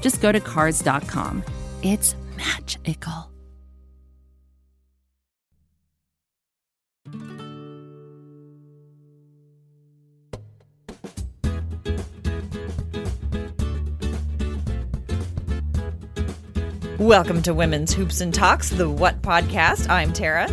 just 0.00 0.20
go 0.20 0.32
to 0.32 0.40
Cars.com. 0.40 1.44
It's 1.82 2.14
magical. 2.36 3.30
Welcome 16.98 17.42
to 17.42 17.54
Women's 17.54 17.94
Hoops 17.94 18.20
and 18.20 18.34
Talks, 18.34 18.70
the 18.70 18.90
What 18.90 19.22
Podcast. 19.22 19.88
I'm 19.88 20.12
Tara. 20.12 20.48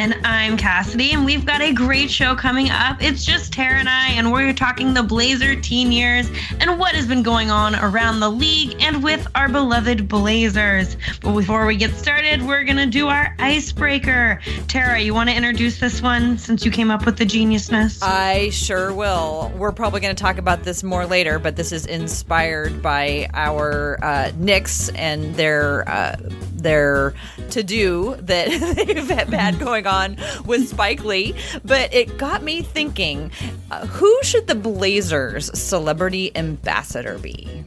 And 0.00 0.14
I'm 0.24 0.56
Cassidy, 0.56 1.12
and 1.12 1.26
we've 1.26 1.44
got 1.44 1.60
a 1.60 1.74
great 1.74 2.10
show 2.10 2.34
coming 2.34 2.70
up. 2.70 3.02
It's 3.02 3.22
just 3.22 3.52
Tara 3.52 3.80
and 3.80 3.86
I, 3.86 4.12
and 4.12 4.32
we're 4.32 4.54
talking 4.54 4.94
the 4.94 5.02
Blazer 5.02 5.60
teen 5.60 5.92
years 5.92 6.26
and 6.58 6.78
what 6.78 6.94
has 6.94 7.06
been 7.06 7.22
going 7.22 7.50
on 7.50 7.74
around 7.74 8.20
the 8.20 8.30
league 8.30 8.74
and 8.80 9.04
with 9.04 9.28
our 9.34 9.46
beloved 9.46 10.08
Blazers. 10.08 10.96
But 11.20 11.34
before 11.34 11.66
we 11.66 11.76
get 11.76 11.94
started, 11.96 12.40
we're 12.40 12.64
going 12.64 12.78
to 12.78 12.86
do 12.86 13.08
our 13.08 13.36
icebreaker. 13.38 14.40
Tara, 14.68 14.98
you 15.00 15.12
want 15.12 15.28
to 15.28 15.36
introduce 15.36 15.78
this 15.78 16.00
one 16.00 16.38
since 16.38 16.64
you 16.64 16.70
came 16.70 16.90
up 16.90 17.04
with 17.04 17.18
the 17.18 17.26
geniusness? 17.26 18.02
I 18.02 18.48
sure 18.48 18.94
will. 18.94 19.52
We're 19.54 19.70
probably 19.70 20.00
going 20.00 20.16
to 20.16 20.22
talk 20.22 20.38
about 20.38 20.62
this 20.62 20.82
more 20.82 21.04
later, 21.04 21.38
but 21.38 21.56
this 21.56 21.72
is 21.72 21.84
inspired 21.84 22.80
by 22.80 23.28
our 23.34 24.02
uh, 24.02 24.32
Knicks 24.38 24.88
and 24.94 25.34
their. 25.34 25.86
Uh, 25.86 26.16
their 26.62 27.14
to 27.50 27.62
do 27.62 28.16
that 28.20 28.48
they've 28.86 29.08
had 29.08 29.58
going 29.58 29.86
on 29.86 30.16
with 30.46 30.68
Spike 30.68 31.04
Lee. 31.04 31.34
But 31.64 31.92
it 31.92 32.18
got 32.18 32.42
me 32.42 32.62
thinking 32.62 33.30
uh, 33.70 33.86
who 33.86 34.22
should 34.22 34.46
the 34.46 34.54
Blazers 34.54 35.56
celebrity 35.58 36.36
ambassador 36.36 37.18
be? 37.18 37.64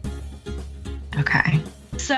Okay. 1.19 1.59
So 1.97 2.16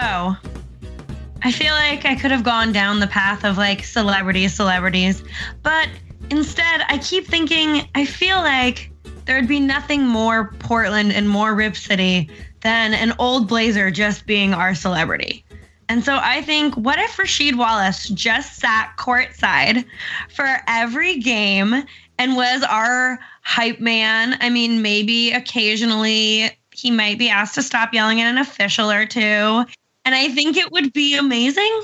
I 1.46 1.52
feel 1.52 1.74
like 1.74 2.06
I 2.06 2.16
could 2.16 2.32
have 2.32 2.44
gone 2.44 2.72
down 2.72 3.00
the 3.00 3.08
path 3.08 3.44
of 3.44 3.58
like 3.58 3.84
celebrities, 3.84 4.54
celebrities, 4.54 5.24
but 5.62 5.90
instead 6.32 6.82
I 6.90 6.98
keep 6.98 7.28
thinking 7.28 7.88
I 7.94 8.06
feel 8.06 8.38
like 8.38 8.92
there'd 9.26 9.48
be 9.48 9.60
nothing 9.60 10.06
more 10.06 10.54
Portland 10.60 11.12
and 11.12 11.30
more 11.30 11.54
Rip 11.54 11.76
City 11.76 12.30
than 12.62 12.94
an 12.94 13.14
old 13.20 13.48
Blazer 13.48 13.92
just 13.92 14.26
being 14.26 14.54
our 14.54 14.74
celebrity. 14.74 15.45
And 15.88 16.04
so 16.04 16.20
I 16.22 16.42
think, 16.42 16.76
what 16.76 17.00
if 17.00 17.18
Rasheed 17.18 17.56
Wallace 17.56 18.10
just 18.10 18.58
sat 18.58 18.96
courtside 18.98 19.86
for 20.30 20.48
every 20.68 21.20
game 21.20 21.84
and 22.18 22.36
was 22.36 22.64
our 22.64 23.20
hype 23.42 23.80
man? 23.80 24.38
I 24.42 24.50
mean, 24.50 24.82
maybe 24.82 25.32
occasionally 25.32 26.50
he 26.72 26.92
might 26.92 27.20
be 27.20 27.30
asked 27.30 27.56
to 27.56 27.64
stop 27.64 27.94
yelling 27.94 28.22
at 28.22 28.30
an 28.30 28.38
official 28.38 28.90
or 28.92 29.06
two. 29.06 29.20
And 29.20 30.16
I 30.16 30.30
think 30.30 30.58
it 30.58 30.72
would 30.72 30.92
be 30.94 31.16
amazing. 31.16 31.82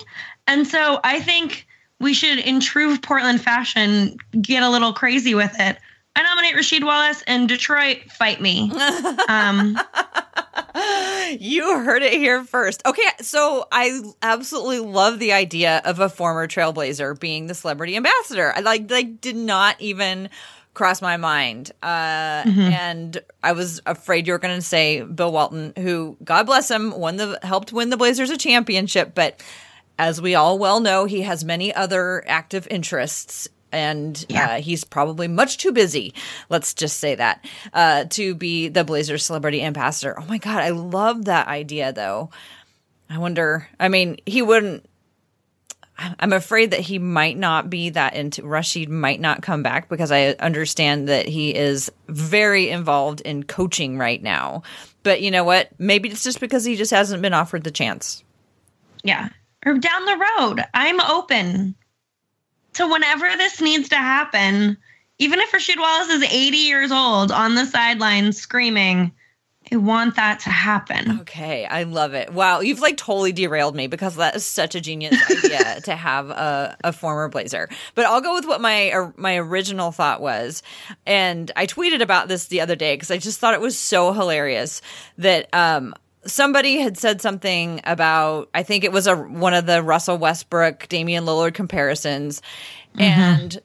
And 0.48 0.68
so 0.68 1.00
I 1.04 1.20
think 1.20 1.68
we 2.00 2.14
should, 2.14 2.40
in 2.40 2.60
true 2.60 2.98
Portland 2.98 3.42
fashion, 3.42 4.18
get 4.42 4.64
a 4.64 4.70
little 4.70 4.94
crazy 4.94 5.36
with 5.36 5.56
it. 5.60 5.78
I 6.16 6.24
nominate 6.24 6.56
Rasheed 6.56 6.84
Wallace 6.84 7.24
and 7.26 7.48
Detroit 7.48 8.00
fight 8.12 8.42
me. 8.42 8.72
Um, 9.30 9.78
you 11.40 11.80
heard 11.80 12.04
it 12.04 12.14
here 12.14 12.44
first. 12.44 12.82
Okay, 12.86 13.02
so 13.22 13.68
I 13.72 14.02
absolutely 14.22 14.80
love 14.80 15.20
the 15.20 15.34
idea 15.34 15.82
of 15.86 16.00
a 16.00 16.10
former 16.10 16.48
Trailblazer 16.48 17.20
being 17.20 17.48
the 17.48 17.54
celebrity 17.54 17.96
ambassador. 17.96 18.54
I 18.56 18.60
like 18.62 18.90
like 18.90 19.22
did 19.22 19.36
not 19.36 19.80
even 19.80 20.30
cross 20.74 21.02
my 21.02 21.18
mind. 21.18 21.72
Uh, 21.82 22.44
mm-hmm. 22.44 22.60
and 22.62 23.22
I 23.44 23.52
was 23.52 23.82
afraid 23.86 24.28
you 24.28 24.34
were 24.34 24.40
going 24.40 24.56
to 24.56 24.62
say 24.62 25.02
Bill 25.02 25.32
Walton, 25.32 25.74
who 25.78 26.18
God 26.24 26.46
bless 26.46 26.70
him, 26.72 26.92
won 26.92 27.18
the 27.18 27.40
helped 27.44 27.74
win 27.74 27.90
the 27.90 27.98
Blazers 27.98 28.30
a 28.30 28.38
championship, 28.38 29.14
but 29.14 29.42
as 30.00 30.22
we 30.22 30.34
all 30.34 30.58
well 30.58 30.80
know, 30.80 31.06
he 31.06 31.22
has 31.22 31.44
many 31.44 31.74
other 31.74 32.24
active 32.26 32.68
interests 32.72 33.48
and 33.72 34.26
yeah. 34.30 34.52
uh, 34.56 34.62
he's 34.62 34.84
probably 34.84 35.28
much 35.28 35.58
too 35.58 35.72
busy. 35.72 36.14
Let's 36.50 36.74
just 36.74 36.98
say 36.98 37.16
that 37.16 37.46
uh, 37.74 38.06
to 38.12 38.36
be 38.36 38.68
the 38.68 38.84
Blazers 38.84 39.26
celebrity 39.26 39.62
ambassador. 39.62 40.16
Oh 40.20 40.26
my 40.26 40.38
god, 40.38 40.60
I 40.60 40.70
love 40.70 41.26
that 41.26 41.48
idea 41.48 41.94
though. 41.94 42.30
I 43.10 43.18
wonder. 43.18 43.68
I 43.80 43.90
mean, 43.90 44.18
he 44.26 44.42
wouldn't. 44.42 44.86
I'm 46.20 46.34
afraid 46.34 46.72
that 46.72 46.80
he 46.80 46.98
might 46.98 47.38
not 47.38 47.70
be 47.70 47.92
that 47.92 48.16
into 48.16 48.42
Rasheed 48.42 48.88
might 48.88 49.20
not 49.20 49.44
come 49.44 49.62
back 49.62 49.88
because 49.88 50.12
I 50.12 50.30
understand 50.40 51.10
that 51.10 51.28
he 51.28 51.54
is 51.54 51.92
very 52.08 52.70
involved 52.70 53.22
in 53.22 53.44
coaching 53.44 53.98
right 53.98 54.22
now. 54.22 54.64
But 55.04 55.22
you 55.22 55.30
know 55.30 55.44
what? 55.44 55.70
Maybe 55.78 56.10
it's 56.10 56.24
just 56.24 56.40
because 56.40 56.66
he 56.66 56.76
just 56.76 56.92
hasn't 56.92 57.22
been 57.22 57.34
offered 57.34 57.64
the 57.64 57.72
chance. 57.72 58.24
Yeah. 59.04 59.30
Or 59.66 59.78
down 59.78 60.06
the 60.06 60.28
road. 60.40 60.64
I'm 60.74 61.00
open 61.02 61.76
so 62.74 62.92
whenever 62.92 63.26
this 63.38 63.62
needs 63.62 63.90
to 63.90 63.98
happen, 63.98 64.78
even 65.18 65.40
if 65.40 65.52
Rasheed 65.52 65.80
Wallace 65.80 66.10
is 66.10 66.24
80 66.24 66.58
years 66.58 66.92
old 66.92 67.32
on 67.32 67.56
the 67.56 67.66
sideline 67.66 68.34
screaming, 68.34 69.12
I 69.72 69.78
want 69.78 70.16
that 70.16 70.40
to 70.42 70.50
happen. 70.50 71.20
Okay, 71.22 71.66
I 71.66 71.84
love 71.84 72.14
it. 72.14 72.34
Wow, 72.34 72.62
you've 72.62 72.80
like 72.80 72.98
totally 72.98 73.32
derailed 73.32 73.76
me 73.76 73.88
because 73.88 74.16
that 74.16 74.36
is 74.36 74.44
such 74.44 74.74
a 74.74 74.82
genius 74.82 75.16
idea 75.30 75.80
to 75.84 75.96
have 75.96 76.30
a, 76.30 76.76
a 76.84 76.92
former 76.92 77.30
Blazer. 77.30 77.70
But 77.94 78.06
I'll 78.06 78.22
go 78.22 78.34
with 78.34 78.48
what 78.48 78.60
my 78.60 78.92
uh, 78.92 79.12
my 79.16 79.38
original 79.38 79.92
thought 79.92 80.20
was, 80.20 80.64
and 81.06 81.52
I 81.56 81.68
tweeted 81.68 82.02
about 82.02 82.28
this 82.28 82.48
the 82.48 82.62
other 82.62 82.76
day 82.76 82.96
because 82.96 83.12
I 83.12 83.18
just 83.18 83.40
thought 83.40 83.54
it 83.54 83.62
was 83.62 83.78
so 83.78 84.12
hilarious 84.14 84.82
that 85.20 85.48
um, 85.54 85.94
somebody 86.26 86.80
had 86.80 86.98
said 86.98 87.22
something 87.22 87.82
about 87.84 88.50
I 88.54 88.64
think 88.64 88.84
it 88.84 88.92
was 88.92 89.08
a 89.08 89.16
one 89.16 89.54
of 89.54 89.66
the 89.66 89.82
Russell 89.82 90.18
Westbrook 90.18 90.88
Damian 90.88 91.26
Lillard 91.26 91.54
comparisons 91.54 92.42
mm-hmm. 92.96 93.02
and 93.02 93.62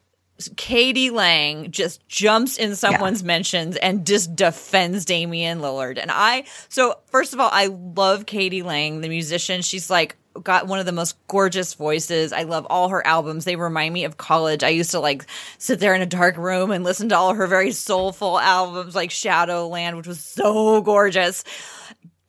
k.d. 0.57 1.11
lang 1.11 1.71
just 1.71 2.07
jumps 2.09 2.59
in 2.59 2.77
someone's 2.77 3.23
yeah. 3.23 3.27
mentions 3.27 3.77
and 3.77 4.07
just 4.07 4.37
defends 4.37 5.05
Damian 5.05 5.61
Lillard. 5.61 5.99
And 5.99 6.11
I, 6.11 6.45
so 6.69 6.99
first 7.07 7.33
of 7.33 7.41
all, 7.41 7.49
I 7.53 7.67
love 7.67 8.27
k.d. 8.27 8.63
lang, 8.63 9.01
the 9.01 9.09
musician. 9.09 9.63
She's 9.63 9.89
like, 9.89 10.17
got 10.43 10.67
one 10.67 10.79
of 10.79 10.87
the 10.87 10.93
most 10.93 11.17
gorgeous 11.29 11.75
voices. 11.75 12.33
I 12.33 12.43
love 12.43 12.67
all 12.69 12.91
her 12.91 13.07
albums. 13.07 13.45
They 13.45 13.57
remind 13.57 13.95
me 13.95 14.05
of 14.05 14.17
college. 14.17 14.63
I 14.63 14.69
used 14.69 14.91
to 14.91 15.01
like 15.01 15.27
sit 15.59 15.81
there 15.81 15.95
in 15.95 16.03
a 16.03 16.07
dark 16.07 16.37
room 16.37 16.71
and 16.71 16.85
listen 16.85 17.09
to 17.11 17.17
all 17.17 17.35
her 17.35 17.47
very 17.47 17.73
soulful 17.73 18.39
albums 18.39 18.95
like 18.95 19.11
Shadowland, 19.11 19.97
which 19.97 20.07
was 20.07 20.21
so 20.21 20.83
gorgeous. 20.83 21.45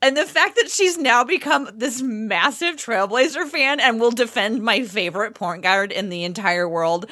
And 0.01 0.15
the 0.15 0.25
fact 0.25 0.55
that 0.55 0.69
she's 0.69 0.97
now 0.97 1.23
become 1.23 1.69
this 1.73 2.01
massive 2.01 2.75
Trailblazer 2.75 3.47
fan 3.47 3.79
and 3.79 3.99
will 3.99 4.11
defend 4.11 4.61
my 4.61 4.83
favorite 4.83 5.33
point 5.33 5.63
guard 5.63 5.91
in 5.91 6.09
the 6.09 6.23
entire 6.23 6.69
world. 6.69 7.07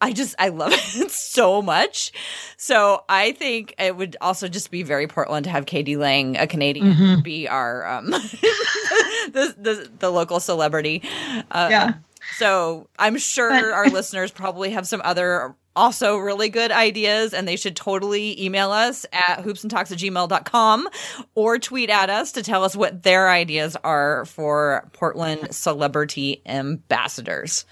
I 0.00 0.12
just 0.12 0.34
I 0.38 0.48
love 0.48 0.72
it 0.96 1.10
so 1.10 1.62
much. 1.62 2.12
So 2.56 3.04
I 3.08 3.32
think 3.32 3.74
it 3.78 3.96
would 3.96 4.16
also 4.20 4.48
just 4.48 4.70
be 4.70 4.82
very 4.82 5.06
Portland 5.06 5.44
to 5.44 5.50
have 5.50 5.66
k.d. 5.66 5.96
lang, 5.96 6.36
a 6.36 6.46
Canadian, 6.46 6.92
mm-hmm. 6.92 7.20
be 7.22 7.48
our 7.48 7.86
um 7.86 8.10
the, 8.10 9.54
the 9.56 9.90
the 10.00 10.10
local 10.10 10.40
celebrity. 10.40 11.02
Uh, 11.50 11.68
yeah. 11.70 11.94
So 12.36 12.88
I'm 12.98 13.16
sure 13.16 13.72
our 13.72 13.86
listeners 13.86 14.30
probably 14.30 14.70
have 14.70 14.88
some 14.88 15.02
other 15.04 15.54
also 15.76 16.16
really 16.16 16.48
good 16.48 16.70
ideas 16.70 17.34
and 17.34 17.46
they 17.48 17.56
should 17.56 17.74
totally 17.76 18.40
email 18.42 18.70
us 18.70 19.04
at 19.12 19.42
hoopsandtalks 19.44 19.90
at 19.92 19.98
gmail.com 19.98 20.88
or 21.34 21.58
tweet 21.58 21.90
at 21.90 22.10
us 22.10 22.32
to 22.32 22.42
tell 22.42 22.62
us 22.64 22.76
what 22.76 23.02
their 23.02 23.28
ideas 23.30 23.76
are 23.84 24.24
for 24.26 24.88
Portland 24.92 25.54
celebrity 25.54 26.40
ambassadors. 26.46 27.64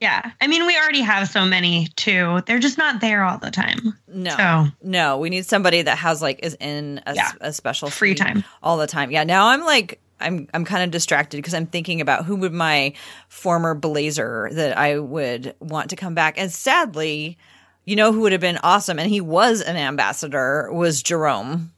Yeah. 0.00 0.32
I 0.40 0.48
mean, 0.48 0.66
we 0.66 0.76
already 0.76 1.00
have 1.02 1.28
so 1.28 1.44
many 1.44 1.86
too. 1.94 2.40
They're 2.46 2.58
just 2.58 2.76
not 2.76 3.00
there 3.00 3.22
all 3.22 3.38
the 3.38 3.52
time. 3.52 3.96
No, 4.08 4.36
So- 4.36 4.66
no, 4.82 5.18
we 5.18 5.30
need 5.30 5.46
somebody 5.46 5.82
that 5.82 5.96
has 5.98 6.20
like 6.20 6.40
is 6.42 6.56
in 6.58 7.00
a, 7.06 7.14
Yeah. 7.14 7.30
a 7.40 7.52
special 7.52 7.88
Free 7.88 8.16
time. 8.16 8.42
all 8.64 8.78
the 8.78 8.88
time. 8.88 9.12
Yeah, 9.12 9.22
now 9.22 9.46
I'm 9.48 9.60
like 9.64 10.00
I'm 10.22 10.48
I'm 10.54 10.64
kind 10.64 10.82
of 10.84 10.90
distracted 10.90 11.36
because 11.38 11.54
I'm 11.54 11.66
thinking 11.66 12.00
about 12.00 12.24
who 12.24 12.36
would 12.36 12.52
my 12.52 12.92
former 13.28 13.74
Blazer 13.74 14.48
that 14.52 14.76
I 14.76 14.98
would 14.98 15.54
want 15.60 15.90
to 15.90 15.96
come 15.96 16.14
back, 16.14 16.38
and 16.38 16.50
sadly, 16.50 17.38
you 17.84 17.96
know 17.96 18.12
who 18.12 18.20
would 18.20 18.32
have 18.32 18.40
been 18.40 18.58
awesome, 18.62 18.98
and 18.98 19.10
he 19.10 19.20
was 19.20 19.60
an 19.60 19.76
ambassador 19.76 20.70
was 20.72 21.02
Jerome. 21.02 21.72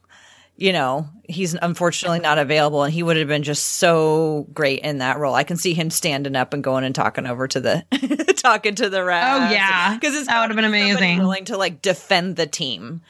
You 0.57 0.71
know, 0.71 1.09
he's 1.27 1.53
unfortunately 1.53 2.19
not 2.21 2.37
available, 2.37 2.83
and 2.83 2.93
he 2.93 3.03
would 3.03 3.17
have 3.17 3.27
been 3.27 3.43
just 3.43 3.65
so 3.73 4.47
great 4.53 4.79
in 4.79 4.99
that 4.99 5.17
role. 5.17 5.35
I 5.35 5.43
can 5.43 5.57
see 5.57 5.73
him 5.73 5.89
standing 5.89 6.37
up 6.37 6.53
and 6.53 6.63
going 6.63 6.85
and 6.85 6.95
talking 6.95 7.25
over 7.25 7.45
to 7.49 7.59
the 7.59 8.33
talking 8.37 8.73
to 8.75 8.89
the 8.89 8.99
refs. 8.99 9.49
Oh, 9.49 9.51
yeah. 9.51 9.95
because 9.95 10.15
it's 10.15 10.27
That 10.27 10.39
would 10.39 10.51
have 10.51 10.55
been 10.55 10.63
amazing. 10.63 11.19
willing 11.19 11.43
to 11.45 11.57
like 11.57 11.81
defend 11.81 12.37
the 12.37 12.47
team. 12.47 13.01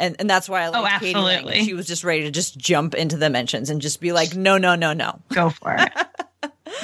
And, 0.00 0.16
and 0.18 0.28
that's 0.28 0.48
why 0.48 0.62
I 0.62 0.68
like 0.68 0.94
Oh, 0.94 0.98
k.d. 0.98 1.18
lang. 1.18 1.64
She 1.64 1.74
was 1.74 1.86
just 1.86 2.02
ready 2.04 2.22
to 2.22 2.30
just 2.30 2.56
jump 2.58 2.94
into 2.94 3.16
the 3.16 3.28
mentions 3.30 3.68
and 3.70 3.80
just 3.82 4.00
be 4.00 4.12
like, 4.12 4.34
no, 4.34 4.56
no, 4.58 4.74
no, 4.74 4.92
no. 4.94 5.20
Go 5.32 5.50
for 5.50 5.76
it. 5.78 5.92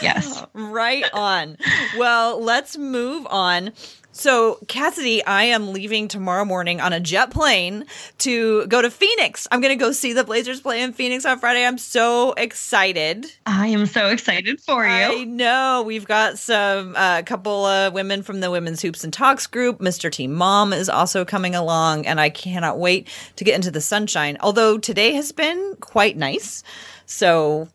yes. 0.02 0.44
Right 0.54 1.04
on. 1.12 1.56
well, 1.96 2.40
let's 2.42 2.76
move 2.76 3.26
on. 3.28 3.72
So, 4.16 4.58
Cassidy, 4.66 5.22
I 5.26 5.44
am 5.44 5.74
leaving 5.74 6.08
tomorrow 6.08 6.46
morning 6.46 6.80
on 6.80 6.94
a 6.94 7.00
jet 7.00 7.30
plane 7.30 7.84
to 8.18 8.66
go 8.66 8.80
to 8.80 8.90
Phoenix. 8.90 9.46
I'm 9.52 9.60
going 9.60 9.78
to 9.78 9.84
go 9.84 9.92
see 9.92 10.14
the 10.14 10.24
Blazers 10.24 10.62
play 10.62 10.80
in 10.80 10.94
Phoenix 10.94 11.26
on 11.26 11.38
Friday. 11.38 11.66
I'm 11.66 11.76
so 11.76 12.32
excited. 12.32 13.26
I 13.44 13.66
am 13.66 13.84
so 13.84 14.08
excited 14.08 14.58
for 14.62 14.86
you. 14.86 14.90
I 14.90 15.24
know 15.24 15.84
we've 15.86 16.06
got 16.06 16.38
some 16.38 16.96
a 16.96 16.98
uh, 16.98 17.22
couple 17.24 17.66
of 17.66 17.92
women 17.92 18.22
from 18.22 18.40
the 18.40 18.50
Women's 18.50 18.80
Hoops 18.80 19.04
and 19.04 19.12
Talks 19.12 19.46
group. 19.46 19.80
Mr. 19.80 20.10
Team 20.10 20.32
Mom 20.32 20.72
is 20.72 20.88
also 20.88 21.26
coming 21.26 21.54
along, 21.54 22.06
and 22.06 22.18
I 22.18 22.30
cannot 22.30 22.78
wait 22.78 23.08
to 23.36 23.44
get 23.44 23.54
into 23.54 23.70
the 23.70 23.82
sunshine. 23.82 24.38
Although 24.40 24.78
today 24.78 25.12
has 25.12 25.30
been 25.30 25.76
quite 25.80 26.16
nice, 26.16 26.62
so 27.04 27.68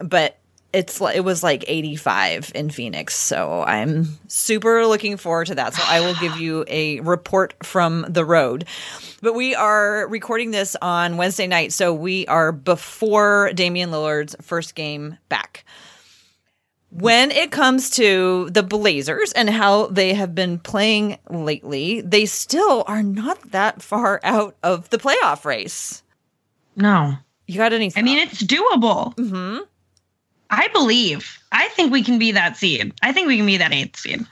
but 0.00 0.38
it's 0.72 1.00
it 1.00 1.24
was 1.24 1.42
like 1.42 1.64
85 1.66 2.52
in 2.54 2.70
Phoenix, 2.70 3.14
so 3.14 3.62
I'm 3.62 4.18
super 4.28 4.86
looking 4.86 5.16
forward 5.16 5.46
to 5.46 5.54
that. 5.54 5.74
So 5.74 5.82
I 5.86 6.00
will 6.00 6.14
give 6.14 6.36
you 6.36 6.64
a 6.68 7.00
report 7.00 7.54
from 7.64 8.04
the 8.08 8.24
road. 8.24 8.66
But 9.22 9.34
we 9.34 9.54
are 9.54 10.06
recording 10.08 10.50
this 10.50 10.76
on 10.82 11.16
Wednesday 11.16 11.46
night, 11.46 11.72
so 11.72 11.94
we 11.94 12.26
are 12.26 12.52
before 12.52 13.50
Damian 13.54 13.90
Lillard's 13.90 14.36
first 14.42 14.74
game 14.74 15.16
back. 15.28 15.64
When 16.90 17.30
it 17.30 17.50
comes 17.50 17.90
to 17.90 18.48
the 18.50 18.62
Blazers 18.62 19.32
and 19.32 19.50
how 19.50 19.86
they 19.88 20.14
have 20.14 20.34
been 20.34 20.58
playing 20.58 21.18
lately, 21.28 22.00
they 22.00 22.24
still 22.26 22.84
are 22.86 23.02
not 23.02 23.50
that 23.50 23.82
far 23.82 24.20
out 24.22 24.56
of 24.62 24.88
the 24.90 24.98
playoff 24.98 25.44
race. 25.44 26.02
No. 26.76 27.14
You 27.46 27.56
got 27.56 27.72
any? 27.72 27.90
I 27.96 28.02
mean, 28.02 28.18
it's 28.18 28.42
doable. 28.42 29.14
hmm 29.14 29.64
I 30.50 30.68
believe. 30.68 31.38
I 31.52 31.68
think 31.68 31.92
we 31.92 32.02
can 32.02 32.18
be 32.18 32.32
that 32.32 32.56
seed. 32.56 32.92
I 33.02 33.12
think 33.12 33.28
we 33.28 33.36
can 33.36 33.46
be 33.46 33.56
that 33.58 33.72
eighth 33.72 33.98
seed. 33.98 34.24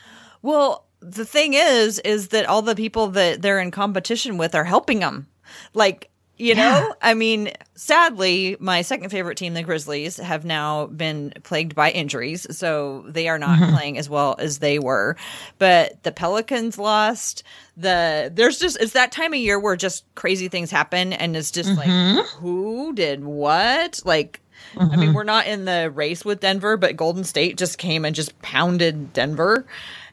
Well, 0.42 0.84
the 1.00 1.24
thing 1.24 1.54
is, 1.54 1.98
is 2.00 2.28
that 2.28 2.46
all 2.46 2.62
the 2.62 2.74
people 2.74 3.08
that 3.08 3.42
they're 3.42 3.60
in 3.60 3.70
competition 3.70 4.38
with 4.38 4.54
are 4.54 4.64
helping 4.64 5.00
them. 5.00 5.26
Like, 5.74 6.10
you 6.38 6.54
Yeah. 6.54 6.80
know, 6.80 6.94
I 7.00 7.14
mean, 7.14 7.52
sadly, 7.76 8.56
my 8.60 8.82
second 8.82 9.08
favorite 9.10 9.38
team, 9.38 9.54
the 9.54 9.62
Grizzlies, 9.62 10.18
have 10.18 10.44
now 10.44 10.86
been 10.86 11.32
plagued 11.44 11.74
by 11.74 11.90
injuries. 11.90 12.46
So 12.56 13.04
they 13.08 13.28
are 13.28 13.38
not 13.38 13.58
mm-hmm. 13.58 13.74
playing 13.74 13.98
as 13.98 14.10
well 14.10 14.36
as 14.38 14.58
they 14.58 14.78
were. 14.78 15.16
But 15.58 16.02
the 16.02 16.12
Pelicans 16.12 16.78
lost. 16.78 17.42
The 17.76 18.30
there's 18.34 18.58
just 18.58 18.78
it's 18.80 18.92
that 18.92 19.12
time 19.12 19.32
of 19.32 19.38
year 19.38 19.58
where 19.58 19.76
just 19.76 20.04
crazy 20.14 20.48
things 20.48 20.70
happen 20.70 21.12
and 21.12 21.36
it's 21.36 21.50
just 21.50 21.74
like 21.76 21.88
mm-hmm. 21.88 22.20
who 22.38 22.92
did 22.94 23.24
what? 23.24 24.02
Like 24.04 24.40
I 24.78 24.96
mean, 24.96 25.14
we're 25.14 25.25
not 25.25 25.46
in 25.46 25.64
the 25.64 25.90
race 25.90 26.25
with 26.25 26.40
Denver, 26.40 26.76
but 26.76 26.96
Golden 26.96 27.25
State 27.25 27.56
just 27.56 27.78
came 27.78 28.05
and 28.05 28.14
just 28.14 28.40
pounded 28.43 29.12
Denver. 29.12 29.67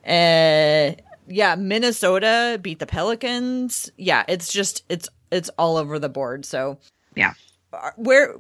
Uh, 0.06 0.92
yeah, 1.28 1.56
Minnesota 1.58 2.60
beat 2.62 2.80
the 2.80 2.86
Pelicans. 2.86 3.92
Yeah, 3.98 4.24
it's 4.28 4.52
just 4.52 4.84
it's 4.90 5.08
it's 5.32 5.50
all 5.58 5.78
over 5.78 6.00
the 6.00 6.10
board. 6.10 6.46
So 6.46 6.78
Yeah. 7.16 7.34
where 7.96 8.36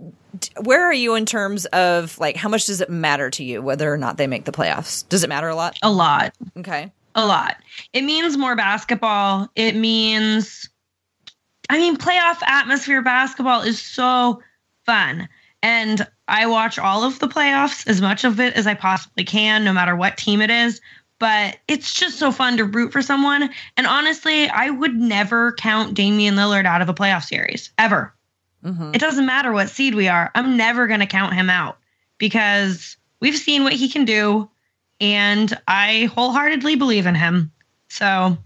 where 0.61 0.83
are 0.83 0.93
you 0.93 1.15
in 1.15 1.25
terms 1.25 1.65
of 1.67 2.17
like 2.19 2.35
how 2.35 2.49
much 2.49 2.65
does 2.65 2.81
it 2.81 2.89
matter 2.89 3.29
to 3.31 3.43
you 3.43 3.61
whether 3.61 3.91
or 3.91 3.97
not 3.97 4.17
they 4.17 4.27
make 4.27 4.45
the 4.45 4.51
playoffs? 4.51 5.07
Does 5.09 5.23
it 5.23 5.29
matter 5.29 5.47
a 5.47 5.55
lot? 5.55 5.77
A 5.81 5.91
lot. 5.91 6.33
Okay. 6.57 6.91
A 7.15 7.25
lot. 7.25 7.57
It 7.93 8.01
means 8.03 8.37
more 8.37 8.55
basketball. 8.55 9.47
It 9.55 9.75
means, 9.75 10.67
I 11.69 11.77
mean, 11.77 11.95
playoff 11.95 12.41
atmosphere 12.41 13.01
basketball 13.03 13.61
is 13.61 13.79
so 13.79 14.41
fun. 14.85 15.29
And 15.61 16.07
I 16.27 16.45
watch 16.47 16.79
all 16.79 17.03
of 17.03 17.19
the 17.19 17.27
playoffs, 17.27 17.87
as 17.87 18.01
much 18.01 18.23
of 18.23 18.39
it 18.39 18.53
as 18.53 18.65
I 18.67 18.73
possibly 18.73 19.23
can, 19.23 19.63
no 19.63 19.73
matter 19.73 19.95
what 19.95 20.17
team 20.17 20.41
it 20.41 20.49
is. 20.49 20.79
But 21.19 21.57
it's 21.67 21.93
just 21.93 22.17
so 22.17 22.31
fun 22.31 22.57
to 22.57 22.65
root 22.65 22.91
for 22.91 23.01
someone. 23.01 23.49
And 23.77 23.87
honestly, 23.87 24.49
I 24.49 24.69
would 24.69 24.95
never 24.95 25.53
count 25.53 25.93
Damian 25.93 26.35
Lillard 26.35 26.65
out 26.65 26.81
of 26.81 26.89
a 26.89 26.93
playoff 26.93 27.23
series, 27.23 27.71
ever. 27.77 28.13
Mhm. 28.65 28.95
It 28.95 28.99
doesn't 28.99 29.25
matter 29.25 29.51
what 29.51 29.69
seed 29.69 29.95
we 29.95 30.07
are. 30.07 30.31
I'm 30.35 30.57
never 30.57 30.87
going 30.87 31.01
to 31.01 31.05
count 31.05 31.33
him 31.33 31.49
out 31.49 31.77
because 32.17 32.97
we've 33.19 33.37
seen 33.37 33.63
what 33.63 33.73
he 33.73 33.89
can 33.89 34.05
do 34.05 34.49
and 34.99 35.57
I 35.67 36.09
wholeheartedly 36.15 36.75
believe 36.75 37.05
in 37.05 37.15
him. 37.15 37.51
So 37.89 38.37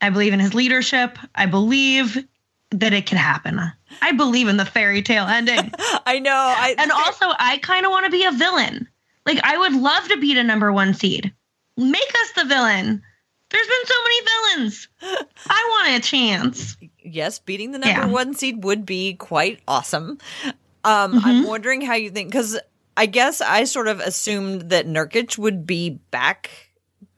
I 0.00 0.10
believe 0.10 0.32
in 0.32 0.40
his 0.40 0.54
leadership. 0.54 1.18
I 1.34 1.46
believe 1.46 2.22
that 2.80 2.92
it 2.92 3.06
can 3.06 3.18
happen. 3.18 3.60
I 4.02 4.12
believe 4.12 4.48
in 4.48 4.56
the 4.56 4.64
fairy 4.64 5.02
tale 5.02 5.26
ending. 5.26 5.72
I 6.06 6.18
know. 6.18 6.32
I 6.34 6.74
and 6.78 6.90
also, 6.90 7.26
I 7.38 7.58
kind 7.58 7.86
of 7.86 7.90
want 7.92 8.04
to 8.06 8.10
be 8.10 8.24
a 8.24 8.32
villain. 8.32 8.88
Like, 9.26 9.38
I 9.42 9.56
would 9.58 9.72
love 9.72 10.08
to 10.08 10.16
beat 10.18 10.36
a 10.36 10.44
number 10.44 10.72
one 10.72 10.94
seed. 10.94 11.32
Make 11.76 12.12
us 12.22 12.32
the 12.36 12.44
villain. 12.44 13.02
There's 13.50 13.66
been 13.66 13.86
so 13.86 13.94
many 14.02 14.20
villains. 14.56 14.88
I 15.48 15.68
want 15.92 16.04
a 16.04 16.06
chance. 16.08 16.76
yes, 17.04 17.38
beating 17.38 17.70
the 17.72 17.78
number 17.78 18.00
Yeah. 18.00 18.06
one 18.06 18.34
seed 18.34 18.64
would 18.64 18.84
be 18.84 19.14
quite 19.14 19.60
awesome. 19.68 20.18
Um, 20.84 21.14
Mm-hmm. 21.14 21.20
I'm 21.26 21.44
wondering 21.44 21.80
how 21.80 21.94
you 21.94 22.10
think 22.10 22.30
because 22.30 22.58
I 22.96 23.06
guess 23.06 23.40
I 23.40 23.64
sort 23.64 23.88
of 23.88 24.00
assumed 24.00 24.70
that 24.70 24.86
Nurkic 24.86 25.38
would 25.38 25.66
be 25.66 25.90
back 26.10 26.63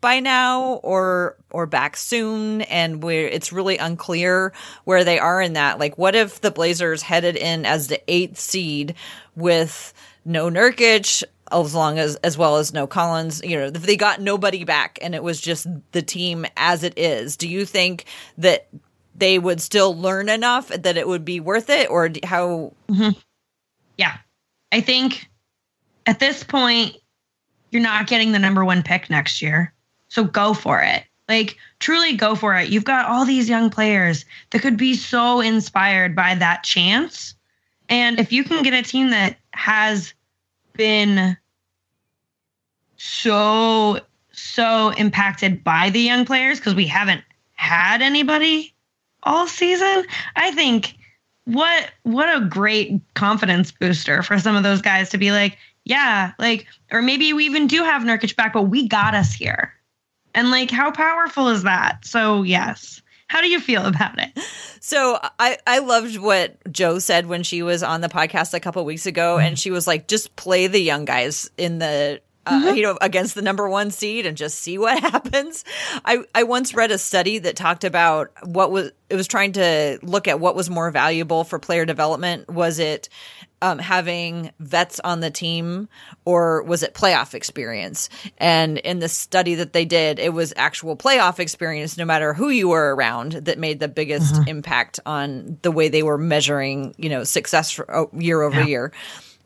by 0.00 0.20
now 0.20 0.74
or 0.82 1.36
or 1.50 1.66
back 1.66 1.96
soon, 1.96 2.62
and 2.62 3.02
where 3.02 3.26
it's 3.26 3.52
really 3.52 3.78
unclear 3.78 4.52
where 4.84 5.04
they 5.04 5.18
are 5.18 5.40
in 5.40 5.54
that. 5.54 5.78
Like, 5.78 5.98
what 5.98 6.14
if 6.14 6.40
the 6.40 6.50
Blazers 6.50 7.02
headed 7.02 7.36
in 7.36 7.66
as 7.66 7.88
the 7.88 8.00
eighth 8.08 8.38
seed 8.38 8.94
with 9.34 9.92
no 10.24 10.50
Nurkic? 10.50 11.22
As 11.52 11.76
long 11.76 12.00
as, 12.00 12.16
as 12.16 12.36
well 12.36 12.56
as 12.56 12.74
no 12.74 12.88
Collins, 12.88 13.40
you 13.44 13.56
know, 13.56 13.66
if 13.66 13.82
they 13.82 13.96
got 13.96 14.20
nobody 14.20 14.64
back 14.64 14.98
and 15.00 15.14
it 15.14 15.22
was 15.22 15.40
just 15.40 15.68
the 15.92 16.02
team 16.02 16.44
as 16.56 16.82
it 16.82 16.98
is, 16.98 17.36
do 17.36 17.48
you 17.48 17.64
think 17.64 18.04
that 18.36 18.66
they 19.14 19.38
would 19.38 19.60
still 19.60 19.96
learn 19.96 20.28
enough 20.28 20.68
that 20.68 20.96
it 20.96 21.06
would 21.06 21.24
be 21.24 21.38
worth 21.38 21.70
it 21.70 21.88
or 21.88 22.10
how 22.24 22.72
mm-hmm. 22.88 23.16
Yeah. 23.96 24.16
I 24.72 24.80
think 24.80 25.28
at 26.06 26.18
this 26.18 26.44
point, 26.44 26.96
you're 27.70 27.82
not 27.82 28.06
getting 28.06 28.32
the 28.32 28.38
number 28.38 28.64
one 28.64 28.82
pick 28.82 29.10
next 29.10 29.42
year. 29.42 29.72
So 30.16 30.24
go 30.24 30.54
for 30.54 30.80
it. 30.80 31.04
Like, 31.28 31.58
truly 31.78 32.16
go 32.16 32.34
for 32.36 32.56
it. 32.56 32.70
You've 32.70 32.86
got 32.86 33.04
all 33.04 33.26
these 33.26 33.50
young 33.50 33.68
players 33.68 34.24
that 34.48 34.62
could 34.62 34.78
be 34.78 34.94
so 34.94 35.42
inspired 35.42 36.16
by 36.16 36.34
that 36.36 36.64
chance. 36.64 37.34
And 37.90 38.18
if 38.18 38.32
you 38.32 38.42
can 38.42 38.62
get 38.62 38.72
a 38.72 38.82
team 38.82 39.10
that 39.10 39.36
has 39.50 40.14
been 40.72 41.36
so, 42.96 44.00
so 44.32 44.88
impacted 44.96 45.62
by 45.62 45.90
the 45.90 46.00
young 46.00 46.24
players, 46.24 46.60
because 46.60 46.74
we 46.74 46.86
haven't 46.86 47.22
had 47.52 48.00
anybody 48.00 48.72
all 49.24 49.46
season, 49.46 50.06
I 50.34 50.50
think 50.52 50.96
what 51.44 51.90
what 52.04 52.34
a 52.34 52.46
great 52.46 53.02
confidence 53.12 53.70
booster 53.70 54.22
for 54.22 54.38
some 54.38 54.56
of 54.56 54.62
those 54.62 54.80
guys 54.80 55.10
to 55.10 55.18
be 55.18 55.30
like, 55.30 55.58
yeah, 55.84 56.32
like, 56.38 56.68
or 56.90 57.02
maybe 57.02 57.34
we 57.34 57.44
even 57.44 57.66
do 57.66 57.84
have 57.84 58.00
Nurkic 58.00 58.34
back, 58.34 58.54
but 58.54 58.62
we 58.62 58.88
got 58.88 59.14
us 59.14 59.34
here. 59.34 59.74
And 60.36 60.50
like, 60.50 60.70
how 60.70 60.92
powerful 60.92 61.48
is 61.48 61.64
that? 61.64 62.04
So 62.04 62.44
yes. 62.44 63.02
How 63.28 63.40
do 63.40 63.48
you 63.48 63.58
feel 63.58 63.84
about 63.84 64.20
it? 64.20 64.30
So 64.78 65.18
I 65.40 65.58
I 65.66 65.80
loved 65.80 66.16
what 66.16 66.72
Joe 66.72 67.00
said 67.00 67.26
when 67.26 67.42
she 67.42 67.60
was 67.60 67.82
on 67.82 68.02
the 68.02 68.08
podcast 68.08 68.54
a 68.54 68.60
couple 68.60 68.84
weeks 68.84 69.04
ago, 69.04 69.36
and 69.36 69.58
she 69.58 69.72
was 69.72 69.84
like, 69.84 70.06
"Just 70.06 70.36
play 70.36 70.68
the 70.68 70.78
young 70.78 71.04
guys 71.04 71.50
in 71.58 71.80
the 71.80 72.20
uh, 72.46 72.72
you 72.74 72.82
know, 72.82 72.96
against 73.00 73.34
the 73.34 73.42
number 73.42 73.68
one 73.68 73.90
seed 73.90 74.24
and 74.26 74.36
just 74.36 74.60
see 74.60 74.78
what 74.78 74.98
happens. 75.02 75.64
I, 76.04 76.24
I 76.34 76.44
once 76.44 76.74
read 76.74 76.90
a 76.90 76.98
study 76.98 77.38
that 77.40 77.56
talked 77.56 77.84
about 77.84 78.30
what 78.44 78.70
was, 78.70 78.92
it 79.10 79.16
was 79.16 79.26
trying 79.26 79.52
to 79.52 79.98
look 80.02 80.28
at 80.28 80.40
what 80.40 80.54
was 80.54 80.70
more 80.70 80.90
valuable 80.90 81.44
for 81.44 81.58
player 81.58 81.84
development. 81.84 82.48
Was 82.48 82.78
it, 82.78 83.08
um, 83.62 83.78
having 83.78 84.52
vets 84.60 85.00
on 85.02 85.20
the 85.20 85.30
team 85.30 85.88
or 86.24 86.62
was 86.62 86.82
it 86.82 86.94
playoff 86.94 87.34
experience? 87.34 88.08
And 88.38 88.78
in 88.78 88.98
the 88.98 89.08
study 89.08 89.54
that 89.56 89.72
they 89.72 89.84
did, 89.84 90.18
it 90.18 90.32
was 90.32 90.52
actual 90.56 90.96
playoff 90.96 91.38
experience, 91.38 91.96
no 91.96 92.04
matter 92.04 92.34
who 92.34 92.50
you 92.50 92.68
were 92.68 92.94
around, 92.94 93.32
that 93.32 93.58
made 93.58 93.80
the 93.80 93.88
biggest 93.88 94.46
impact 94.46 95.00
on 95.06 95.58
the 95.62 95.72
way 95.72 95.88
they 95.88 96.02
were 96.02 96.18
measuring, 96.18 96.94
you 96.98 97.08
know, 97.08 97.24
success 97.24 97.70
for, 97.70 97.92
oh, 97.94 98.10
year 98.12 98.42
over 98.42 98.62
year 98.62 98.92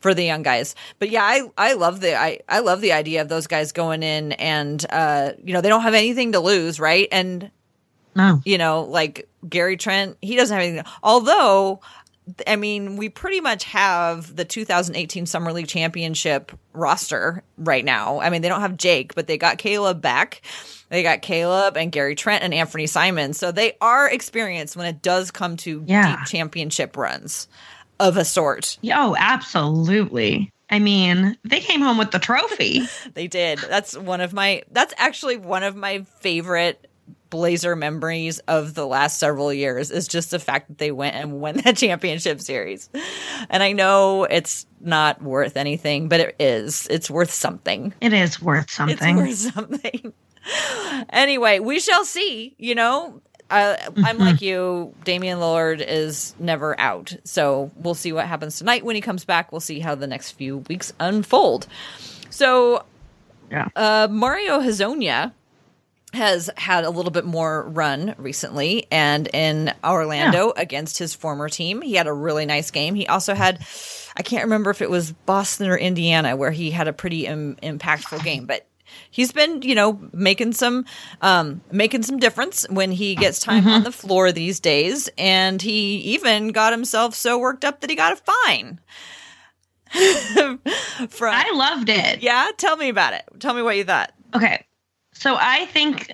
for 0.01 0.13
the 0.13 0.23
young 0.25 0.43
guys. 0.43 0.75
But 0.99 1.09
yeah, 1.09 1.23
I 1.23 1.49
I 1.57 1.73
love 1.73 2.01
the 2.01 2.15
I 2.15 2.39
I 2.49 2.59
love 2.59 2.81
the 2.81 2.91
idea 2.91 3.21
of 3.21 3.29
those 3.29 3.47
guys 3.47 3.71
going 3.71 4.03
in 4.03 4.33
and 4.33 4.85
uh 4.89 5.31
you 5.43 5.53
know, 5.53 5.61
they 5.61 5.69
don't 5.69 5.83
have 5.83 5.93
anything 5.93 6.33
to 6.33 6.39
lose, 6.39 6.79
right? 6.79 7.07
And 7.11 7.49
No. 8.15 8.41
you 8.43 8.57
know, 8.57 8.81
like 8.83 9.29
Gary 9.47 9.77
Trent, 9.77 10.17
he 10.21 10.35
doesn't 10.35 10.53
have 10.55 10.63
anything. 10.65 10.85
Although 11.03 11.79
I 12.47 12.55
mean, 12.55 12.97
we 12.97 13.09
pretty 13.09 13.41
much 13.41 13.63
have 13.65 14.35
the 14.35 14.45
2018 14.45 15.25
Summer 15.25 15.51
League 15.51 15.67
Championship 15.67 16.51
roster 16.71 17.43
right 17.57 17.83
now. 17.83 18.21
I 18.21 18.29
mean, 18.29 18.41
they 18.41 18.47
don't 18.47 18.61
have 18.61 18.77
Jake, 18.77 19.15
but 19.15 19.27
they 19.27 19.37
got 19.37 19.57
Caleb 19.57 20.01
back. 20.01 20.41
They 20.89 21.03
got 21.03 21.21
Caleb 21.23 21.77
and 21.77 21.91
Gary 21.91 22.15
Trent 22.15 22.43
and 22.43 22.53
Anthony 22.53 22.85
Simon. 22.85 23.33
So 23.33 23.51
they 23.51 23.73
are 23.81 24.07
experienced 24.09 24.75
when 24.77 24.85
it 24.85 25.01
does 25.01 25.31
come 25.31 25.57
to 25.57 25.83
Yeah. 25.87 26.17
deep 26.17 26.25
championship 26.27 26.95
runs 26.95 27.47
of 28.01 28.17
a 28.17 28.25
sort. 28.25 28.77
Oh, 28.91 29.15
absolutely. 29.17 30.51
I 30.69 30.79
mean, 30.79 31.37
they 31.43 31.59
came 31.59 31.81
home 31.81 31.97
with 31.97 32.11
the 32.11 32.19
trophy. 32.19 32.81
They 33.13 33.27
did. 33.27 33.59
That's 33.59 33.97
one 33.97 34.21
of 34.21 34.33
my 34.33 34.63
that's 34.71 34.93
actually 34.97 35.37
one 35.37 35.63
of 35.63 35.75
my 35.75 36.05
favorite 36.19 36.87
Blazer 37.29 37.75
memories 37.75 38.39
of 38.39 38.73
the 38.73 38.85
last 38.85 39.19
several 39.19 39.53
years 39.53 39.89
is 39.91 40.07
just 40.07 40.31
the 40.31 40.39
fact 40.39 40.67
that 40.67 40.77
they 40.77 40.91
went 40.91 41.15
and 41.15 41.41
won 41.41 41.57
that 41.63 41.77
championship 41.77 42.41
series. 42.41 42.89
And 43.49 43.63
I 43.63 43.73
know 43.73 44.25
it's 44.25 44.65
not 44.79 45.21
worth 45.21 45.57
anything, 45.57 46.09
but 46.09 46.19
it 46.19 46.35
is. 46.39 46.87
It's 46.89 47.09
worth 47.09 47.31
something. 47.31 47.93
It 48.01 48.13
is 48.13 48.41
worth 48.41 48.69
something. 48.69 49.19
It's 49.19 49.45
worth 49.45 49.53
something. 49.53 50.13
anyway, 51.09 51.59
we 51.59 51.79
shall 51.79 52.05
see, 52.05 52.55
you 52.57 52.75
know. 52.75 53.21
Uh, 53.51 53.75
I'm 54.05 54.17
like 54.17 54.41
you. 54.41 54.95
Damian 55.03 55.39
Lillard 55.39 55.85
is 55.85 56.33
never 56.39 56.79
out, 56.79 57.13
so 57.25 57.69
we'll 57.75 57.93
see 57.93 58.13
what 58.13 58.25
happens 58.25 58.57
tonight 58.57 58.85
when 58.85 58.95
he 58.95 59.01
comes 59.01 59.25
back. 59.25 59.51
We'll 59.51 59.59
see 59.59 59.79
how 59.79 59.93
the 59.93 60.07
next 60.07 60.31
few 60.31 60.59
weeks 60.59 60.93
unfold. 60.99 61.67
So 62.29 62.85
yeah. 63.51 63.67
uh, 63.75 64.07
Mario 64.09 64.61
Hezonja 64.61 65.33
has 66.13 66.49
had 66.57 66.83
a 66.83 66.89
little 66.89 67.11
bit 67.11 67.25
more 67.25 67.63
run 67.69 68.15
recently, 68.17 68.87
and 68.89 69.27
in 69.33 69.73
Orlando 69.83 70.53
against 70.55 70.97
his 70.97 71.13
former 71.13 71.49
team, 71.49 71.81
he 71.81 71.95
had 71.95 72.07
a 72.07 72.13
really 72.13 72.45
nice 72.45 72.71
game. 72.71 72.95
He 72.95 73.07
also 73.07 73.33
had, 73.33 73.65
I 74.15 74.21
can't 74.23 74.43
remember 74.43 74.69
if 74.69 74.81
it 74.81 74.89
was 74.89 75.11
Boston 75.11 75.67
or 75.67 75.77
Indiana, 75.77 76.35
where 76.35 76.51
he 76.51 76.71
had 76.71 76.87
a 76.87 76.93
pretty 76.93 77.27
Im- 77.27 77.57
impactful 77.61 78.23
game, 78.23 78.45
but. 78.45 78.65
He's 79.11 79.33
been, 79.33 79.61
you 79.61 79.75
know, 79.75 79.99
making 80.13 80.53
some 80.53 80.85
um 81.21 81.61
making 81.71 82.03
some 82.03 82.17
difference 82.17 82.65
when 82.69 82.91
he 82.91 83.13
gets 83.15 83.39
time 83.39 83.67
on 83.67 83.83
the 83.83 83.91
floor 83.91 84.31
these 84.31 84.59
days 84.59 85.09
and 85.17 85.61
he 85.61 85.97
even 85.97 86.49
got 86.49 86.71
himself 86.73 87.13
so 87.13 87.37
worked 87.37 87.65
up 87.65 87.81
that 87.81 87.89
he 87.89 87.95
got 87.95 88.13
a 88.13 88.15
fine. 88.15 88.79
From 91.09 91.33
I 91.33 91.51
loved 91.53 91.89
it. 91.89 92.23
yeah, 92.23 92.47
tell 92.57 92.77
me 92.77 92.87
about 92.87 93.13
it. 93.13 93.23
Tell 93.39 93.53
me 93.53 93.61
what 93.61 93.75
you 93.75 93.83
thought. 93.83 94.13
Okay. 94.33 94.65
So 95.13 95.35
I 95.37 95.65
think 95.65 96.09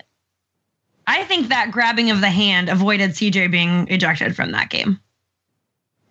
I 1.06 1.24
think 1.26 1.50
that 1.50 1.72
grabbing 1.72 2.10
of 2.10 2.20
the 2.20 2.30
hand 2.30 2.68
avoided 2.68 3.12
CJ 3.12 3.52
being 3.52 3.88
ejected 3.90 4.36
from 4.36 4.52
that 4.54 4.70
game. 4.72 5.00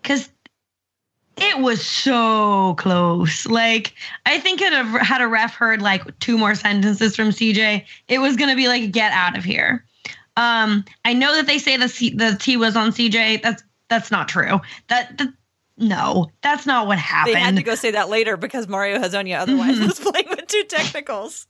Cuz 0.04 0.30
it 1.36 1.60
was 1.60 1.84
so 1.84 2.74
close. 2.78 3.46
Like 3.46 3.94
I 4.24 4.38
think 4.40 4.60
it 4.62 4.72
had 4.72 5.20
a 5.20 5.28
ref 5.28 5.54
heard 5.54 5.82
like 5.82 6.18
two 6.18 6.38
more 6.38 6.54
sentences 6.54 7.14
from 7.14 7.28
CJ, 7.28 7.84
it 8.08 8.18
was 8.18 8.36
going 8.36 8.50
to 8.50 8.56
be 8.56 8.68
like 8.68 8.90
get 8.90 9.12
out 9.12 9.36
of 9.36 9.44
here. 9.44 9.84
Um 10.36 10.84
I 11.04 11.12
know 11.12 11.34
that 11.34 11.46
they 11.46 11.58
say 11.58 11.76
the 11.76 11.88
C- 11.88 12.14
the 12.14 12.36
T 12.38 12.56
was 12.56 12.76
on 12.76 12.90
CJ. 12.90 13.42
That's 13.42 13.62
that's 13.88 14.10
not 14.10 14.28
true. 14.28 14.60
That, 14.88 15.16
that 15.18 15.28
no, 15.78 16.30
that's 16.42 16.66
not 16.66 16.86
what 16.86 16.98
happened. 16.98 17.36
They 17.36 17.40
had 17.40 17.56
to 17.56 17.62
go 17.62 17.74
say 17.74 17.90
that 17.90 18.08
later 18.08 18.36
because 18.36 18.66
Mario 18.66 18.98
Hezonja 18.98 19.38
otherwise 19.40 19.78
was 19.78 20.00
playing 20.00 20.28
with 20.30 20.46
two 20.46 20.64
technicals. 20.64 21.46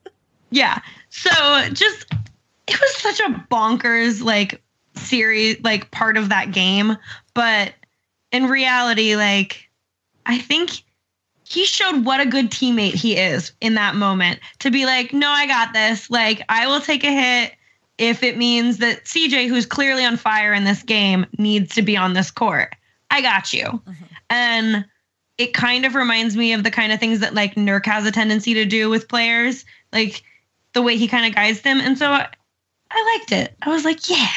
Yeah. 0.51 0.81
So 1.11 1.31
just 1.73 2.07
it 2.67 2.81
was 2.81 2.97
such 2.97 3.21
a 3.21 3.47
bonkers 3.51 4.23
like 4.23 4.63
series 4.95 5.63
like 5.63 5.91
part 5.91 6.17
of 6.17 6.29
that 6.31 6.53
game, 6.53 6.97
but 7.35 7.75
in 8.33 8.47
reality 8.47 9.17
like 9.17 9.66
I 10.27 10.39
think 10.39 10.83
he 11.45 11.65
showed 11.65 12.05
what 12.05 12.21
a 12.21 12.27
good 12.27 12.51
teammate 12.51 12.95
he 12.95 13.17
is 13.17 13.53
in 13.61 13.75
that 13.75 13.95
moment 13.95 14.41
to 14.59 14.71
be 14.71 14.85
like, 14.85 15.13
"No, 15.13 15.31
I 15.31 15.47
got 15.47 15.73
this. 15.73 16.11
Like 16.11 16.43
I 16.49 16.67
will 16.67 16.81
take 16.81 17.05
a 17.05 17.13
hit 17.13 17.55
if 17.99 18.23
it 18.23 18.37
means 18.37 18.79
that 18.79 19.05
CJ 19.05 19.49
who's 19.49 19.65
clearly 19.65 20.05
on 20.05 20.17
fire 20.17 20.53
in 20.53 20.65
this 20.65 20.83
game 20.83 21.25
needs 21.39 21.75
to 21.77 21.83
be 21.83 21.97
on 21.97 22.13
this 22.13 22.31
court. 22.31 22.75
I 23.11 23.23
got 23.23 23.53
you." 23.53 23.65
Mm-hmm. 23.65 24.05
And 24.29 24.85
it 25.39 25.55
kind 25.55 25.85
of 25.85 25.95
reminds 25.95 26.37
me 26.37 26.53
of 26.53 26.65
the 26.65 26.71
kind 26.71 26.93
of 26.93 27.01
things 27.01 27.21
that 27.21 27.35
like 27.35 27.55
Nurk 27.55 27.87
has 27.87 28.07
a 28.07 28.11
tendency 28.11 28.55
to 28.55 28.65
do 28.65 28.89
with 28.89 29.09
players, 29.09 29.65
like 29.93 30.23
the 30.73 30.83
way 30.83 30.97
he 30.97 31.09
kind 31.09 31.27
of 31.27 31.35
guides 31.35 31.61
them. 31.61 31.81
And 31.81 31.97
so 31.97 32.11
I, 32.11 32.29
I 32.91 33.19
liked 33.19 33.33
it. 33.33 33.55
I 33.63 33.71
was 33.71 33.85
like, 33.85 34.09
yeah, 34.09 34.29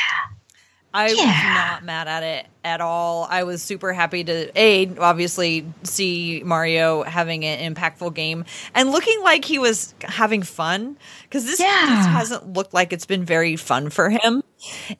I 0.93 1.05
was 1.09 1.17
not 1.17 1.83
mad 1.83 2.07
at 2.07 2.23
it 2.23 2.47
at 2.63 2.81
all. 2.81 3.27
I 3.29 3.43
was 3.43 3.61
super 3.61 3.93
happy 3.93 4.23
to 4.23 4.51
a 4.59 4.95
obviously 4.97 5.65
see 5.83 6.41
Mario 6.43 7.03
having 7.03 7.45
an 7.45 7.73
impactful 7.73 8.13
game 8.15 8.45
and 8.73 8.91
looking 8.91 9.21
like 9.21 9.45
he 9.45 9.59
was 9.59 9.93
having 10.01 10.41
fun 10.41 10.97
because 11.23 11.45
this, 11.45 11.59
Yeah. 11.59 11.95
this 11.97 12.05
hasn't 12.07 12.53
looked 12.53 12.73
like 12.73 12.91
it's 12.91 13.05
been 13.05 13.23
very 13.23 13.55
fun 13.55 13.89
for 13.91 14.09
him, 14.09 14.43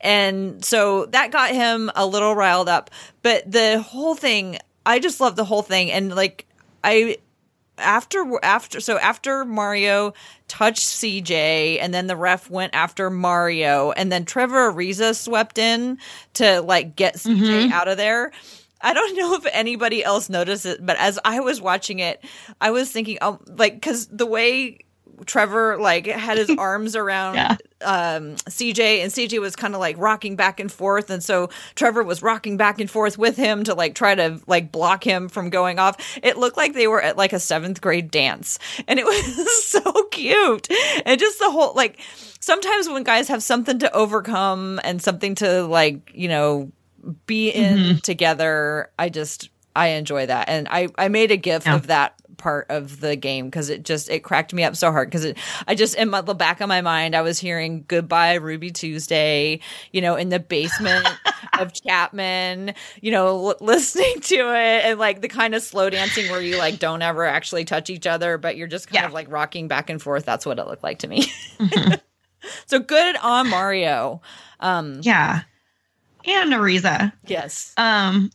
and 0.02 0.64
so 0.64 1.06
that 1.08 1.32
got 1.32 1.52
him 1.52 1.92
a 1.96 2.06
little 2.06 2.36
riled 2.36 2.70
up. 2.70 2.92
But 3.24 3.52
the 3.52 3.82
whole 3.82 4.16
thing, 4.16 4.58
I 4.86 5.00
just 5.00 5.20
love 5.20 5.36
the 5.36 5.46
whole 5.46 5.64
thing, 5.64 5.92
and 5.92 6.16
like 6.16 6.46
I 6.84 7.18
after 7.80 8.26
after 8.44 8.80
so 8.80 8.98
after 8.98 9.46
Mario 9.46 10.14
touched 10.48 10.88
CJ 10.88 11.80
and 11.82 11.94
then 11.94 12.08
the 12.08 12.16
ref 12.16 12.50
went 12.50 12.74
after 12.74 13.10
Mario 13.10 13.92
and 13.92 14.12
then 14.12 14.26
Trevor 14.26 14.72
Ariza 14.72 15.16
swept 15.16 15.58
in 15.58 15.98
to 16.36 16.62
like 16.62 16.96
get 16.96 17.16
CJ 17.16 17.38
mm-hmm. 17.38 17.74
out 17.74 17.88
of 17.88 17.98
there. 17.98 18.32
I 18.82 18.94
don't 18.94 19.16
know 19.18 19.36
if 19.36 19.46
anybody 19.52 20.04
else 20.04 20.30
noticed 20.30 20.66
it, 20.66 20.86
but 20.86 20.98
as 20.98 21.20
I 21.24 21.40
was 21.40 21.62
watching 21.62 22.00
it, 22.00 22.24
I 22.62 22.72
was 22.72 22.92
thinking, 22.92 23.18
oh, 23.22 23.40
like, 23.46 23.74
because 23.74 24.08
the 24.08 24.26
way 24.26 24.80
Trevor 25.26 25.78
like 25.78 26.06
had 26.06 26.38
his 26.38 26.50
arms 26.58 26.96
around 26.96 27.36
Yeah. 27.36 27.58
Um, 27.82 28.36
CJ, 28.36 29.02
and 29.04 29.12
CJ 29.12 29.40
was 29.40 29.56
kind 29.56 29.74
of 29.74 29.80
like 29.80 29.98
rocking 29.98 30.36
back 30.36 30.60
and 30.60 30.72
forth, 30.72 31.10
and 31.10 31.24
so 31.24 31.50
Trevor 31.76 32.04
was 32.04 32.22
rocking 32.22 32.58
back 32.58 32.80
and 32.80 32.90
forth 32.90 33.18
with 33.18 33.38
him 33.38 33.64
to 33.66 33.74
like 33.74 33.96
try 33.96 34.16
to 34.16 34.40
like 34.48 34.72
block 34.72 35.04
him 35.04 35.30
from 35.30 35.50
going 35.50 35.80
off. 35.80 35.96
It 36.24 36.38
looked 36.38 36.58
like 36.58 36.74
they 36.74 36.88
were 36.88 37.02
at 37.02 37.18
like 37.18 37.34
a 37.34 37.40
seventh 37.40 37.82
grade 37.82 38.12
dance, 38.12 38.60
and 38.88 39.00
it 39.00 39.06
was 39.06 39.66
so 39.66 40.04
cute, 40.12 40.68
and 41.06 41.20
just 41.20 41.40
the 41.40 41.50
whole 41.52 41.74
like. 41.76 42.00
Sometimes 42.42 42.88
when 42.88 43.04
guys 43.04 43.28
have 43.28 43.44
something 43.44 43.80
to 43.80 43.94
overcome 43.94 44.80
and 44.86 45.02
something 45.02 45.36
to 45.36 45.64
like, 45.64 46.10
you 46.16 46.30
know, 46.30 46.72
be 47.26 47.50
in 47.50 47.98
together, 48.00 48.90
I 48.98 49.10
just 49.10 49.50
I 49.76 49.88
enjoy 49.90 50.26
that, 50.26 50.48
and 50.48 50.68
I 50.70 50.88
I 50.98 51.10
made 51.10 51.32
a 51.32 51.38
gif 51.38 51.66
Yeah. 51.66 51.76
of 51.76 51.88
that 51.88 52.19
part 52.40 52.66
of 52.70 53.00
the 53.02 53.16
game 53.16 53.46
because 53.46 53.70
it 53.70 53.84
just 53.84 54.10
it 54.10 54.22
cracked 54.24 54.54
me 54.54 54.64
up 54.64 54.76
so 54.76 54.92
hard 54.92 55.08
because 55.10 55.24
it 55.26 55.38
I 55.68 55.76
just 55.76 55.94
in 55.96 56.10
my, 56.10 56.22
the 56.22 56.34
back 56.34 56.60
of 56.62 56.68
my 56.68 56.82
mind 56.82 57.16
I 57.16 57.22
was 57.22 57.38
hearing 57.38 57.86
goodbye 57.88 58.34
Ruby 58.36 58.72
Tuesday 58.72 59.60
you 59.92 60.02
know 60.02 60.16
in 60.16 60.30
the 60.30 60.40
basement 60.40 61.08
of 61.60 61.74
Chapman 61.74 62.74
you 63.02 63.12
know 63.12 63.28
l- 63.50 63.56
listening 63.62 64.20
to 64.22 64.36
it 64.36 64.86
and 64.86 64.98
like 65.00 65.22
the 65.22 65.28
kind 65.28 65.54
of 65.54 65.62
slow 65.62 65.90
dancing 65.92 66.32
where 66.32 66.42
you 66.42 66.58
like 66.58 66.80
don't 66.80 67.04
ever 67.04 67.26
actually 67.26 67.66
touch 67.66 67.90
each 67.92 68.08
other 68.08 68.38
but 68.40 68.58
you're 68.58 68.68
just 68.68 68.88
kind 68.88 69.04
Yeah. 69.04 69.08
of 69.08 69.14
like 69.14 69.30
rocking 69.30 69.68
back 69.68 69.90
and 69.92 70.02
forth 70.02 70.26
that's 70.26 70.46
what 70.46 70.58
it 70.58 70.66
looked 70.66 70.84
like 70.84 71.00
to 71.00 71.08
me 71.08 71.32
so 72.66 72.80
good 72.80 73.16
on 73.18 73.50
Mario 73.50 74.22
um 74.62 75.00
yeah. 75.04 75.42
And 76.26 76.52
Ariza. 76.52 77.14
yes 77.28 77.74
Um, 77.78 78.30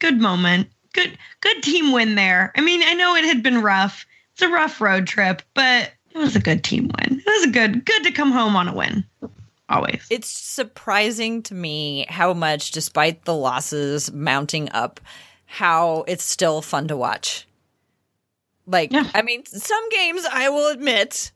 good 0.00 0.18
moment. 0.20 0.68
Good, 0.92 1.16
good 1.40 1.62
team 1.62 1.92
win 1.92 2.14
there. 2.14 2.52
I 2.56 2.60
mean, 2.60 2.82
I 2.82 2.94
know 2.94 3.14
it 3.14 3.24
had 3.24 3.42
been 3.42 3.62
rough. 3.62 4.06
It's 4.32 4.42
a 4.42 4.48
rough 4.48 4.80
road 4.80 5.06
trip, 5.06 5.42
but 5.54 5.92
it 6.10 6.18
was 6.18 6.34
a 6.36 6.40
good 6.40 6.64
team 6.64 6.90
win. 6.98 7.20
It 7.24 7.26
was 7.26 7.44
a 7.44 7.50
good, 7.52 7.84
good 7.84 8.04
to 8.04 8.12
come 8.12 8.32
home 8.32 8.56
on 8.56 8.68
a 8.68 8.74
win. 8.74 9.04
Always. 9.68 10.04
It's 10.10 10.28
surprising 10.28 11.42
to 11.44 11.54
me 11.54 12.06
how 12.08 12.34
much, 12.34 12.72
despite 12.72 13.24
the 13.24 13.34
losses 13.34 14.12
mounting 14.12 14.68
up, 14.72 15.00
how 15.46 16.04
it's 16.08 16.24
still 16.24 16.60
fun 16.60 16.88
to 16.88 16.96
watch. 16.96 17.46
Like, 18.66 18.92
Yeah. 18.92 19.08
I 19.14 19.22
mean, 19.22 19.46
some 19.46 19.88
games 19.90 20.24
I 20.30 20.48
will 20.48 20.68
admit, 20.68 21.30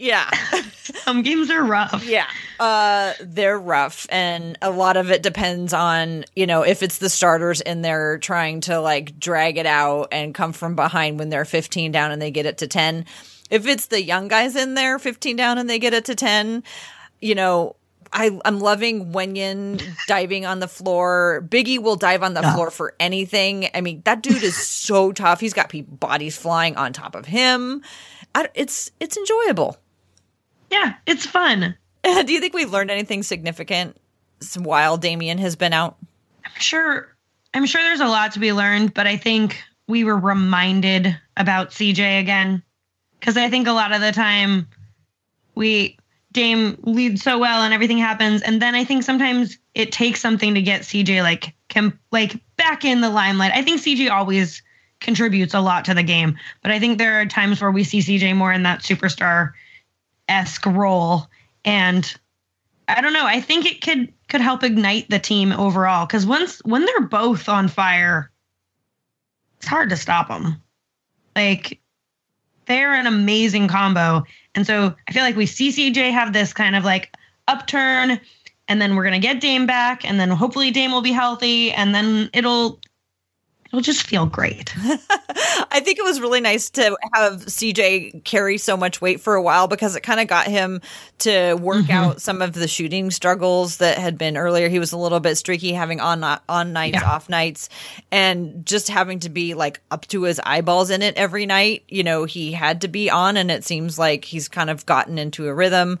yeah, 0.00 0.30
Some 1.04 1.22
games 1.22 1.50
are 1.50 1.62
rough. 1.62 2.04
yeah, 2.06 2.26
uh, 2.58 3.12
they're 3.20 3.58
rough, 3.58 4.06
and 4.10 4.56
a 4.62 4.70
lot 4.70 4.96
of 4.96 5.10
it 5.10 5.22
depends 5.22 5.74
on 5.74 6.24
you 6.34 6.46
know 6.46 6.62
if 6.62 6.82
it's 6.82 6.98
the 6.98 7.10
starters 7.10 7.60
in 7.60 7.82
there 7.82 8.18
trying 8.18 8.62
to 8.62 8.80
like 8.80 9.18
drag 9.20 9.58
it 9.58 9.66
out 9.66 10.08
and 10.10 10.34
come 10.34 10.52
from 10.52 10.74
behind 10.74 11.18
when 11.18 11.28
they're 11.28 11.44
15 11.44 11.92
down 11.92 12.12
and 12.12 12.20
they 12.20 12.30
get 12.30 12.46
it 12.46 12.58
to 12.58 12.66
10. 12.66 13.04
If 13.50 13.66
it's 13.66 13.86
the 13.86 14.02
young 14.02 14.28
guys 14.28 14.56
in 14.56 14.74
there 14.74 14.98
15 14.98 15.36
down 15.36 15.58
and 15.58 15.68
they 15.68 15.78
get 15.78 15.92
it 15.92 16.06
to 16.06 16.14
10, 16.14 16.64
you 17.20 17.34
know. 17.34 17.76
I, 18.12 18.36
I'm 18.44 18.58
loving 18.58 19.12
Wenyen 19.12 19.80
diving 20.08 20.44
on 20.44 20.58
the 20.58 20.66
floor. 20.66 21.46
Biggie 21.48 21.78
will 21.78 21.94
dive 21.94 22.24
on 22.24 22.34
the 22.34 22.42
floor 22.42 22.72
for 22.72 22.96
anything. 22.98 23.68
I 23.72 23.82
mean, 23.82 24.02
that 24.04 24.20
dude 24.20 24.42
is 24.42 24.56
so 24.56 25.12
tough. 25.12 25.38
He's 25.38 25.52
got 25.52 25.72
bodies 26.00 26.36
flying 26.36 26.76
on 26.76 26.92
top 26.92 27.14
of 27.14 27.26
him. 27.26 27.84
I, 28.34 28.48
it's 28.54 28.90
it's 28.98 29.16
enjoyable. 29.16 29.76
Yeah, 30.70 30.94
it's 31.06 31.26
fun. 31.26 31.76
Do 32.02 32.32
you 32.32 32.40
think 32.40 32.54
we've 32.54 32.72
learned 32.72 32.90
anything 32.90 33.22
significant 33.22 33.96
while 34.56 34.96
Damian 34.96 35.38
has 35.38 35.56
been 35.56 35.72
out? 35.72 35.96
I'm 36.44 36.60
sure 36.60 37.14
I'm 37.52 37.66
sure 37.66 37.82
there's 37.82 38.00
a 38.00 38.06
lot 38.06 38.32
to 38.32 38.38
be 38.38 38.52
learned, 38.52 38.94
but 38.94 39.06
I 39.06 39.16
think 39.16 39.62
we 39.88 40.04
were 40.04 40.18
reminded 40.18 41.16
about 41.36 41.70
CJ 41.70 42.20
again. 42.20 42.62
Cause 43.20 43.36
I 43.36 43.50
think 43.50 43.66
a 43.66 43.72
lot 43.72 43.92
of 43.92 44.00
the 44.00 44.12
time 44.12 44.66
we 45.54 45.98
Dame 46.32 46.78
leads 46.82 47.22
so 47.22 47.38
well 47.38 47.62
and 47.62 47.74
everything 47.74 47.98
happens. 47.98 48.40
And 48.42 48.62
then 48.62 48.74
I 48.74 48.84
think 48.84 49.02
sometimes 49.02 49.58
it 49.74 49.90
takes 49.90 50.20
something 50.20 50.54
to 50.54 50.62
get 50.62 50.82
CJ 50.82 51.22
like 51.22 51.54
com- 51.68 51.98
like 52.12 52.36
back 52.56 52.84
in 52.84 53.00
the 53.00 53.10
limelight. 53.10 53.52
I 53.52 53.62
think 53.62 53.80
CJ 53.80 54.10
always 54.10 54.62
contributes 55.00 55.54
a 55.54 55.60
lot 55.60 55.84
to 55.86 55.94
the 55.94 56.02
game, 56.02 56.38
but 56.62 56.70
I 56.70 56.78
think 56.78 56.98
there 56.98 57.20
are 57.20 57.26
times 57.26 57.60
where 57.60 57.70
we 57.70 57.84
see 57.84 57.98
CJ 57.98 58.36
more 58.36 58.52
in 58.52 58.62
that 58.62 58.80
superstar 58.80 59.52
esque 60.30 60.64
role. 60.64 61.26
And 61.64 62.12
I 62.88 63.00
don't 63.02 63.12
know. 63.12 63.26
I 63.26 63.40
think 63.40 63.66
it 63.66 63.82
could 63.82 64.12
could 64.28 64.40
help 64.40 64.62
ignite 64.62 65.10
the 65.10 65.18
team 65.18 65.52
overall 65.52 66.06
because 66.06 66.24
once 66.24 66.60
when 66.64 66.86
they're 66.86 67.00
both 67.00 67.48
on 67.48 67.68
fire, 67.68 68.30
it's 69.58 69.66
hard 69.66 69.90
to 69.90 69.96
stop 69.96 70.28
them. 70.28 70.62
Like 71.36 71.80
they're 72.66 72.94
an 72.94 73.06
amazing 73.06 73.68
combo, 73.68 74.24
and 74.54 74.66
so 74.66 74.94
I 75.08 75.12
feel 75.12 75.22
like 75.22 75.36
we 75.36 75.46
see 75.46 75.70
CJ 75.70 76.12
have 76.12 76.32
this 76.32 76.52
kind 76.52 76.76
of 76.76 76.84
like 76.84 77.14
upturn, 77.48 78.20
and 78.68 78.80
then 78.80 78.96
we're 78.96 79.04
gonna 79.04 79.18
get 79.18 79.40
Dame 79.40 79.66
back, 79.66 80.04
and 80.04 80.18
then 80.18 80.30
hopefully 80.30 80.70
Dame 80.70 80.92
will 80.92 81.02
be 81.02 81.12
healthy, 81.12 81.72
and 81.72 81.94
then 81.94 82.30
it'll 82.32 82.80
it'll 83.70 83.80
just 83.80 84.04
feel 84.04 84.26
great. 84.26 84.74
I 85.70 85.80
think 85.80 85.98
it 85.98 86.04
was 86.04 86.20
really 86.20 86.40
nice 86.40 86.70
to 86.70 86.96
have 87.14 87.46
CJ 87.46 88.24
carry 88.24 88.58
so 88.58 88.76
much 88.76 89.00
weight 89.00 89.20
for 89.20 89.36
a 89.36 89.42
while 89.42 89.68
because 89.68 89.94
it 89.94 90.00
kind 90.00 90.18
of 90.18 90.26
got 90.26 90.48
him 90.48 90.80
to 91.18 91.54
work 91.54 91.84
mm-hmm. 91.84 91.92
out 91.92 92.20
some 92.20 92.42
of 92.42 92.52
the 92.52 92.66
shooting 92.66 93.12
struggles 93.12 93.76
that 93.76 93.98
had 93.98 94.18
been 94.18 94.36
earlier. 94.36 94.68
He 94.68 94.80
was 94.80 94.90
a 94.90 94.98
little 94.98 95.20
bit 95.20 95.36
streaky, 95.36 95.72
having 95.72 96.00
on 96.00 96.24
on 96.48 96.72
nights, 96.72 96.98
Yeah. 97.00 97.08
off 97.08 97.28
nights, 97.28 97.68
and 98.10 98.66
just 98.66 98.88
having 98.88 99.20
to 99.20 99.28
be 99.28 99.54
like 99.54 99.80
up 99.90 100.06
to 100.08 100.22
his 100.22 100.40
eyeballs 100.44 100.90
in 100.90 101.02
it 101.02 101.16
every 101.16 101.46
night. 101.46 101.84
You 101.88 102.02
know, 102.02 102.24
he 102.24 102.50
had 102.50 102.80
to 102.80 102.88
be 102.88 103.08
on, 103.08 103.36
and 103.36 103.50
it 103.52 103.64
seems 103.64 103.98
like 103.98 104.24
he's 104.24 104.48
kind 104.48 104.70
of 104.70 104.84
gotten 104.84 105.16
into 105.16 105.46
a 105.46 105.54
rhythm. 105.54 106.00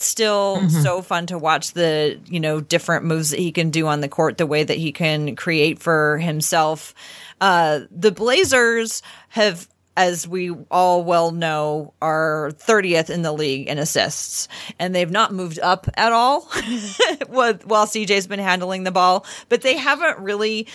Still 0.00 0.68
so 0.70 1.02
fun 1.02 1.26
to 1.26 1.38
watch 1.38 1.72
the 1.72 2.20
you 2.26 2.38
know 2.38 2.60
different 2.60 3.04
moves 3.04 3.30
that 3.30 3.40
he 3.40 3.50
can 3.50 3.70
do 3.70 3.88
on 3.88 4.00
the 4.00 4.08
court, 4.08 4.38
the 4.38 4.46
way 4.46 4.62
that 4.62 4.76
he 4.76 4.92
can 4.92 5.34
create 5.34 5.80
for 5.80 6.18
himself. 6.18 6.94
Uh, 7.40 7.80
the 7.90 8.12
Blazers 8.12 9.02
have, 9.30 9.68
as 9.96 10.28
we 10.28 10.50
all 10.70 11.02
well 11.02 11.32
know, 11.32 11.94
are 12.00 12.52
30th 12.58 13.10
in 13.10 13.22
the 13.22 13.32
league 13.32 13.66
in 13.66 13.78
assists, 13.78 14.46
and 14.78 14.94
they've 14.94 15.10
not 15.10 15.34
moved 15.34 15.58
up 15.58 15.88
at 15.94 16.12
all 16.12 16.42
while 17.26 17.54
while 17.64 17.86
CJ's 17.86 18.28
been 18.28 18.38
handling 18.38 18.84
the 18.84 18.92
ball, 18.92 19.26
but 19.48 19.62
they 19.62 19.76
haven't 19.76 20.20
really 20.20 20.68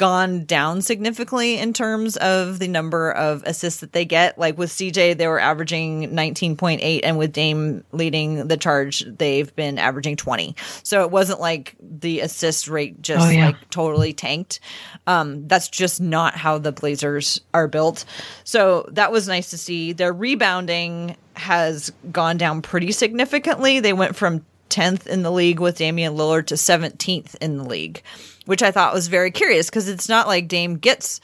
gone 0.00 0.46
down 0.46 0.80
significantly 0.80 1.58
in 1.58 1.74
terms 1.74 2.16
of 2.16 2.58
the 2.58 2.66
number 2.66 3.12
of 3.12 3.42
assists 3.44 3.80
that 3.80 3.92
they 3.92 4.06
get. 4.06 4.38
Like 4.38 4.56
with 4.56 4.70
CJ, 4.70 5.18
they 5.18 5.28
were 5.28 5.38
averaging 5.38 6.08
19.8, 6.12 7.00
and 7.02 7.18
with 7.18 7.34
Dame 7.34 7.84
leading 7.92 8.48
the 8.48 8.56
charge, 8.56 9.04
they've 9.06 9.54
been 9.54 9.78
averaging 9.78 10.16
20. 10.16 10.56
So 10.82 11.02
it 11.02 11.10
wasn't 11.10 11.38
like 11.40 11.76
the 11.78 12.20
assist 12.20 12.66
rate 12.66 13.02
just 13.02 13.26
Oh, 13.26 13.30
yeah. 13.30 13.46
like 13.48 13.68
totally 13.68 14.14
tanked. 14.14 14.60
Um, 15.06 15.46
that's 15.46 15.68
just 15.68 16.00
not 16.00 16.34
how 16.34 16.56
the 16.56 16.72
Blazers 16.72 17.42
are 17.52 17.68
built. 17.68 18.06
So 18.44 18.88
that 18.92 19.12
was 19.12 19.28
nice 19.28 19.50
to 19.50 19.58
see. 19.58 19.92
Their 19.92 20.14
rebounding 20.14 21.14
has 21.34 21.92
gone 22.10 22.38
down 22.38 22.62
pretty 22.62 22.92
significantly. 22.92 23.80
They 23.80 23.92
went 23.92 24.16
from 24.16 24.46
10th 24.70 25.06
in 25.06 25.22
the 25.22 25.32
league 25.32 25.60
with 25.60 25.78
Damian 25.78 26.14
Lillard 26.14 26.46
to 26.46 26.54
17th 26.54 27.34
in 27.36 27.58
the 27.58 27.64
league, 27.64 28.02
which 28.46 28.62
I 28.62 28.70
thought 28.70 28.94
was 28.94 29.08
very 29.08 29.30
curious 29.30 29.68
because 29.68 29.88
it's 29.88 30.08
not 30.08 30.26
like 30.26 30.48
Dame 30.48 30.76
gets 30.76 31.20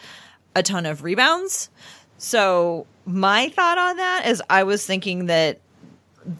a 0.54 0.62
ton 0.62 0.86
of 0.86 1.02
rebounds. 1.02 1.70
So 2.18 2.86
my 3.04 3.48
thought 3.50 3.78
on 3.78 3.96
that 3.96 4.26
is 4.26 4.42
I 4.50 4.64
was 4.64 4.84
thinking 4.84 5.26
that 5.26 5.60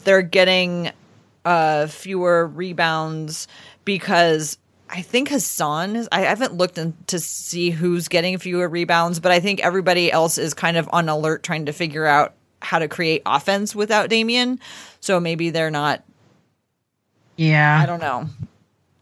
they're 0.05 0.23
getting 0.23 0.91
uh 1.45 1.87
fewer 1.87 2.47
rebounds 2.47 3.47
because 3.85 4.59
I 4.89 5.03
think 5.03 5.29
Hassan 5.29 5.97
is 5.97 6.09
I 6.13 6.21
haven't 6.21 6.55
looked 6.55 6.79
in 6.79 6.95
to 7.09 7.19
see 7.19 7.71
who's 7.71 8.09
getting 8.09 8.39
fewer 8.39 8.69
rebounds, 8.69 9.21
but 9.21 9.33
I 9.33 9.41
think 9.41 9.61
everybody 9.61 10.11
else 10.11 10.39
is 10.39 10.55
kind 10.55 10.77
of 10.77 10.89
on 10.93 11.09
alert 11.09 11.43
trying 11.43 11.67
to 11.67 11.73
figure 11.73 12.07
out 12.07 12.35
how 12.63 12.79
to 12.79 12.89
create 12.89 13.23
offense 13.27 13.75
without 13.75 14.09
Damian. 14.09 14.61
So 15.01 15.21
maybe 15.21 15.51
they're 15.51 15.71
not 15.71 16.03
Yeah, 17.37 17.81
I 17.83 17.87
don't 17.87 18.01
know. 18.01 18.29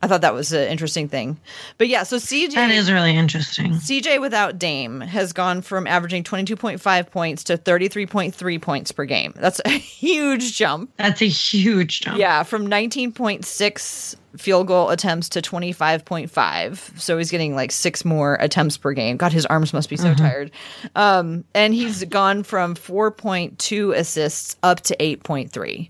I 0.05 0.07
thought 0.07 0.21
that 0.21 0.35
was 0.35 0.53
an 0.53 0.69
interesting 0.69 1.09
thing. 1.09 1.41
But 1.79 1.89
yeah, 1.89 2.03
so 2.03 2.17
CJ 2.17 2.53
that 2.53 2.71
is 2.71 2.93
really 2.93 3.17
interesting. 3.17 3.73
CJ 3.73 4.21
without 4.21 4.59
Dame 4.59 5.01
has 5.01 5.33
gone 5.33 5.63
from 5.63 5.87
averaging 5.87 6.25
22.5 6.25 7.11
points 7.11 7.43
to 7.45 7.57
33.3 7.57 8.61
points 8.61 8.93
per 8.93 9.07
game. 9.07 9.33
That's 9.35 9.63
a 9.65 9.71
huge 9.71 10.59
jump. 10.59 10.91
That's 10.99 11.23
a 11.23 11.29
huge 11.29 12.03
jump. 12.03 12.19
Yeah, 12.19 12.43
from 12.43 12.67
19.6 12.67 14.17
field 14.37 14.67
goal 14.67 14.91
attempts 14.91 15.31
to 15.31 15.41
25.5. 15.41 17.01
So 17.01 17.17
he's 17.17 17.31
getting 17.31 17.55
like 17.55 17.73
six 17.73 18.05
more 18.05 18.37
attempts 18.41 18.77
per 18.77 18.93
game. 18.93 19.17
God, 19.17 19.33
his 19.33 19.47
arms 19.47 19.73
must 19.73 19.89
be 19.89 19.97
so 19.97 20.13
tired. 20.13 20.51
Um, 20.97 21.45
and 21.55 21.73
he's 21.73 22.05
gone 22.05 22.43
from 22.43 22.75
4.2 22.75 23.97
assists 23.97 24.57
up 24.63 24.83
to 24.83 24.97
8.3. 24.99 25.89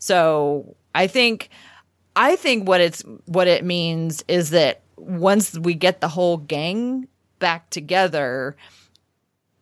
So 0.00 0.76
I 0.94 1.06
think 1.06 1.48
I 2.16 2.36
think 2.36 2.68
what 2.68 2.80
it's 2.80 3.02
what 3.26 3.48
it 3.48 3.64
means 3.64 4.24
is 4.28 4.50
that 4.50 4.82
once 4.96 5.58
we 5.58 5.74
get 5.74 6.00
the 6.00 6.08
whole 6.08 6.36
gang 6.36 7.08
back 7.38 7.70
together, 7.70 8.56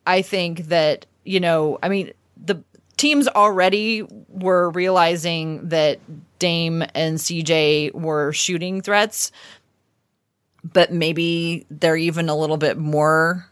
I 0.06 0.22
think 0.22 0.66
that, 0.68 1.06
you 1.24 1.40
know, 1.40 1.78
I 1.82 1.88
mean, 1.88 2.12
the 2.36 2.62
teams 2.96 3.28
already 3.28 4.04
were 4.28 4.70
realizing 4.70 5.68
that 5.68 5.98
Dame 6.38 6.82
and 6.94 7.18
CJ 7.18 7.94
were 7.94 8.32
shooting 8.32 8.82
threats, 8.82 9.32
but 10.64 10.92
maybe 10.92 11.66
they're 11.70 11.96
even 11.96 12.28
a 12.28 12.36
little 12.36 12.58
bit 12.58 12.76
more 12.76 13.48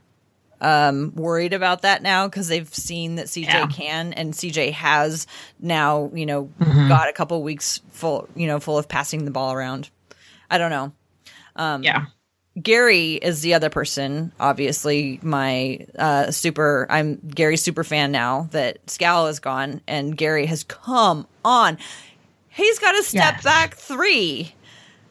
um, 0.60 1.12
worried 1.14 1.52
about 1.52 1.82
that 1.82 2.02
now 2.02 2.26
because 2.28 2.48
they've 2.48 2.72
seen 2.74 3.16
that 3.16 3.26
CJ 3.26 3.44
Yeah. 3.46 3.66
can 3.66 4.12
and 4.12 4.32
CJ 4.34 4.72
has 4.72 5.26
now, 5.60 6.10
you 6.14 6.26
know, 6.26 6.50
got 6.88 7.08
a 7.08 7.12
couple 7.12 7.42
weeks 7.42 7.80
full, 7.90 8.28
you 8.34 8.46
know, 8.46 8.60
full 8.60 8.78
of 8.78 8.88
passing 8.88 9.24
the 9.24 9.30
ball 9.30 9.52
around. 9.52 9.90
I 10.50 10.58
don't 10.58 10.70
know. 10.70 10.92
Um, 11.56 11.82
yeah. 11.82 12.06
Gary 12.60 13.14
is 13.14 13.42
the 13.42 13.54
other 13.54 13.70
person, 13.70 14.32
obviously 14.40 15.20
my 15.22 15.86
uh 15.98 16.30
super 16.32 16.86
I'm 16.90 17.16
Gary's 17.28 17.62
super 17.62 17.84
fan 17.84 18.10
now 18.10 18.48
that 18.50 18.78
Skal 18.90 19.28
is 19.28 19.38
gone 19.38 19.80
and 19.86 20.16
Gary 20.16 20.46
has 20.46 20.64
come 20.64 21.26
on. 21.44 21.78
He's 22.48 22.78
got 22.80 22.98
a 22.98 23.02
step 23.04 23.34
Yes. 23.36 23.44
back 23.44 23.76
3. 23.76 24.52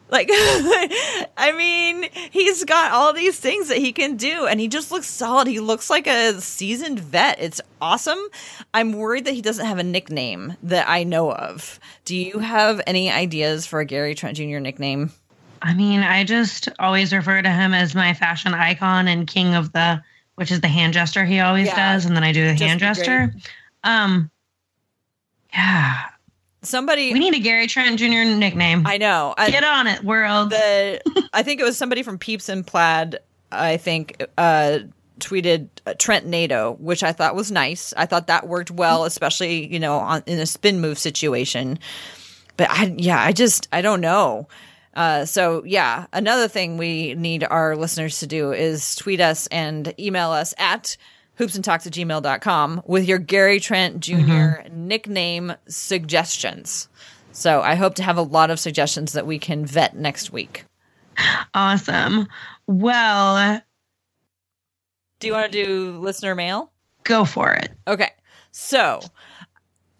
Like 0.09 0.27
I 0.31 1.53
mean, 1.55 2.09
he's 2.31 2.63
got 2.65 2.91
all 2.91 3.13
these 3.13 3.39
things 3.39 3.67
that 3.67 3.77
he 3.77 3.91
can 3.93 4.17
do 4.17 4.47
and 4.47 4.59
he 4.59 4.67
just 4.67 4.91
looks 4.91 5.07
solid. 5.07 5.47
He 5.47 5.59
looks 5.59 5.89
like 5.89 6.07
a 6.07 6.39
seasoned 6.41 6.99
vet. 6.99 7.39
It's 7.39 7.61
awesome. 7.79 8.19
I'm 8.73 8.93
worried 8.93 9.25
that 9.25 9.33
he 9.33 9.41
doesn't 9.41 9.65
have 9.65 9.77
a 9.77 9.83
nickname 9.83 10.55
that 10.63 10.89
I 10.89 11.03
know 11.03 11.31
of. 11.31 11.79
Do 12.05 12.15
you 12.15 12.39
have 12.39 12.81
any 12.87 13.11
ideas 13.11 13.65
for 13.67 13.79
a 13.79 13.85
Gary 13.85 14.15
Trent 14.15 14.37
Jr. 14.37 14.57
nickname? 14.59 15.11
I 15.61 15.73
mean, 15.73 15.99
I 16.01 16.23
just 16.23 16.69
always 16.79 17.13
refer 17.13 17.41
to 17.41 17.49
him 17.49 17.73
as 17.73 17.93
my 17.93 18.13
fashion 18.13 18.53
icon 18.53 19.07
and 19.07 19.27
king 19.27 19.55
of 19.55 19.73
the, 19.73 20.01
which 20.35 20.51
is 20.51 20.61
the 20.61 20.67
hand 20.69 20.93
gesture 20.93 21.25
he 21.25 21.39
always 21.41 21.67
Yeah. 21.67 21.93
does, 21.93 22.05
and 22.05 22.15
then 22.15 22.23
I 22.23 22.31
do 22.31 22.45
the 22.45 22.53
hand 22.55 22.79
gesture. 22.79 23.35
Um, 23.83 24.31
yeah, 25.53 26.05
Somebody 26.61 27.13
we 27.13 27.19
need 27.19 27.33
a 27.33 27.39
Gary 27.39 27.67
Trent 27.67 27.99
Jr. 27.99 28.25
nickname. 28.37 28.85
I 28.85 28.97
know. 28.97 29.33
I, 29.37 29.49
Get 29.49 29.63
on 29.63 29.87
it, 29.87 30.03
world. 30.03 30.49
the 30.49 31.29
I 31.33 31.43
think 31.43 31.61
it 31.61 31.63
was 31.63 31.77
somebody 31.77 32.03
from 32.03 32.17
Peeps 32.17 32.49
and 32.49 32.67
Plaid. 32.67 33.19
I 33.51 33.77
think 33.77 34.23
uh, 34.37 34.79
tweeted 35.19 35.69
uh, 35.85 35.93
Trent 35.97 36.25
NATO, 36.25 36.75
which 36.79 37.01
I 37.03 37.13
thought 37.13 37.35
was 37.35 37.51
nice. 37.51 37.93
I 37.95 38.05
thought 38.05 38.27
that 38.27 38.47
worked 38.47 38.71
well, 38.71 39.05
especially 39.05 39.71
you 39.71 39.79
know 39.79 39.99
on, 39.99 40.23
in 40.25 40.39
a 40.39 40.45
spin 40.45 40.81
move 40.81 40.99
situation. 40.99 41.79
But 42.57 42.69
I, 42.69 42.93
yeah, 42.97 43.23
I 43.23 43.31
just 43.31 43.69
I 43.71 43.81
don't 43.81 44.01
know. 44.01 44.47
Uh, 44.95 45.23
so 45.23 45.63
yeah, 45.65 46.07
another 46.11 46.49
thing 46.49 46.77
we 46.77 47.15
need 47.15 47.45
our 47.45 47.75
listeners 47.77 48.19
to 48.19 48.27
do 48.27 48.51
is 48.51 48.95
tweet 48.95 49.21
us 49.21 49.47
and 49.47 49.93
email 49.97 50.31
us 50.31 50.53
at 50.57 50.97
hoopsandtalks 51.39 51.87
at 51.87 51.93
gmail.com 51.93 52.83
with 52.85 53.07
your 53.07 53.17
Gary 53.17 53.59
Trent 53.59 54.01
junior 54.01 54.63
mm-hmm. 54.63 54.87
nickname 54.87 55.53
suggestions. 55.67 56.89
So 57.31 57.61
I 57.61 57.75
hope 57.75 57.95
to 57.95 58.03
have 58.03 58.17
a 58.17 58.21
lot 58.21 58.51
of 58.51 58.59
suggestions 58.59 59.13
that 59.13 59.25
we 59.25 59.39
can 59.39 59.65
vet 59.65 59.95
next 59.95 60.31
week. 60.31 60.65
Awesome. 61.53 62.27
Well, 62.67 63.61
Do 65.19 65.27
you 65.27 65.33
want 65.33 65.51
to 65.51 65.65
do 65.65 65.97
listener 65.99 66.35
mail? 66.35 66.71
go 67.03 67.25
for 67.25 67.51
it. 67.53 67.71
Okay. 67.87 68.11
So 68.51 68.99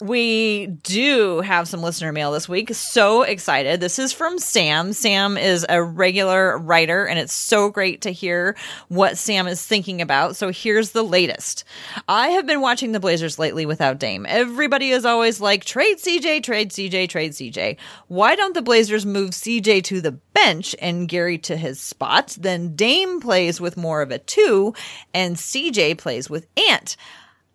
we 0.02 0.68
do 0.68 1.42
have 1.42 1.68
some 1.68 1.82
listener 1.82 2.14
mail 2.14 2.32
this 2.32 2.48
week. 2.48 2.74
So 2.74 3.24
excited. 3.24 3.82
This 3.82 4.00
is 4.00 4.14
from 4.14 4.40
Sam. 4.40 4.94
Sam 4.94 5.38
is 5.38 5.66
a 5.68 5.84
regular 5.84 6.58
writer, 6.58 7.06
and 7.06 7.20
it's 7.20 7.34
so 7.34 7.70
great 7.70 8.02
to 8.02 8.12
hear 8.12 8.56
what 8.88 9.18
Sam 9.18 9.48
is 9.48 9.66
thinking 9.66 10.02
about. 10.02 10.38
So 10.38 10.52
here's 10.52 10.92
the 10.92 11.04
latest. 11.04 11.66
I 12.08 12.30
have 12.30 12.46
been 12.46 12.62
watching 12.62 12.94
the 12.94 13.00
Blazers 13.00 13.38
lately 13.38 13.66
without 13.66 14.00
Dame. 14.00 14.26
Everybody 14.30 14.92
is 14.92 15.04
always 15.04 15.42
like, 15.42 15.66
trade 15.66 15.98
CJ, 15.98 16.44
trade 16.44 16.72
CJ, 16.72 17.10
trade 17.10 17.32
CJ. 17.34 17.78
Why 18.08 18.36
don't 18.36 18.54
the 18.54 18.62
Blazers 18.62 19.06
move 19.06 19.32
CJ 19.32 19.84
to 19.86 20.00
the 20.00 20.14
bench 20.14 20.76
and 20.82 21.10
Gary 21.10 21.38
to 21.40 21.58
his 21.58 21.80
spot? 21.80 22.38
Then 22.40 22.76
Dame 22.76 23.20
plays 23.20 23.60
with 23.60 23.76
more 23.76 24.02
of 24.02 24.12
a 24.12 24.20
two, 24.20 24.74
and 25.14 25.36
CJ 25.36 25.98
plays 25.98 26.30
with 26.30 26.48
Ant. 26.70 26.96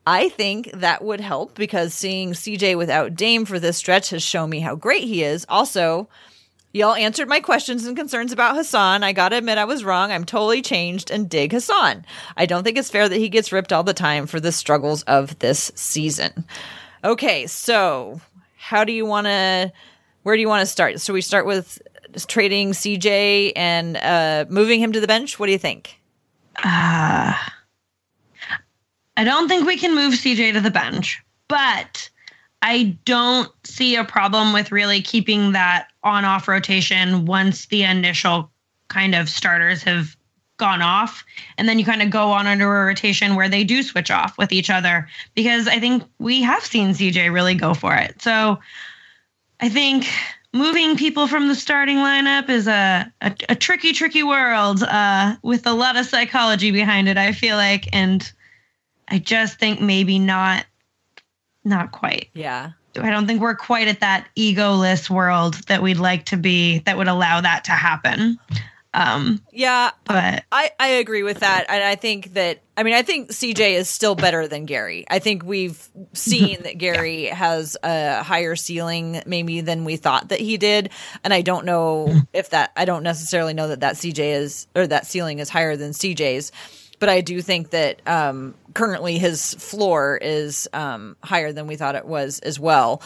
I 0.07 0.29
think 0.29 0.71
that 0.73 1.03
would 1.03 1.21
help 1.21 1.55
because 1.55 1.95
seeing 1.95 2.33
CJ 2.33 2.77
without 2.77 3.15
Dame 3.15 3.45
for 3.45 3.59
this 3.59 3.77
stretch 3.77 4.11
has 4.11 4.23
shown 4.23 4.51
me 4.51 4.61
how 4.61 4.75
great 4.75 5.05
he 5.05 5.23
is. 5.23 5.47
Also, 5.49 6.09
y'all 6.73 6.95
answered 6.95 7.29
my 7.29 7.41
questions 7.41 7.87
and 7.87 7.97
concerns 7.97 8.31
about 8.31 8.55
Hassan. 8.55 9.03
I 9.03 9.13
gotta 9.13 9.39
admit 9.39 9.57
I 9.57 9.65
was 9.65 9.85
wrong. 9.85 10.13
I'm 10.13 10.27
totally 10.27 10.61
changed 10.61 11.11
and 11.11 11.29
dig 11.31 11.53
Hassan. 11.53 12.05
I 12.37 12.45
don't 12.45 12.65
think 12.65 12.77
it's 12.77 12.91
fair 12.91 13.09
that 13.09 13.17
he 13.17 13.31
gets 13.31 13.53
ripped 13.53 13.73
all 13.73 13.83
the 13.83 13.95
time 13.95 14.27
for 14.27 14.41
the 14.41 14.53
struggles 14.53 15.03
of 15.05 15.39
this 15.39 15.73
season. 15.75 16.45
Okay, 17.03 17.47
so 17.47 18.21
how 18.59 18.85
do 18.85 18.93
you 18.93 19.07
want 19.07 19.27
to? 19.27 19.73
Where 20.23 20.37
do 20.37 20.41
you 20.41 20.49
want 20.49 20.61
to 20.61 20.67
start? 20.67 21.01
So 21.01 21.13
we 21.13 21.21
start 21.21 21.47
with 21.47 21.81
trading 22.29 22.73
CJ 22.73 23.53
and 23.57 23.97
uh, 23.97 24.47
moving 24.49 24.81
him 24.81 24.93
to 24.93 25.01
the 25.01 25.07
bench. 25.07 25.39
What 25.39 25.47
do 25.47 25.53
you 25.53 25.59
think? 25.59 25.99
Uh, 26.63 27.35
I 29.17 29.25
don't 29.25 29.49
think 29.49 29.67
we 29.67 29.77
can 29.77 29.95
move 29.95 30.15
CJ 30.15 30.55
to 30.55 30.61
the 30.61 30.71
bench, 30.71 31.23
but 31.49 32.09
I 32.63 32.97
don't 33.05 33.51
see 33.65 33.97
a 33.97 34.05
problem 34.05 34.53
with 34.53 34.73
really 34.73 35.03
keeping 35.03 35.53
that 35.53 35.89
on 36.03 36.25
off 36.25 36.49
rotation 36.49 37.27
once 37.27 37.67
the 37.67 37.83
initial 37.83 38.51
kind 38.89 39.15
of 39.15 39.29
starters 39.29 39.83
have 39.83 40.17
gone 40.57 40.83
off. 40.83 41.25
And 41.59 41.69
then 41.69 41.79
you 41.79 41.85
kind 41.85 42.03
of 42.03 42.11
go 42.11 42.31
on 42.31 42.47
under 42.47 42.65
a 42.65 42.87
rotation 42.87 43.35
where 43.35 43.49
they 43.49 43.65
do 43.65 43.83
switch 43.83 44.11
off 44.11 44.39
with 44.39 44.53
each 44.53 44.71
other 44.71 45.09
because 45.35 45.69
I 45.69 45.79
think 45.79 46.05
we 46.19 46.43
have 46.43 46.65
seen 46.65 46.91
CJ 46.91 47.33
really 47.33 47.55
go 47.55 47.75
for 47.75 47.95
it. 47.95 48.23
So 48.23 48.59
I 49.61 49.69
think 49.69 50.09
moving 50.53 50.97
people 50.97 51.27
from 51.27 51.49
the 51.49 51.55
starting 51.55 51.99
lineup 51.99 52.49
is 52.49 52.69
a, 52.69 53.13
a, 53.21 53.35
a 53.49 53.55
tricky, 53.57 53.93
tricky 53.93 54.23
world 54.23 54.83
uh, 54.85 55.37
with 55.43 55.67
a 55.67 55.73
lot 55.73 55.97
of 55.97 56.07
psychology 56.07 56.71
behind 56.71 57.09
it, 57.09 57.19
I 57.19 57.33
feel 57.33 57.57
like. 57.57 57.89
And 57.93 58.33
I 59.09 59.19
just 59.19 59.59
think 59.59 59.81
maybe 59.81 60.19
not 60.19 60.67
not 61.65 61.93
quite. 61.93 62.29
Yeah. 62.35 62.73
I 63.01 63.11
don't 63.11 63.27
think 63.27 63.41
we're 63.41 63.57
quite 63.57 63.89
at 63.89 64.01
that 64.01 64.29
egoless 64.37 65.11
world 65.11 65.55
that 65.67 65.83
we'd 65.83 65.97
like 65.97 66.27
to 66.27 66.37
be 66.37 66.79
that 66.81 66.97
would 66.97 67.09
allow 67.09 67.41
that 67.41 67.65
to 67.65 67.73
happen. 67.73 68.39
Um, 68.95 69.43
Yeah, 69.51 69.91
but 70.05 70.45
I, 70.53 70.71
I 70.79 70.89
agree 70.89 71.25
with 71.25 71.41
that. 71.41 71.67
And 71.69 71.83
I 71.83 71.97
think 71.97 72.35
that, 72.35 72.63
I 72.77 72.85
mean, 72.85 72.95
I 72.95 73.03
think 73.03 73.31
CJ 73.31 73.73
is 73.73 73.89
still 73.89 74.15
better 74.15 74.47
than 74.47 74.67
Gary. 74.67 75.05
I 75.11 75.19
think 75.19 75.43
we've 75.43 75.89
seen 76.13 76.63
that 76.63 76.79
Gary 76.79 77.25
has 77.25 77.77
a 77.83 78.23
higher 78.23 78.55
ceiling 78.55 79.21
maybe 79.27 79.61
than 79.63 79.85
we 79.85 79.97
thought 79.97 80.29
that 80.29 80.39
he 80.39 80.57
did. 80.57 80.91
And 81.25 81.35
I 81.35 81.41
don't 81.43 81.67
know 81.67 82.21
if 82.33 82.51
that, 82.51 82.71
I 82.77 82.85
don't 82.85 83.03
necessarily 83.03 83.55
know 83.55 83.67
that 83.69 83.81
that 83.81 83.97
CJ 83.97 84.37
is, 84.37 84.69
or 84.77 84.87
that 84.87 85.07
ceiling 85.07 85.41
is 85.41 85.49
higher 85.49 85.77
than 85.77 85.91
CJ's. 85.91 86.53
But 86.99 87.09
I 87.09 87.21
do 87.21 87.41
think 87.41 87.71
that 87.71 88.01
um, 88.07 88.55
currently 88.75 89.19
his 89.19 89.55
floor 89.55 90.19
is 90.21 90.69
um, 90.73 91.17
higher 91.23 91.53
than 91.53 91.67
we 91.67 91.77
thought 91.77 91.95
it 91.95 92.07
was 92.07 92.39
as 92.41 92.59
well 92.59 93.03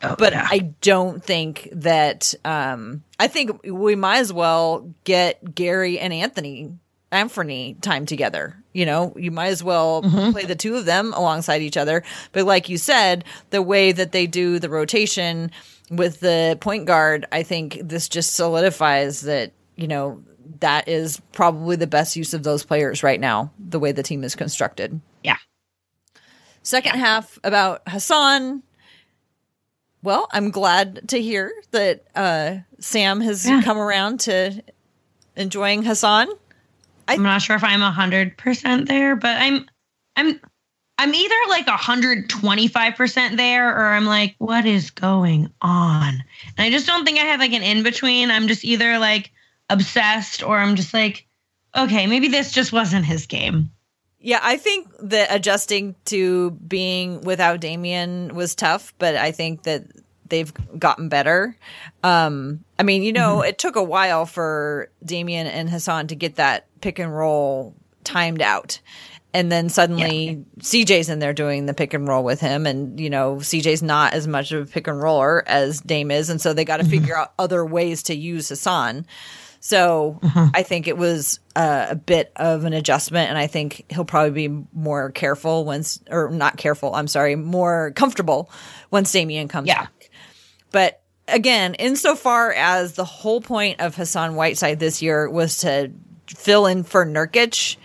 but 0.00 0.32
yeah. 0.32 0.46
I 0.48 0.58
don't 0.80 1.22
think 1.22 1.68
that. 1.72 2.34
Um, 2.44 3.04
I 3.18 3.28
think 3.28 3.62
we 3.64 3.94
might 3.94 4.18
as 4.18 4.32
well 4.32 4.94
get 5.04 5.54
Gary 5.54 5.98
and 5.98 6.12
Anthony 6.12 6.72
Anthony 7.12 7.74
time 7.74 8.06
together. 8.06 8.56
You 8.72 8.86
know, 8.86 9.12
you 9.16 9.30
might 9.30 9.48
as 9.48 9.64
well 9.64 10.02
play 10.02 10.44
the 10.44 10.54
two 10.54 10.76
of 10.76 10.84
them 10.84 11.12
alongside 11.12 11.60
each 11.60 11.76
other. 11.76 12.04
But 12.32 12.44
like 12.44 12.68
you 12.68 12.78
said, 12.78 13.24
the 13.50 13.62
way 13.62 13.92
that 13.92 14.12
they 14.12 14.26
do 14.26 14.58
the 14.58 14.70
rotation 14.70 15.50
with 15.90 16.20
the 16.20 16.56
point 16.60 16.86
guard, 16.86 17.26
I 17.32 17.42
think 17.42 17.80
this 17.82 18.08
just 18.08 18.34
solidifies 18.34 19.22
that 19.22 19.52
you 19.76 19.88
know 19.88 20.22
that 20.58 20.88
is 20.88 21.20
probably 21.32 21.76
the 21.76 21.86
best 21.86 22.16
use 22.16 22.34
of 22.34 22.42
those 22.42 22.64
players 22.64 23.02
right 23.02 23.20
now. 23.20 23.52
The 23.58 23.78
way 23.78 23.92
the 23.92 24.02
team 24.02 24.24
is 24.24 24.34
constructed. 24.34 25.00
yeah. 25.22 25.36
Second 26.62 26.96
half 26.98 27.38
about 27.42 27.82
Hassan. 27.88 28.62
Well, 30.02 30.28
I'm 30.30 30.50
glad 30.50 31.08
to 31.08 31.20
hear 31.20 31.52
that 31.70 32.04
uh, 32.14 32.56
Sam 32.78 33.20
has 33.22 33.46
Yeah. 33.48 33.62
come 33.62 33.78
around 33.78 34.20
to 34.20 34.62
enjoying 35.36 35.82
Hassan. 35.82 36.28
I'm 37.08 37.22
not 37.22 37.42
sure 37.42 37.56
if 37.56 37.64
I'm 37.64 37.80
hundred 37.80 38.36
percent 38.36 38.88
there, 38.88 39.16
but 39.16 39.36
I'm 39.38 39.66
I'm 40.16 40.38
I'm 40.98 41.14
either 41.14 41.34
like 41.48 41.66
hundred 41.66 42.28
twenty 42.28 42.68
five 42.68 42.94
percent 42.94 43.36
there 43.38 43.68
or 43.74 43.86
I'm 43.86 44.04
like, 44.06 44.34
what 44.38 44.64
is 44.66 44.90
going 44.90 45.50
on? 45.62 46.14
And 46.56 46.66
I 46.66 46.70
just 46.70 46.86
don't 46.86 47.04
think 47.04 47.18
I 47.18 47.22
have 47.24 47.40
like 47.40 47.52
an 47.52 47.62
in 47.62 47.82
between. 47.82 48.30
I'm 48.30 48.48
just 48.48 48.64
either 48.64 48.98
like 48.98 49.32
obsessed 49.70 50.42
or 50.42 50.58
I'm 50.58 50.76
just 50.76 50.92
like, 50.92 51.26
okay, 51.76 52.06
maybe 52.06 52.28
this 52.28 52.52
just 52.52 52.72
wasn't 52.72 53.06
his 53.06 53.26
game. 53.26 53.70
Yeah, 54.18 54.40
I 54.42 54.58
think 54.58 54.88
that 55.00 55.34
adjusting 55.34 55.94
to 56.06 56.50
being 56.50 57.22
without 57.22 57.60
Damian 57.60 58.34
was 58.34 58.54
tough, 58.54 58.92
but 58.98 59.16
I 59.16 59.32
think 59.32 59.62
that 59.62 59.84
they've 60.28 60.52
gotten 60.78 61.08
better. 61.08 61.56
Um, 62.02 62.64
I 62.78 62.82
mean, 62.82 63.02
you 63.02 63.12
know, 63.12 63.40
it 63.42 63.58
took 63.58 63.76
a 63.76 63.82
while 63.82 64.26
for 64.26 64.90
Damian 65.04 65.46
and 65.46 65.70
Hassan 65.70 66.08
to 66.08 66.14
get 66.14 66.36
that 66.36 66.66
pick 66.80 66.98
and 66.98 67.14
roll 67.14 67.74
timed 68.04 68.42
out. 68.42 68.80
And 69.32 69.50
then 69.50 69.68
suddenly 69.68 70.44
CJ's 70.58 71.08
in 71.08 71.20
there 71.20 71.32
doing 71.32 71.66
the 71.66 71.74
pick 71.74 71.94
and 71.94 72.08
roll 72.08 72.24
with 72.24 72.40
him. 72.40 72.66
And, 72.66 72.98
you 72.98 73.10
know, 73.10 73.36
CJ's 73.36 73.82
not 73.82 74.12
as 74.12 74.26
much 74.26 74.50
of 74.50 74.68
a 74.68 74.70
pick 74.70 74.88
and 74.88 75.00
roller 75.00 75.44
as 75.46 75.80
Dame 75.80 76.10
is. 76.10 76.30
And 76.30 76.40
so 76.40 76.52
they 76.52 76.64
got 76.64 76.78
to 76.78 76.84
figure 76.84 77.16
out 77.16 77.32
other 77.38 77.64
ways 77.64 78.02
to 78.04 78.14
use 78.14 78.48
Hassan. 78.48 79.06
So 79.62 80.18
I 80.54 80.62
think 80.62 80.88
it 80.88 80.96
was 80.96 81.38
uh, 81.54 81.88
a 81.90 81.94
bit 81.94 82.32
of 82.36 82.64
an 82.64 82.72
adjustment, 82.72 83.28
and 83.28 83.36
I 83.38 83.46
think 83.46 83.84
he'll 83.90 84.06
probably 84.06 84.48
be 84.48 84.64
more 84.72 85.10
careful 85.10 85.64
once, 85.66 86.00
or 86.10 86.30
not 86.30 86.56
careful. 86.56 86.94
I'm 86.94 87.06
sorry, 87.08 87.36
more 87.36 87.92
comfortable 87.94 88.50
once 88.90 89.12
Damian 89.12 89.48
comes 89.48 89.68
Yeah. 89.68 89.82
back. 89.82 90.10
But 90.72 91.02
again, 91.28 91.74
insofar 91.74 92.52
as 92.52 92.94
the 92.94 93.04
whole 93.04 93.40
point 93.42 93.80
of 93.80 93.94
Hassan 93.94 94.34
Whiteside 94.34 94.78
this 94.80 95.02
year 95.02 95.28
was 95.28 95.58
to 95.58 95.92
fill 96.26 96.64
in 96.66 96.82
for 96.82 97.04
Nurkic, 97.04 97.76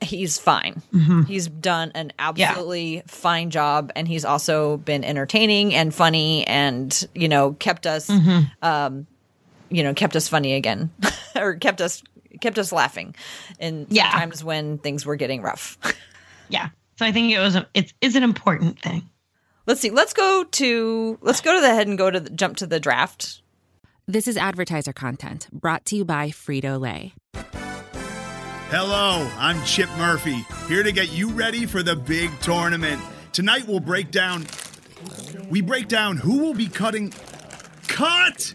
he's 0.00 0.38
fine. 0.38 0.80
He's 1.26 1.48
done 1.48 1.92
an 1.94 2.12
absolutely 2.18 3.02
fine 3.06 3.50
job, 3.50 3.92
and 3.94 4.08
he's 4.08 4.24
also 4.24 4.78
been 4.78 5.04
entertaining 5.04 5.74
and 5.74 5.94
funny, 5.94 6.46
and 6.46 7.06
you 7.14 7.28
know 7.28 7.52
kept 7.52 7.86
us, 7.86 8.10
um, 8.62 9.06
you 9.74 9.82
know, 9.82 9.92
kept 9.94 10.14
us 10.16 10.28
funny 10.28 10.54
again, 10.54 10.90
or 11.36 11.54
kept 11.56 11.80
us 11.80 12.02
kept 12.40 12.58
us 12.58 12.72
laughing 12.72 13.14
in 13.60 13.86
Yeah. 13.90 14.10
times 14.10 14.42
when 14.42 14.78
things 14.78 15.06
were 15.06 15.16
getting 15.16 15.40
rough. 15.42 15.78
Yeah. 16.48 16.68
So 16.98 17.06
I 17.06 17.12
think 17.12 17.32
it 17.32 17.38
was 17.40 17.56
a, 17.56 17.66
it's 17.74 17.92
is 18.00 18.16
an 18.16 18.22
important 18.22 18.80
thing. 18.80 19.08
let's 19.66 19.80
see. 19.80 19.90
Let's 19.90 20.12
go 20.12 20.44
to 20.44 21.18
let's 21.22 21.40
go 21.40 21.54
to 21.54 21.60
the 21.60 21.74
head 21.74 21.86
and 21.88 21.96
go 21.98 22.10
to 22.10 22.20
the, 22.20 22.30
jump 22.30 22.56
to 22.58 22.66
the 22.66 22.78
draft. 22.80 23.40
This 24.06 24.28
is 24.28 24.36
advertiser 24.36 24.92
content 24.92 25.48
brought 25.52 25.84
to 25.86 25.96
you 25.96 26.04
by 26.04 26.28
Frito 26.28 26.78
Lay. 26.78 27.14
Hello, 28.70 29.30
I'm 29.38 29.62
Chip 29.64 29.88
Murphy, 29.96 30.44
here 30.68 30.82
to 30.82 30.90
get 30.92 31.12
you 31.12 31.30
ready 31.30 31.64
for 31.66 31.82
the 31.82 31.94
big 31.96 32.30
tournament. 32.40 33.00
Tonight 33.32 33.66
we'll 33.68 33.80
break 33.80 34.10
down 34.10 34.46
we 35.50 35.60
break 35.60 35.88
down 35.88 36.16
who 36.16 36.38
will 36.38 36.54
be 36.54 36.66
cutting 36.68 37.12
cut. 37.88 38.54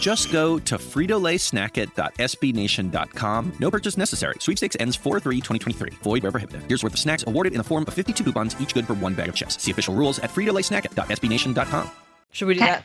Just 0.00 0.32
go 0.32 0.58
to 0.58 0.76
fritolaysnackit.sbnation.com. 0.76 3.52
No 3.58 3.70
purchase 3.70 3.96
necessary. 3.96 4.34
Sweepstakes 4.40 4.76
ends 4.80 4.98
4-3-2023. 4.98 5.94
Void 6.02 6.22
where 6.22 6.32
prohibited. 6.32 6.64
Here's 6.64 6.82
worth 6.82 6.94
of 6.94 6.98
snacks 6.98 7.24
awarded 7.26 7.52
in 7.52 7.58
the 7.58 7.64
form 7.64 7.84
of 7.86 7.94
52 7.94 8.24
coupons, 8.24 8.60
each 8.60 8.74
good 8.74 8.86
for 8.86 8.94
one 8.94 9.14
bag 9.14 9.28
of 9.28 9.36
chips. 9.36 9.62
See 9.62 9.70
official 9.70 9.94
rules 9.94 10.18
at 10.18 10.30
fritolaysnackit.sbnation.com. 10.30 11.90
Should 12.32 12.48
we 12.48 12.54
do 12.54 12.60
that? 12.60 12.84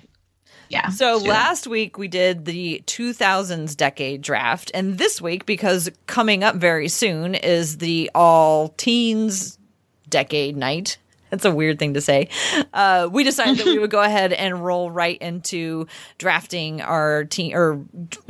Yeah. 0.69 0.89
So 0.89 1.13
let's 1.13 1.23
do 1.23 1.25
it. 1.25 1.33
last 1.33 1.65
week 1.67 1.97
we 1.97 2.07
did 2.07 2.45
the 2.45 2.83
2000s 2.87 3.75
decade 3.75 4.21
draft, 4.21 4.71
and 4.73 4.97
this 4.97 5.21
week, 5.21 5.45
because 5.45 5.89
coming 6.05 6.45
up 6.45 6.55
very 6.55 6.87
soon 6.87 7.35
is 7.35 7.79
the 7.79 8.09
all 8.15 8.69
teens 8.69 9.59
decade 10.07 10.55
night. 10.55 10.97
That's 11.31 11.45
a 11.45 11.51
weird 11.51 11.79
thing 11.79 11.95
to 11.95 12.01
say. 12.01 12.29
Uh, 12.73 13.09
we 13.11 13.23
decided 13.23 13.57
that 13.57 13.65
we 13.65 13.79
would 13.79 13.89
go 13.89 14.01
ahead 14.03 14.33
and 14.33 14.63
roll 14.63 14.91
right 14.91 15.17
into 15.19 15.87
drafting 16.17 16.81
our 16.81 17.23
team 17.23 17.55
or 17.55 17.83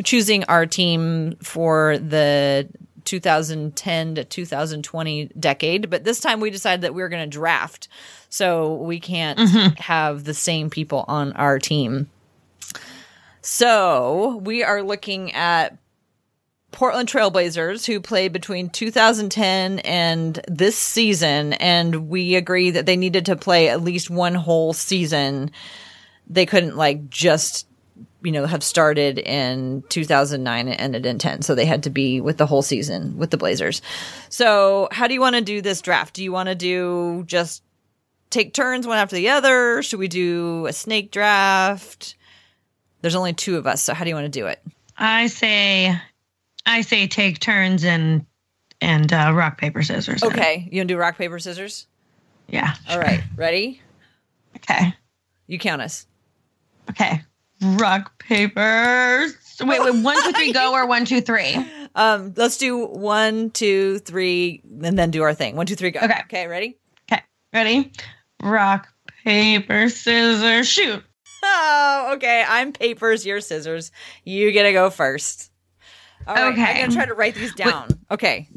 choosing 0.04 0.44
our 0.46 0.66
team 0.66 1.36
for 1.42 1.98
the 1.98 2.70
2010 3.06 4.16
to 4.16 4.24
2020 4.24 5.26
decade. 5.40 5.90
But 5.90 6.04
this 6.04 6.20
time 6.20 6.40
we 6.40 6.52
decided 6.52 6.82
that 6.82 6.94
we 6.94 7.02
were 7.02 7.10
going 7.10 7.24
to 7.24 7.30
draft. 7.30 7.88
So 8.30 8.76
we 8.76 9.00
can't 9.00 9.40
have 9.80 10.24
the 10.24 10.34
same 10.34 10.70
people 10.70 11.04
on 11.08 11.34
our 11.34 11.60
team. 11.60 12.10
So 13.42 14.40
we 14.44 14.64
are 14.64 14.84
looking 14.84 15.34
at 15.34 15.78
Portland 16.72 17.10
Trailblazers 17.10 17.86
who 17.86 18.00
played 18.00 18.32
between 18.32 18.70
2010 18.70 19.80
and 19.80 20.42
this 20.48 20.78
season, 20.78 21.54
and 21.54 22.10
we 22.10 22.36
agree 22.36 22.72
that 22.72 22.86
they 22.86 22.96
needed 22.96 23.26
to 23.26 23.36
play 23.36 23.70
at 23.70 23.84
least 23.84 24.10
one 24.10 24.36
whole 24.36 24.74
season. 24.74 25.52
They 26.28 26.46
couldn't 26.46 26.78
like 26.78 27.10
just 27.10 27.68
you 28.24 28.32
know 28.32 28.46
have 28.46 28.64
started 28.64 29.20
in 29.20 29.84
2009 29.90 30.68
and 30.68 30.80
ended 30.80 31.06
in 31.06 31.18
10 31.18 31.42
so 31.42 31.56
they 31.56 31.66
had 31.66 31.84
to 31.84 31.90
be 31.90 32.22
with 32.22 32.38
the 32.38 32.46
whole 32.46 32.62
season 32.62 33.18
with 33.18 33.32
the 33.32 33.38
blazers. 33.38 33.82
So 34.30 34.88
how 34.92 35.08
do 35.08 35.14
you 35.14 35.22
want 35.22 35.36
to 35.36 35.42
do 35.42 35.62
this 35.62 35.82
draft? 35.82 36.14
Do 36.14 36.24
you 36.24 36.32
want 36.32 36.48
to 36.50 36.56
do 36.56 37.24
just 37.26 37.64
take 38.30 38.54
turns 38.54 38.88
one 38.88 38.98
after 38.98 39.16
the 39.16 39.30
other? 39.30 39.82
Should 39.84 40.00
we 40.00 40.08
do 40.08 40.66
a 40.68 40.74
snake 40.74 41.12
draft? 41.12 42.16
There's 43.02 43.16
only 43.16 43.34
two 43.34 43.58
of 43.58 43.68
us 43.68 43.84
so 43.84 43.94
how 43.94 44.04
do 44.04 44.10
you 44.10 44.16
want 44.16 44.32
to 44.32 44.40
do 44.40 44.48
it? 44.48 44.62
I 44.98 45.28
say, 45.28 46.00
I 46.66 46.82
say, 46.82 47.08
take 47.08 47.40
turns 47.40 47.84
and 47.84 48.26
and 48.80 49.12
uh, 49.14 49.32
rock 49.34 49.58
paper 49.60 49.84
scissors. 49.84 50.24
okay 50.24 50.68
you 50.72 50.82
to 50.82 50.88
do 50.88 50.98
rock 50.98 51.18
paper 51.18 51.38
scissors 51.40 51.86
Yeah. 52.48 52.74
all 52.90 52.98
right 53.00 53.22
ready 53.36 53.80
Okay. 54.58 54.94
you 55.48 55.60
count 55.60 55.82
us 55.82 56.08
Okay. 56.90 57.22
Rock 57.62 58.18
paper. 58.18 59.28
Wait, 59.64 59.80
wait. 59.84 60.04
One, 60.04 60.16
two, 60.24 60.32
three, 60.34 60.52
go, 60.52 60.74
or 60.74 60.88
one, 60.88 61.06
two, 61.06 61.22
three. 61.22 61.56
um 61.96 62.34
let's 62.36 62.58
do 62.58 62.86
one 62.88 63.52
two 63.52 64.00
three 64.00 64.62
and 64.84 64.98
then 64.98 65.12
do 65.12 65.22
our 65.22 65.34
thing 65.36 65.56
one 65.56 65.68
two 65.68 65.76
three 65.76 65.92
go 65.92 66.00
Okay. 66.00 66.20
okay 66.22 66.48
ready 66.48 66.78
Okay. 67.12 67.22
Ready? 67.54 67.92
Rock 68.42 68.88
paper 69.24 69.90
scissors 69.90 70.68
shoot. 70.68 71.04
Oh, 71.44 72.12
okay. 72.16 72.44
I'm 72.48 72.72
papers, 72.72 73.26
you're 73.26 73.42
scissors. 73.42 73.92
You 74.24 74.52
get 74.52 74.64
to 74.64 74.74
go 74.74 74.90
first. 74.92 75.51
All 76.28 76.36
right. 76.36 76.54
Okay. 76.54 76.64
I'm 76.64 76.82
gonna 76.90 76.94
try 76.94 77.06
to 77.06 77.14
write 77.14 77.36
these 77.36 77.54
down. 77.54 77.90
okay. 78.10 78.48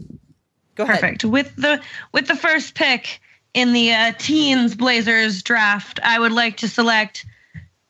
Go 0.75 0.85
ahead. 0.85 1.01
Perfect. 1.01 1.25
With 1.25 1.55
the 1.57 1.81
with 2.13 2.27
the 2.27 2.37
first 2.37 2.75
pick 2.75 3.21
in 3.55 3.73
the 3.73 3.93
uh, 3.93 4.13
teens 4.19 4.75
Blazers 4.75 5.43
draft, 5.43 6.01
I 6.03 6.19
would 6.19 6.33
like 6.33 6.57
to 6.59 6.69
select 6.69 7.25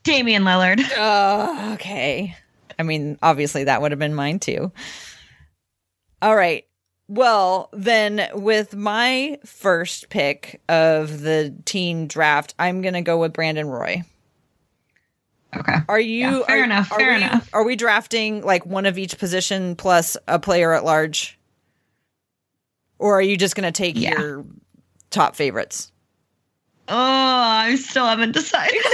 Damian 0.03 0.45
Lillard. 0.45 0.81
Oh, 0.97 1.73
okay. 1.75 2.37
I 2.79 2.83
mean, 2.83 3.19
obviously 3.23 3.65
that 3.65 3.81
would 3.81 3.93
have 3.93 3.99
been 3.99 4.15
mine 4.15 4.39
too. 4.39 4.71
All 6.21 6.37
right. 6.37 6.65
Well, 7.09 7.69
then 7.73 8.29
with 8.35 8.75
my 8.75 9.39
first 9.45 10.09
pick 10.09 10.61
of 10.69 11.21
the 11.21 11.55
teen 11.65 12.07
draft, 12.07 12.55
I'm 12.59 12.83
gonna 12.83 13.03
go 13.03 13.19
with 13.19 13.33
Brandon 13.33 13.67
Roy. 13.67 14.03
Okay. 15.57 15.75
Are 15.89 16.01
you 16.01 16.19
Yeah, 16.21 16.43
fair 16.45 16.61
are- 16.61 16.65
enough, 16.65 16.93
Are 16.93 16.99
fair 16.99 17.11
we, 17.11 17.17
enough. 17.17 17.49
Are 17.53 17.65
we 17.65 17.77
drafting 17.77 18.43
like 18.43 18.65
one 18.67 18.87
of 18.87 18.99
each 18.99 19.19
position 19.19 19.77
plus 19.77 20.17
a 20.29 20.39
player 20.39 20.73
at 20.73 20.85
large, 20.85 21.39
or 22.99 23.19
are 23.19 23.23
you 23.23 23.37
just 23.37 23.55
going 23.57 23.71
to 23.71 23.77
take 23.77 23.97
Yeah. 23.99 24.19
your 24.19 24.45
top 25.11 25.37
favorites? 25.37 25.91
Oh, 26.87 26.95
I 26.97 27.77
still 27.77 28.07
haven't 28.07 28.33
decided. 28.33 28.77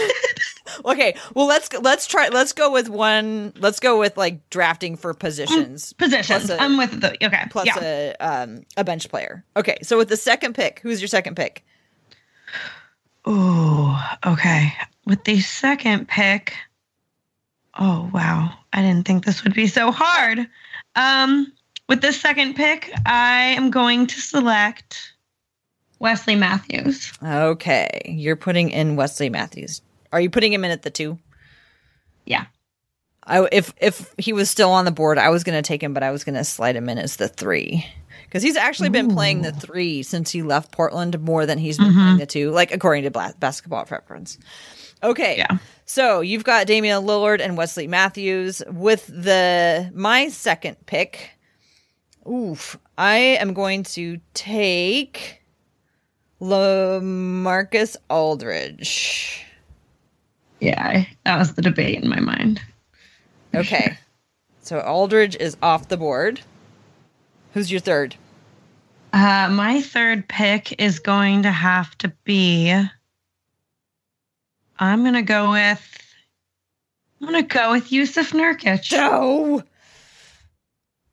Okay, 0.84 1.16
well 1.34 1.46
let's 1.46 1.68
let's 1.80 2.06
try 2.06 2.28
let's 2.28 2.52
go 2.52 2.70
with 2.70 2.88
one. 2.88 3.52
Let's 3.58 3.80
go 3.80 3.98
with 3.98 4.16
like 4.16 4.48
drafting 4.50 4.96
for 4.96 5.12
positions. 5.14 5.92
Positions. 5.94 6.46
Plus 6.46 6.48
a- 6.50 6.62
I'm 6.62 6.76
with 6.78 7.00
the 7.00 7.12
okay. 7.26 7.42
plus 7.50 7.66
yeah. 7.66 7.80
a 7.80 8.14
um 8.20 8.62
a 8.76 8.84
bench 8.84 9.08
player. 9.08 9.44
Okay, 9.56 9.78
so 9.82 9.98
with 9.98 10.08
the 10.08 10.16
second 10.16 10.54
pick, 10.54 10.78
who's 10.80 11.00
your 11.00 11.08
second 11.08 11.34
pick? 11.34 11.64
Oh, 13.24 14.02
okay. 14.24 14.72
With 15.06 15.24
the 15.24 15.40
second 15.40 16.08
pick, 16.08 16.54
oh 17.78 18.10
wow, 18.12 18.52
I 18.72 18.82
didn't 18.82 19.06
think 19.06 19.24
this 19.24 19.44
would 19.44 19.54
be 19.54 19.66
so 19.66 19.90
hard. 19.92 20.46
Um, 20.94 21.52
with 21.88 22.02
the 22.02 22.12
second 22.12 22.54
pick, 22.54 22.92
I 23.06 23.54
am 23.56 23.70
going 23.70 24.06
to 24.06 24.20
select 24.20 25.12
Wesley 25.98 26.36
Matthews. 26.36 27.12
Okay, 27.22 28.02
you're 28.06 28.36
putting 28.36 28.70
in 28.70 28.96
Wesley 28.96 29.28
Matthews. 29.28 29.82
Are 30.12 30.20
you 30.20 30.30
putting 30.30 30.52
him 30.52 30.64
in 30.64 30.70
at 30.70 30.82
the 30.82 30.90
two? 30.90 31.18
Yeah. 32.24 32.46
I 33.26 33.46
if 33.52 33.74
if 33.80 34.14
he 34.18 34.32
was 34.32 34.50
still 34.50 34.70
on 34.70 34.84
the 34.84 34.90
board, 34.90 35.18
I 35.18 35.28
was 35.28 35.44
going 35.44 35.60
to 35.60 35.66
take 35.66 35.82
him, 35.82 35.92
but 35.92 36.02
I 36.02 36.10
was 36.10 36.24
going 36.24 36.36
to 36.36 36.44
slide 36.44 36.76
him 36.76 36.88
in 36.88 36.98
as 36.98 37.16
the 37.16 37.28
three 37.28 37.86
because 38.24 38.42
he's 38.42 38.56
actually 38.56 38.88
been 38.88 39.12
playing 39.12 39.42
the 39.42 39.52
three 39.52 40.02
since 40.02 40.30
he 40.30 40.42
left 40.42 40.72
Portland 40.72 41.20
more 41.20 41.46
than 41.46 41.58
he's 41.58 41.78
been 41.78 41.88
mm-hmm. 41.88 41.98
playing 41.98 42.18
the 42.18 42.26
two, 42.26 42.50
like 42.50 42.72
according 42.72 43.04
to 43.04 43.10
Bla- 43.10 43.34
Basketball 43.38 43.84
Preference. 43.84 44.38
Okay, 45.02 45.38
Yeah. 45.38 45.58
so 45.86 46.20
you've 46.20 46.44
got 46.44 46.66
Damian 46.66 47.04
Lillard 47.04 47.40
and 47.40 47.56
Wesley 47.56 47.86
Matthews 47.86 48.62
with 48.68 49.06
the 49.06 49.90
my 49.94 50.28
second 50.28 50.76
pick. 50.86 51.30
Oof, 52.30 52.78
I 52.98 53.16
am 53.16 53.54
going 53.54 53.82
to 53.84 54.20
take 54.34 55.42
LaMarcus 56.40 57.96
Aldridge. 58.10 59.46
Yeah, 60.60 61.04
that 61.24 61.38
was 61.38 61.54
the 61.54 61.62
debate 61.62 62.02
in 62.02 62.08
my 62.08 62.20
mind. 62.20 62.60
Okay. 63.54 63.96
So 64.62 64.80
Aldridge 64.80 65.36
is 65.36 65.56
off 65.62 65.88
the 65.88 65.96
board. 65.96 66.40
Who's 67.54 67.70
your 67.70 67.80
third? 67.80 68.16
Uh, 69.12 69.48
my 69.50 69.80
third 69.80 70.28
pick 70.28 70.80
is 70.80 71.00
going 71.00 71.42
to 71.42 71.50
have 71.50 71.96
to 71.98 72.08
be. 72.24 72.72
I'm 74.78 75.04
gonna 75.04 75.22
go 75.22 75.52
with. 75.52 75.96
I'm 77.20 77.26
gonna 77.26 77.42
go 77.42 77.72
with 77.72 77.90
Jusuf 77.90 78.32
Nurkic. 78.32 78.90
No. 78.92 79.62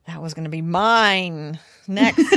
That 0.06 0.22
was 0.22 0.34
going 0.34 0.46
to 0.46 0.50
be 0.50 0.62
mine. 0.62 1.60
Next. 1.88 2.24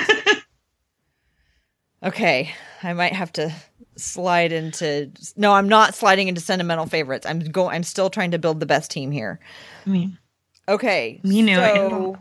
okay. 2.02 2.52
I 2.82 2.94
might 2.94 3.12
have 3.12 3.32
to 3.34 3.54
slide 3.96 4.50
into 4.50 5.12
No, 5.36 5.52
I'm 5.52 5.68
not 5.68 5.94
sliding 5.94 6.26
into 6.26 6.40
sentimental 6.40 6.86
favorites. 6.86 7.26
I'm 7.26 7.40
go 7.40 7.68
I'm 7.68 7.84
still 7.84 8.10
trying 8.10 8.32
to 8.32 8.38
build 8.38 8.58
the 8.58 8.66
best 8.66 8.90
team 8.90 9.12
here. 9.12 9.38
I 9.86 9.90
mean, 9.90 10.18
Okay. 10.68 11.20
You 11.22 11.42
knew 11.42 11.58
it. 11.58 11.74
so, 11.74 12.18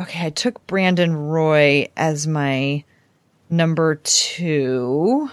Okay, 0.00 0.26
I 0.26 0.30
took 0.30 0.64
Brandon 0.66 1.16
Roy 1.16 1.88
as 1.96 2.26
my 2.26 2.84
number 3.50 3.96
2 3.96 5.28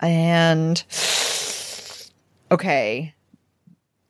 and 0.00 0.84
okay. 2.52 3.14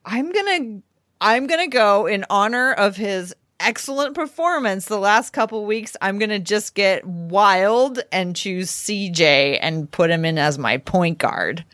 I'm 0.05 0.33
to 0.33 0.83
I'm 1.21 1.47
to 1.61 1.67
go 1.69 2.07
in 2.07 2.27
honor 2.29 2.73
of 2.73 2.97
his 2.97 3.35
excellent 3.59 4.15
performance 4.15 4.87
the 4.87 4.99
last 4.99 5.33
couple 5.33 5.65
weeks, 5.65 5.97
I'm 6.01 6.19
to 6.31 6.39
just 6.39 6.75
get 6.75 7.05
wild 7.07 8.01
and 8.13 8.37
choose 8.37 8.71
CJ 8.71 9.59
and 9.63 9.91
put 9.91 10.11
him 10.11 10.25
in 10.25 10.39
as 10.39 10.59
my 10.59 10.77
point 10.79 11.19
guard. 11.19 11.65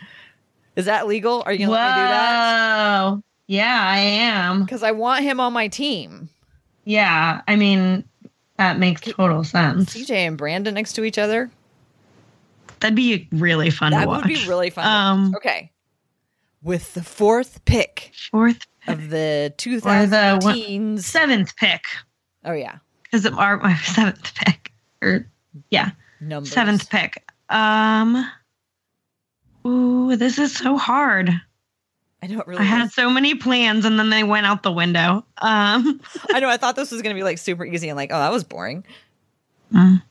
Is 0.77 0.87
that 0.87 1.07
legal? 1.07 1.43
Are 1.45 1.53
you 1.53 1.67
going 1.67 1.71
to 1.71 1.75
let 1.75 1.97
me 1.97 2.03
do 2.03 2.09
that? 2.09 3.11
Whoa. 3.11 3.23
Yeah, 3.49 3.85
I 3.85 3.99
am. 3.99 4.63
Because 4.65 4.83
I 4.83 4.93
want 4.93 5.25
him 5.25 5.41
on 5.41 5.53
my 5.53 5.69
team. 5.69 6.29
Yeah, 6.85 7.43
I 7.47 7.57
mean, 7.57 8.05
that 8.59 8.79
makes 8.79 9.01
total 9.03 9.45
sense. 9.45 9.95
CJ 9.95 10.11
and 10.11 10.37
Brandon 10.39 10.75
next 10.75 10.93
to 10.95 11.05
each 11.05 11.19
other. 11.19 11.51
That'd 12.81 12.97
be 12.97 13.29
really 13.33 13.71
fun 13.71 13.93
to 13.93 13.99
That 13.99 14.09
would 14.09 14.25
be 14.25 14.45
really 14.47 14.71
fun. 14.71 14.87
Um, 14.87 15.35
okay. 15.37 15.71
With 16.63 16.95
the 16.95 17.03
fourth 17.03 17.65
pick 17.65 18.13
fourth 18.31 18.67
of 18.87 19.11
the 19.11 19.53
or 19.59 20.07
the 20.07 20.39
one- 20.43 20.55
2010s. 20.57 21.03
seventh 21.03 21.57
pick 21.57 21.85
Oh, 22.45 22.53
yeah. 22.53 22.79
because 23.05 23.25
of 23.25 23.39
our 23.39 23.57
my 23.59 23.75
seventh 23.83 24.35
pick 24.35 24.73
or 25.01 25.29
yeah 25.71 25.91
Numbers. 26.21 26.53
seventh 26.53 26.89
pick. 26.91 27.25
Um, 27.49 28.29
ooh, 29.67 30.17
this 30.17 30.39
is 30.39 30.55
so 30.55 30.77
hard. 30.77 31.31
I 32.23 32.29
know 32.29 32.39
it 32.41 32.47
really 32.47 32.61
I 32.61 32.65
had 32.65 32.93
so 32.93 33.11
many 33.11 33.35
plans 33.35 33.85
and 33.85 33.99
then 33.99 34.09
they 34.11 34.23
went 34.23 34.47
out 34.47 34.63
the 34.63 34.71
window. 34.71 35.25
Um, 35.39 36.01
I 36.31 36.39
know. 36.39 36.49
I 36.49 36.57
thought 36.57 36.77
this 36.77 36.93
was 36.93 37.03
going 37.03 37.15
to 37.15 37.19
be 37.19 37.25
like 37.25 37.39
super 37.39 37.65
easy 37.65 37.89
and 37.89 37.97
like, 37.97 38.13
oh, 38.13 38.19
that 38.19 38.31
was 38.31 38.45
boring. 38.45 38.85
Mm. 39.75 40.03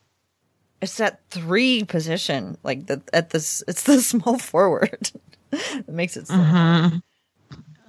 It's 0.82 0.97
that 0.97 1.21
three 1.30 1.86
position, 1.86 2.58
like 2.63 2.88
the 2.88 3.02
at 3.13 3.30
this. 3.30 3.63
It's 3.67 3.84
the 3.84 4.02
small 4.02 4.38
forward. 4.38 5.12
it 5.52 5.88
makes 5.88 6.17
it. 6.17 6.28
So 6.28 6.34
mhm. 6.34 7.02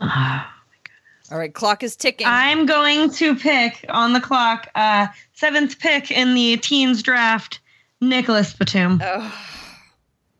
All 0.00 1.38
right, 1.38 1.52
clock 1.52 1.82
is 1.82 1.96
ticking. 1.96 2.26
I'm 2.28 2.66
going 2.66 3.10
to 3.12 3.34
pick 3.34 3.86
on 3.88 4.12
the 4.12 4.20
clock. 4.20 4.68
Uh, 4.74 5.06
seventh 5.32 5.78
pick 5.78 6.10
in 6.10 6.34
the 6.34 6.58
teens 6.58 7.02
draft, 7.02 7.60
Nicolas 8.02 8.52
Batum. 8.52 9.00
Oh, 9.02 9.34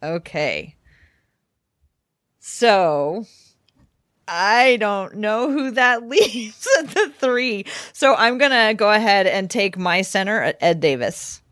okay. 0.03 0.77
So 2.41 3.25
I 4.35 4.79
don't 4.79 5.17
know 5.17 5.51
who 5.51 5.73
that 5.73 6.09
leaves 6.09 6.67
at 6.79 6.89
the 6.89 7.13
three. 7.19 7.67
So 7.93 8.15
I'm 8.15 8.39
gonna 8.39 8.73
go 8.73 8.91
ahead 8.91 9.27
and 9.27 9.51
take 9.51 9.77
my 9.77 10.01
center 10.01 10.41
at 10.41 10.57
Ed 10.61 10.81
Davis. 10.81 11.43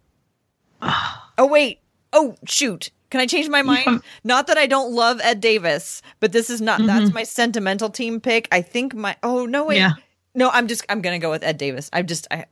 oh 0.83 1.47
wait. 1.47 1.81
Oh 2.14 2.37
shoot. 2.47 2.90
Can 3.11 3.21
I 3.21 3.27
change 3.27 3.49
my 3.49 3.62
mind? 3.62 4.03
Not 4.25 4.47
that 4.47 4.57
I 4.57 4.66
don't 4.66 4.93
love 4.93 5.21
Ed 5.23 5.40
Davis, 5.40 6.01
but 6.21 6.33
this 6.33 6.49
is 6.49 6.62
not 6.62 6.81
that's 6.87 7.12
my 7.12 7.25
sentimental 7.25 7.90
team 7.90 8.19
pick. 8.19 8.49
I 8.51 8.62
think 8.62 8.95
my 8.95 9.14
oh 9.23 9.45
no 9.45 9.66
wait. 9.66 9.77
Yeah. 9.77 9.93
No, 10.35 10.49
I'm 10.49 10.66
just 10.66 10.87
I'm 10.88 11.03
gonna 11.03 11.19
go 11.19 11.31
with 11.31 11.43
Ed 11.43 11.59
Davis. 11.59 11.90
I'm 11.93 12.07
just 12.07 12.29
I 12.31 12.47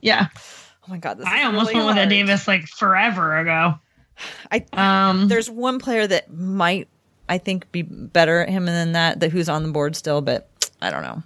Yeah, 0.00 0.28
oh 0.36 0.86
my 0.88 0.96
god, 0.96 1.18
this 1.18 1.26
I 1.26 1.42
almost 1.42 1.72
really 1.72 1.84
went 1.84 1.88
with 1.88 1.98
Ed. 1.98 2.08
Davis 2.08 2.48
like 2.48 2.66
forever 2.66 3.36
ago. 3.36 3.74
I 4.50 4.64
Um, 4.72 5.28
there's 5.28 5.50
one 5.50 5.78
player 5.78 6.06
that 6.06 6.32
might 6.32 6.88
I 7.28 7.38
think 7.38 7.70
be 7.72 7.82
better 7.82 8.40
at 8.40 8.48
him 8.48 8.64
than 8.66 8.92
that 8.92 9.20
that 9.20 9.30
who's 9.32 9.48
on 9.48 9.62
the 9.62 9.70
board 9.70 9.94
still, 9.96 10.20
but 10.20 10.48
I 10.80 10.90
don't 10.90 11.02
know. 11.02 11.22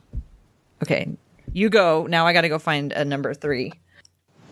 Okay, 0.82 1.08
you 1.52 1.70
go 1.70 2.06
now. 2.06 2.26
I 2.26 2.32
got 2.32 2.40
to 2.42 2.48
go 2.48 2.58
find 2.58 2.92
a 2.92 3.04
number 3.04 3.34
three. 3.34 3.72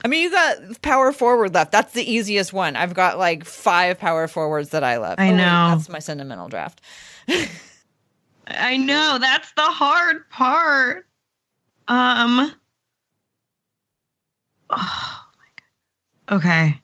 I 0.04 0.08
mean, 0.08 0.22
you 0.22 0.30
got 0.30 0.80
power 0.80 1.12
forward 1.12 1.52
left. 1.52 1.72
That's 1.72 1.92
the 1.92 2.08
easiest 2.10 2.52
one. 2.52 2.74
I've 2.76 2.94
got 2.94 3.18
like 3.18 3.44
five 3.44 3.98
power 3.98 4.28
forwards 4.28 4.70
that 4.70 4.82
I 4.84 4.96
love. 4.96 5.16
I 5.18 5.28
Oh, 5.30 5.36
know. 5.36 5.74
that's 5.76 5.88
my 5.90 5.98
sentimental 5.98 6.48
draft. 6.48 6.80
I 8.46 8.76
know 8.78 9.18
that's 9.20 9.52
the 9.52 9.62
hard 9.62 10.28
part. 10.30 11.06
Um. 11.88 12.52
Oh 14.72 15.20
my 15.36 15.48
god. 16.28 16.36
Okay. 16.36 16.80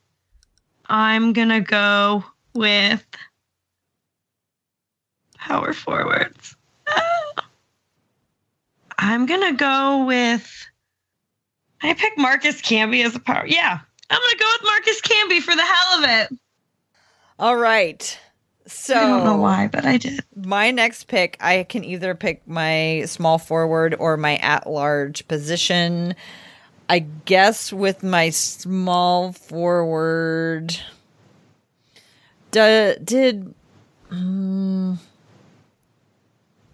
I'm 0.88 1.33
gonna 1.33 1.61
go 1.61 2.24
with 2.55 3.05
power 5.46 5.72
forwards. 5.72 6.56
I'm 8.98 9.26
gonna 9.26 9.52
go 9.52 10.04
with. 10.04 10.50
I 11.82 11.92
pick 11.94 12.16
Marcus 12.16 12.61
Camby 12.62 13.04
as 13.04 13.14
a 13.14 13.20
power. 13.20 13.46
Yeah, 13.46 13.78
I'm 14.11 14.20
gonna 14.20 14.38
go 14.38 14.46
with 14.52 14.62
Marcus 14.64 15.00
Camby 15.02 15.40
for 15.40 15.54
the 15.54 15.62
hell 15.62 15.98
of 15.98 16.04
it. 16.11 16.38
All 17.38 17.56
right. 17.56 18.18
So 18.66 18.96
I 18.96 19.06
don't 19.06 19.24
know 19.24 19.37
why, 19.37 19.68
but 19.68 19.85
I 19.85 19.98
did. 19.98 20.24
my 20.35 20.70
next 20.72 21.04
pick, 21.04 21.37
I 21.40 21.62
can 21.64 21.85
either 21.85 22.14
pick 22.14 22.48
my 22.48 23.04
small 23.06 23.38
forward 23.38 23.94
or 23.96 24.16
my 24.16 24.37
at 24.38 24.68
large 24.68 25.28
position. 25.28 26.14
I 26.88 27.00
guess 27.00 27.72
with 27.72 28.02
my 28.02 28.30
small 28.30 29.32
forward, 29.32 30.76
d- 32.50 32.94
did 33.04 33.54
mm, 34.11 34.98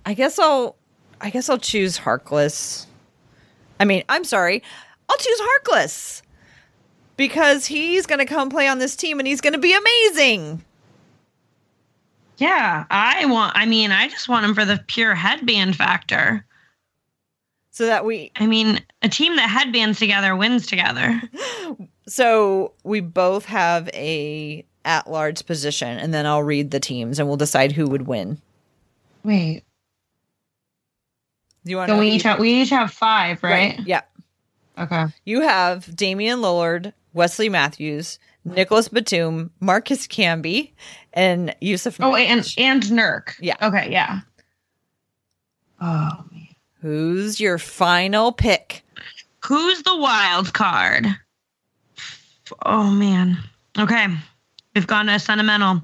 I 0.04 0.14
guess 0.14 0.38
I'll 0.38 0.76
I 1.20 1.30
guess 1.30 1.48
I'll 1.48 1.58
choose 1.58 1.98
Harkless. 1.98 2.86
I 3.78 3.84
mean, 3.84 4.04
I'm 4.08 4.24
sorry, 4.24 4.62
I'll 5.08 5.16
choose 5.16 5.40
Harkless 5.40 6.22
because 7.16 7.66
he's 7.66 8.06
going 8.06 8.18
to 8.18 8.24
come 8.24 8.50
play 8.50 8.68
on 8.68 8.78
this 8.78 8.96
team 8.96 9.18
and 9.18 9.26
he's 9.26 9.40
going 9.40 9.52
to 9.52 9.58
be 9.58 9.74
amazing. 9.74 10.64
Yeah, 12.38 12.84
I 12.90 13.26
want. 13.26 13.56
I 13.56 13.66
mean, 13.66 13.92
I 13.92 14.08
just 14.08 14.28
want 14.28 14.44
him 14.44 14.54
for 14.54 14.64
the 14.64 14.82
pure 14.86 15.14
headband 15.14 15.76
factor. 15.76 16.44
So 17.70 17.86
that 17.86 18.04
we 18.04 18.32
I 18.36 18.46
mean, 18.46 18.80
a 19.02 19.08
team 19.08 19.36
that 19.36 19.48
headbands 19.48 19.98
together 19.98 20.36
wins 20.36 20.66
together. 20.66 21.20
So 22.08 22.72
we 22.82 23.00
both 23.00 23.44
have 23.44 23.88
a 23.94 24.64
at 24.84 25.08
large 25.08 25.46
position, 25.46 25.98
and 25.98 26.12
then 26.12 26.26
I'll 26.26 26.42
read 26.42 26.72
the 26.72 26.80
teams, 26.80 27.18
and 27.18 27.28
we'll 27.28 27.36
decide 27.36 27.70
who 27.72 27.86
would 27.86 28.08
win. 28.08 28.40
Wait, 29.22 29.62
Do 31.64 31.70
you 31.70 31.76
want? 31.76 31.90
so 31.90 31.98
we 31.98 32.10
each 32.10 32.22
have 32.22 32.38
we 32.38 32.62
each 32.62 32.70
have 32.70 32.90
five, 32.92 33.42
right? 33.42 33.78
Yeah. 33.86 34.02
Okay. 34.78 35.06
You 35.24 35.42
have 35.42 35.94
Damian 35.94 36.40
Lillard, 36.40 36.92
Wesley 37.12 37.48
Matthews, 37.48 38.18
Nicolas 38.44 38.88
Batum, 38.88 39.50
Marcus 39.60 40.06
Camby, 40.06 40.72
and 41.12 41.54
Jusuf. 41.62 41.98
Oh, 42.00 42.14
and 42.14 42.46
and 42.58 42.82
Nurk. 42.84 43.34
Yeah. 43.40 43.56
Okay. 43.62 43.90
Yeah. 43.90 44.20
Oh 45.80 46.24
man. 46.30 46.48
who's 46.80 47.40
your 47.40 47.58
final 47.58 48.32
pick? 48.32 48.84
Who's 49.44 49.82
the 49.82 49.96
wild 49.96 50.54
card? 50.54 51.06
Oh 52.64 52.90
man. 52.90 53.38
Okay. 53.78 54.06
We've 54.74 54.86
gone 54.86 55.06
to 55.06 55.18
sentimental. 55.18 55.82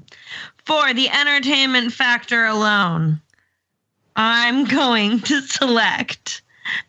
For 0.65 0.93
the 0.93 1.09
entertainment 1.09 1.93
factor 1.93 2.45
alone, 2.45 3.21
I'm 4.21 4.65
going 4.65 5.21
to 5.21 5.41
select 5.41 6.41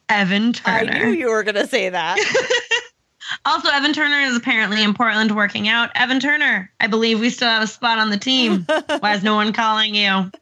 Evan 0.09 0.53
Turner. 0.53 0.93
I 0.93 0.99
knew 0.99 1.13
you 1.13 1.31
were 1.31 1.45
going 1.45 1.55
to 1.55 1.67
say 1.67 1.89
that. 1.89 2.19
Also, 3.45 3.71
Evan 3.71 3.93
Turner 3.93 4.23
is 4.23 4.37
apparently 4.37 4.83
in 4.83 4.93
Portland 4.93 5.37
working 5.37 5.69
out. 5.69 5.91
Evan 5.95 6.19
Turner, 6.19 6.69
I 6.81 6.89
believe 6.89 7.21
we 7.21 7.31
still 7.31 7.49
have 7.49 7.63
a 7.63 7.67
spot 7.69 7.99
on 7.99 8.11
the 8.11 8.17
team. 8.17 8.67
Why 8.99 9.15
is 9.15 9.23
no 9.23 9.37
one 9.37 9.53
calling 9.53 9.95
you? 9.95 10.33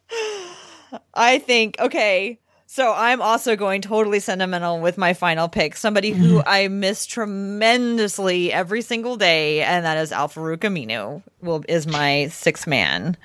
I 1.13 1.39
think 1.39 1.79
okay. 1.79 2.41
So 2.65 2.95
I'm 2.97 3.21
also 3.21 3.57
going 3.57 3.83
totally 3.83 4.21
sentimental 4.21 4.81
with 4.81 4.97
my 4.97 5.13
final 5.13 5.49
pick. 5.49 5.77
Somebody 5.77 6.13
who 6.13 6.39
mm-hmm. 6.39 6.49
I 6.49 6.69
miss 6.69 7.05
tremendously 7.05 8.55
every 8.55 8.81
single 8.81 9.17
day, 9.17 9.61
and 9.61 9.85
that 9.85 9.99
is 9.99 10.11
Al-Farouq 10.11 10.61
Aminu. 10.61 11.23
Will 11.43 11.63
is 11.69 11.87
my 11.87 12.29
sixth 12.29 12.67
man. 12.67 13.19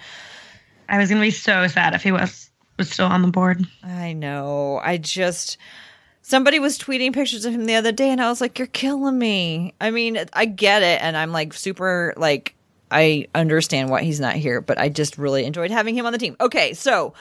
I 0.89 0.97
was 0.97 1.09
going 1.09 1.21
to 1.21 1.25
be 1.25 1.31
so 1.31 1.67
sad 1.67 1.95
if 1.95 2.03
he 2.03 2.11
was 2.11 2.51
was 2.77 2.89
still 2.89 3.07
on 3.07 3.21
the 3.21 3.27
board. 3.27 3.65
I 3.83 4.13
know. 4.13 4.79
I 4.83 4.97
just 4.97 5.57
somebody 6.21 6.59
was 6.59 6.79
tweeting 6.79 7.13
pictures 7.13 7.45
of 7.45 7.53
him 7.53 7.65
the 7.65 7.75
other 7.75 7.91
day, 7.91 8.09
and 8.09 8.21
I 8.21 8.29
was 8.29 8.41
like, 8.41 8.57
"You're 8.57 8.67
killing 8.67 9.17
me." 9.17 9.73
I 9.79 9.91
mean, 9.91 10.17
I 10.33 10.45
get 10.45 10.81
it, 10.81 11.01
and 11.01 11.15
I'm 11.15 11.31
like 11.31 11.53
super 11.53 12.13
like 12.17 12.55
I 12.89 13.27
understand 13.35 13.89
why 13.89 14.03
he's 14.03 14.19
not 14.19 14.35
here, 14.35 14.61
but 14.61 14.77
I 14.77 14.89
just 14.89 15.17
really 15.17 15.45
enjoyed 15.45 15.71
having 15.71 15.95
him 15.95 16.05
on 16.05 16.13
the 16.13 16.19
team. 16.19 16.35
Okay, 16.41 16.73
so 16.73 17.13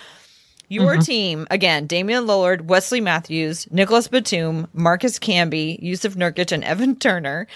your 0.69 0.95
mm-hmm. 0.95 1.03
team 1.03 1.47
again: 1.51 1.87
Damian 1.87 2.27
Lillard, 2.27 2.63
Wesley 2.63 3.01
Matthews, 3.01 3.71
Nicolas 3.71 4.09
Batum, 4.09 4.69
Marcus 4.73 5.19
Camby, 5.19 5.83
Jusuf 5.83 6.15
Nurkic, 6.15 6.53
and 6.53 6.65
Evan 6.65 6.97
Turner. 6.97 7.47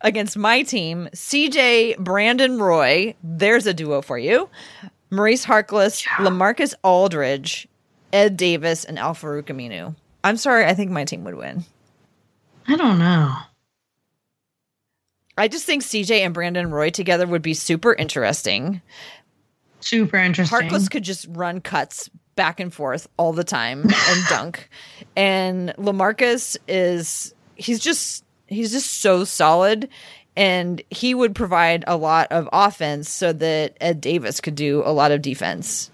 Against 0.00 0.36
my 0.36 0.62
team, 0.62 1.08
CJ, 1.14 1.96
Brandon 1.96 2.58
Roy. 2.58 3.14
There's 3.22 3.66
a 3.66 3.72
duo 3.72 4.02
for 4.02 4.18
you. 4.18 4.50
Maurice 5.14 5.44
Harkless, 5.44 6.04
LaMarcus 6.04 6.74
Aldridge, 6.82 7.68
Ed 8.12 8.36
Davis, 8.36 8.84
and 8.84 8.98
Al-Farouq 8.98 9.44
Aminu. 9.44 9.94
I'm 10.22 10.36
sorry, 10.36 10.64
I 10.64 10.74
think 10.74 10.90
my 10.90 11.04
team 11.04 11.24
would 11.24 11.34
win. 11.34 11.64
I 12.66 12.76
don't 12.76 12.98
know. 12.98 13.34
I 15.36 15.48
just 15.48 15.66
think 15.66 15.82
CJ 15.82 16.20
and 16.20 16.32
Brandon 16.32 16.70
Roy 16.70 16.90
together 16.90 17.26
would 17.26 17.42
be 17.42 17.54
super 17.54 17.92
interesting. 17.92 18.80
Super 19.80 20.16
interesting. 20.16 20.58
Harkless 20.58 20.90
could 20.90 21.02
just 21.02 21.26
run 21.30 21.60
cuts 21.60 22.08
back 22.36 22.60
and 22.60 22.72
forth 22.72 23.08
all 23.16 23.32
the 23.32 23.44
time 23.44 23.82
and 24.08 24.24
dunk. 24.28 24.68
And 25.16 25.70
LaMarcus 25.76 26.56
is 26.68 27.34
he's 27.56 27.80
just 27.80 28.24
he's 28.46 28.72
just 28.72 29.00
so 29.00 29.24
solid 29.24 29.88
and 30.36 30.82
he 30.90 31.14
would 31.14 31.34
provide 31.34 31.84
a 31.86 31.96
lot 31.96 32.30
of 32.30 32.48
offense 32.52 33.08
so 33.08 33.32
that 33.32 33.76
Ed 33.80 34.00
Davis 34.00 34.40
could 34.40 34.54
do 34.54 34.82
a 34.84 34.92
lot 34.92 35.12
of 35.12 35.22
defense. 35.22 35.90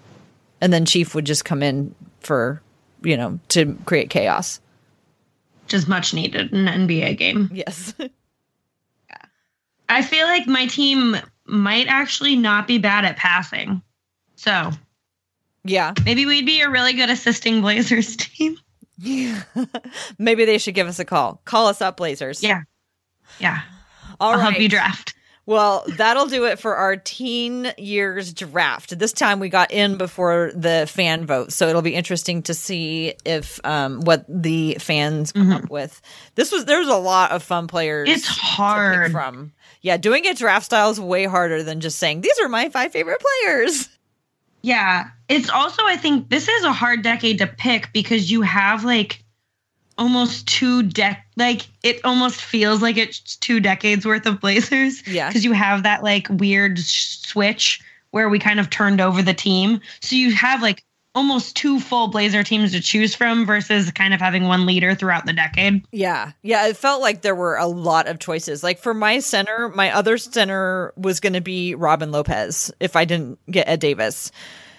And 0.59 0.71
then 0.71 0.85
Chief 0.85 1.15
would 1.15 1.25
just 1.25 1.45
come 1.45 1.63
in 1.63 1.93
for, 2.19 2.61
you 3.03 3.17
know, 3.17 3.39
to 3.49 3.77
create 3.85 4.09
chaos. 4.09 4.59
Just 5.67 5.87
much 5.87 6.13
needed 6.13 6.51
in 6.51 6.67
an 6.67 6.87
NBA 6.87 7.17
game. 7.17 7.49
Yes. 7.53 7.93
I 9.89 10.01
feel 10.01 10.25
like 10.25 10.47
my 10.47 10.67
team 10.67 11.17
might 11.45 11.87
actually 11.87 12.35
not 12.35 12.67
be 12.67 12.77
bad 12.77 13.05
at 13.05 13.17
passing. 13.17 13.81
So 14.35 14.71
yeah. 15.63 15.93
maybe 16.05 16.25
we'd 16.25 16.45
be 16.45 16.61
a 16.61 16.69
really 16.69 16.93
good 16.93 17.09
assisting 17.09 17.61
Blazers 17.61 18.15
team. 18.17 18.57
Yeah. 18.97 19.41
Maybe 20.19 20.45
they 20.45 20.59
should 20.59 20.75
give 20.75 20.87
us 20.87 20.99
a 20.99 21.05
call. 21.05 21.41
Call 21.43 21.67
us 21.67 21.81
up, 21.81 21.97
Blazers. 21.97 22.43
Yeah. 22.43 22.61
Yeah. 23.39 23.61
All 24.21 24.29
I'll 24.31 24.37
right. 24.37 24.43
help 24.51 24.61
you 24.61 24.69
draft. 24.69 25.15
Well, 25.47 25.83
that'll 25.97 26.27
do 26.27 26.45
it 26.45 26.59
for 26.59 26.75
our 26.75 26.95
teen 26.95 27.73
years 27.77 28.31
draft. 28.31 28.97
This 28.97 29.11
time 29.11 29.39
we 29.39 29.49
got 29.49 29.71
in 29.71 29.97
before 29.97 30.51
the 30.55 30.87
fan 30.87 31.25
vote, 31.25 31.51
so 31.51 31.67
it'll 31.67 31.81
be 31.81 31.95
interesting 31.95 32.43
to 32.43 32.53
see 32.53 33.15
if 33.25 33.59
um, 33.65 34.01
what 34.01 34.23
the 34.29 34.77
fans 34.79 35.31
come 35.31 35.51
up 35.51 35.69
with. 35.69 35.99
This 36.35 36.51
was 36.51 36.65
there 36.65 36.79
was 36.79 36.87
a 36.87 36.95
lot 36.95 37.31
of 37.31 37.41
fun 37.41 37.67
players. 37.67 38.07
It's 38.07 38.27
to 38.27 38.33
pick 38.33 38.39
hard. 38.39 39.11
from. 39.11 39.51
Yeah, 39.81 39.97
doing 39.97 40.27
a 40.27 40.35
draft 40.35 40.65
style 40.65 40.91
is 40.91 40.99
way 41.01 41.25
harder 41.25 41.63
than 41.63 41.81
just 41.81 41.97
saying 41.97 42.21
these 42.21 42.39
are 42.39 42.47
my 42.47 42.69
five 42.69 42.91
favorite 42.91 43.19
players. 43.19 43.89
Yeah. 44.61 45.09
It's 45.27 45.49
also, 45.49 45.81
I 45.85 45.97
think, 45.97 46.29
this 46.29 46.47
is 46.47 46.63
a 46.63 46.71
hard 46.71 47.01
decade 47.01 47.39
to 47.39 47.47
pick 47.47 47.91
because 47.93 48.29
you 48.29 48.41
have 48.43 48.83
like 48.83 49.20
almost 50.01 50.47
two 50.47 50.81
dec 50.81 51.17
like 51.37 51.67
it 51.83 52.03
almost 52.03 52.41
feels 52.41 52.81
like 52.81 52.97
it's 52.97 53.35
two 53.37 53.59
decades 53.59 54.03
worth 54.03 54.25
of 54.25 54.41
Blazers. 54.41 55.07
Yeah. 55.07 55.29
Because 55.29 55.45
you 55.45 55.53
have 55.53 55.83
that 55.83 56.03
like 56.03 56.27
weird 56.29 56.79
switch 56.79 57.79
where 58.09 58.27
we 58.27 58.39
kind 58.39 58.59
of 58.59 58.71
turned 58.71 58.99
over 58.99 59.21
the 59.21 59.35
team. 59.35 59.79
So 60.01 60.15
you 60.15 60.33
have 60.33 60.63
like 60.63 60.83
almost 61.13 61.55
two 61.55 61.79
full 61.79 62.07
Blazer 62.07 62.43
teams 62.43 62.71
to 62.71 62.81
choose 62.81 63.13
from 63.13 63.45
versus 63.45 63.91
kind 63.91 64.13
of 64.13 64.19
having 64.19 64.45
one 64.45 64.65
leader 64.65 64.95
throughout 64.95 65.27
the 65.27 65.33
decade. 65.33 65.85
Yeah. 65.91 66.31
Yeah. 66.41 66.67
It 66.67 66.77
felt 66.77 67.01
like 67.01 67.21
there 67.21 67.35
were 67.35 67.57
a 67.57 67.67
lot 67.67 68.07
of 68.07 68.17
choices. 68.17 68.63
Like 68.63 68.79
for 68.79 68.95
my 68.95 69.19
center, 69.19 69.69
my 69.69 69.91
other 69.91 70.17
center 70.17 70.93
was 70.97 71.19
going 71.19 71.33
to 71.33 71.41
be 71.41 71.75
Robin 71.75 72.11
Lopez 72.11 72.71
if 72.79 72.95
I 72.95 73.05
didn't 73.05 73.37
get 73.51 73.67
Ed 73.67 73.79
Davis. 73.79 74.31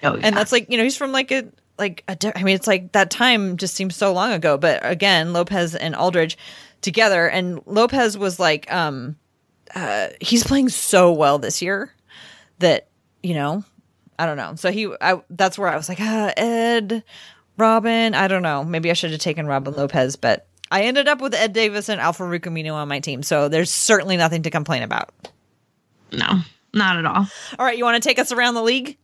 Oh, 0.02 0.18
And 0.20 0.36
that's 0.36 0.50
like, 0.50 0.68
you 0.68 0.78
know, 0.78 0.82
he's 0.82 0.96
from 0.96 1.12
like 1.12 1.30
a, 1.30 1.44
like, 1.78 2.04
a, 2.08 2.16
di- 2.16 2.32
I 2.34 2.42
mean, 2.42 2.54
it's 2.54 2.66
like 2.66 2.92
that 2.92 3.10
time 3.10 3.56
just 3.56 3.74
seems 3.74 3.96
so 3.96 4.12
long 4.12 4.32
ago. 4.32 4.56
But 4.56 4.80
again, 4.82 5.32
Lopez 5.32 5.74
and 5.74 5.94
Aldridge 5.94 6.38
together. 6.80 7.28
And 7.28 7.60
Lopez 7.66 8.16
was 8.18 8.38
like, 8.38 8.72
um, 8.72 9.16
uh, 9.74 10.08
he's 10.20 10.44
playing 10.44 10.68
so 10.68 11.12
well 11.12 11.38
this 11.38 11.62
year 11.62 11.92
that, 12.58 12.88
you 13.22 13.34
know, 13.34 13.64
I 14.18 14.26
don't 14.26 14.36
know. 14.36 14.54
So 14.56 14.70
he, 14.70 14.92
I, 15.00 15.22
that's 15.30 15.58
where 15.58 15.68
I 15.68 15.76
was 15.76 15.88
like, 15.88 15.98
ah, 16.00 16.32
Ed, 16.36 17.02
Robin. 17.56 18.14
I 18.14 18.28
don't 18.28 18.42
know. 18.42 18.62
Maybe 18.64 18.90
I 18.90 18.94
should 18.94 19.10
have 19.10 19.20
taken 19.20 19.46
Robin 19.46 19.74
Lopez, 19.74 20.16
but 20.16 20.46
I 20.70 20.82
ended 20.82 21.08
up 21.08 21.20
with 21.20 21.34
Ed 21.34 21.52
Davis 21.52 21.88
and 21.88 22.00
Al-Farouq 22.00 22.40
Aminu 22.40 22.72
on 22.74 22.88
my 22.88 23.00
team. 23.00 23.22
So 23.22 23.48
there's 23.48 23.70
certainly 23.70 24.16
nothing 24.16 24.42
to 24.42 24.50
complain 24.50 24.82
about. 24.82 25.10
no, 26.12 26.40
not 26.72 26.98
at 26.98 27.06
all. 27.06 27.26
All 27.58 27.66
right. 27.66 27.76
You 27.76 27.84
want 27.84 28.02
to 28.02 28.06
take 28.08 28.18
us 28.18 28.32
around 28.32 28.54
the 28.54 28.62
league? 28.62 28.96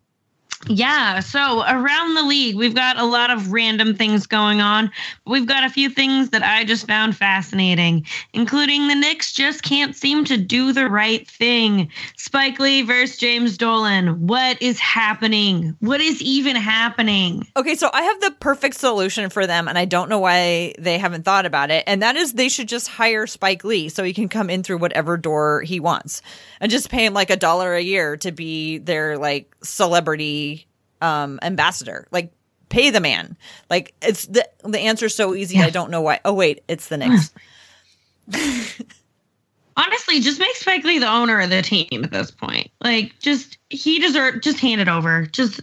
Yeah, 0.66 1.20
so 1.20 1.62
around 1.62 2.14
the 2.14 2.22
league, 2.22 2.56
we've 2.56 2.74
got 2.74 2.98
a 2.98 3.04
lot 3.04 3.30
of 3.30 3.52
random 3.52 3.94
things 3.94 4.26
going 4.26 4.60
on. 4.60 4.90
We've 5.24 5.46
got 5.46 5.62
a 5.62 5.70
few 5.70 5.88
things 5.88 6.30
that 6.30 6.42
I 6.42 6.64
just 6.64 6.86
found 6.86 7.16
fascinating, 7.16 8.04
including 8.32 8.88
the 8.88 8.96
Knicks 8.96 9.32
just 9.32 9.62
can't 9.62 9.94
seem 9.94 10.24
to 10.24 10.36
do 10.36 10.72
the 10.72 10.90
right 10.90 11.26
thing. 11.28 11.90
Spike 12.16 12.58
Lee 12.58 12.82
versus 12.82 13.18
James 13.18 13.56
Dolan. 13.56 14.26
What 14.26 14.60
is 14.60 14.80
happening? 14.80 15.76
What 15.78 16.00
is 16.00 16.20
even 16.22 16.56
happening? 16.56 17.46
Okay, 17.56 17.76
so 17.76 17.88
I 17.92 18.02
have 18.02 18.20
the 18.20 18.32
perfect 18.32 18.76
solution 18.76 19.30
for 19.30 19.46
them, 19.46 19.68
and 19.68 19.78
I 19.78 19.84
don't 19.84 20.08
know 20.08 20.18
why 20.18 20.74
they 20.76 20.98
haven't 20.98 21.24
thought 21.24 21.46
about 21.46 21.70
it. 21.70 21.84
And 21.86 22.02
that 22.02 22.16
is 22.16 22.32
they 22.32 22.48
should 22.48 22.68
just 22.68 22.88
hire 22.88 23.28
Spike 23.28 23.62
Lee 23.62 23.88
so 23.88 24.02
he 24.02 24.12
can 24.12 24.28
come 24.28 24.50
in 24.50 24.64
through 24.64 24.78
whatever 24.78 25.16
door 25.16 25.62
he 25.62 25.78
wants 25.78 26.20
and 26.60 26.70
just 26.70 26.90
pay 26.90 27.06
him 27.06 27.14
like 27.14 27.30
a 27.30 27.36
dollar 27.36 27.74
a 27.74 27.80
year 27.80 28.16
to 28.18 28.32
be 28.32 28.78
their 28.78 29.16
like 29.18 29.54
celebrity 29.62 30.47
um 31.00 31.38
ambassador. 31.42 32.06
Like 32.10 32.32
pay 32.68 32.90
the 32.90 33.00
man. 33.00 33.36
Like 33.70 33.94
it's 34.02 34.26
the 34.26 34.48
the 34.64 34.78
answer's 34.78 35.14
so 35.14 35.34
easy. 35.34 35.60
I 35.60 35.70
don't 35.70 35.90
know 35.90 36.00
why. 36.00 36.20
Oh 36.24 36.34
wait, 36.34 36.62
it's 36.68 36.88
the 36.88 36.96
Knicks. 36.96 37.32
Honestly, 39.76 40.18
just 40.20 40.40
make 40.40 40.56
Spike 40.56 40.82
Lee 40.82 40.98
the 40.98 41.08
owner 41.08 41.40
of 41.40 41.50
the 41.50 41.62
team 41.62 42.02
at 42.02 42.10
this 42.10 42.32
point. 42.32 42.68
Like, 42.80 43.16
just 43.20 43.58
he 43.70 44.00
deserve 44.00 44.42
just 44.42 44.58
hand 44.58 44.80
it 44.80 44.88
over. 44.88 45.24
Just 45.26 45.60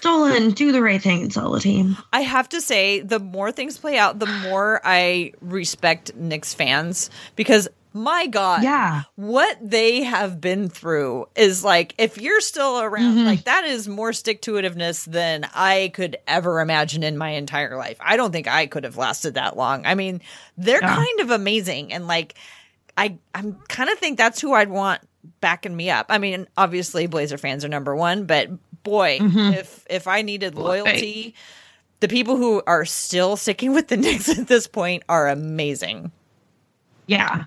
Dolan, 0.00 0.52
do 0.52 0.70
the 0.72 0.82
right 0.82 1.02
thing 1.02 1.22
and 1.22 1.32
sell 1.32 1.50
the 1.50 1.60
team. 1.60 1.96
I 2.12 2.20
have 2.20 2.48
to 2.50 2.60
say, 2.60 3.00
the 3.00 3.18
more 3.18 3.50
things 3.50 3.78
play 3.78 3.98
out, 3.98 4.18
the 4.20 4.26
more 4.26 4.80
I 4.84 5.32
respect 5.40 6.14
Knicks 6.14 6.54
fans 6.54 7.10
because 7.34 7.66
my 7.96 8.26
God, 8.26 8.62
Yeah. 8.62 9.02
what 9.14 9.58
they 9.62 10.02
have 10.02 10.40
been 10.40 10.68
through 10.68 11.26
is 11.34 11.64
like, 11.64 11.94
if 11.98 12.18
you're 12.20 12.40
still 12.40 12.80
around, 12.80 13.16
mm-hmm. 13.16 13.24
like 13.26 13.44
that 13.44 13.64
is 13.64 13.88
more 13.88 14.12
stick 14.12 14.42
to 14.42 14.52
itiveness 14.52 15.04
than 15.06 15.48
I 15.54 15.90
could 15.94 16.16
ever 16.28 16.60
imagine 16.60 17.02
in 17.02 17.16
my 17.16 17.30
entire 17.30 17.76
life. 17.76 17.96
I 18.00 18.16
don't 18.16 18.32
think 18.32 18.46
I 18.48 18.66
could 18.66 18.84
have 18.84 18.96
lasted 18.96 19.34
that 19.34 19.56
long. 19.56 19.86
I 19.86 19.94
mean, 19.94 20.20
they're 20.58 20.80
Yeah. 20.82 20.94
kind 20.94 21.20
of 21.20 21.30
amazing 21.30 21.92
and 21.92 22.06
like, 22.06 22.34
I 22.98 23.18
I'm 23.34 23.54
kind 23.68 23.90
of 23.90 23.98
think 23.98 24.18
that's 24.18 24.40
who 24.40 24.52
I'd 24.52 24.70
want 24.70 25.00
backing 25.40 25.76
me 25.76 25.90
up. 25.90 26.06
I 26.08 26.18
mean, 26.18 26.46
obviously 26.56 27.06
Blazer 27.06 27.38
fans 27.38 27.64
are 27.64 27.68
number 27.68 27.96
one, 27.96 28.24
but 28.26 28.48
boy, 28.82 29.18
mm-hmm. 29.18 29.54
if 29.54 29.86
if 29.90 30.06
I 30.06 30.22
needed 30.22 30.54
loyalty, 30.54 31.34
the 32.00 32.08
people 32.08 32.36
who 32.36 32.62
are 32.66 32.84
still 32.84 33.36
sticking 33.36 33.72
with 33.74 33.88
the 33.88 33.96
Knicks 33.98 34.28
at 34.38 34.48
this 34.48 34.66
point 34.66 35.02
are 35.08 35.28
amazing. 35.28 36.12
Yeah. 37.06 37.44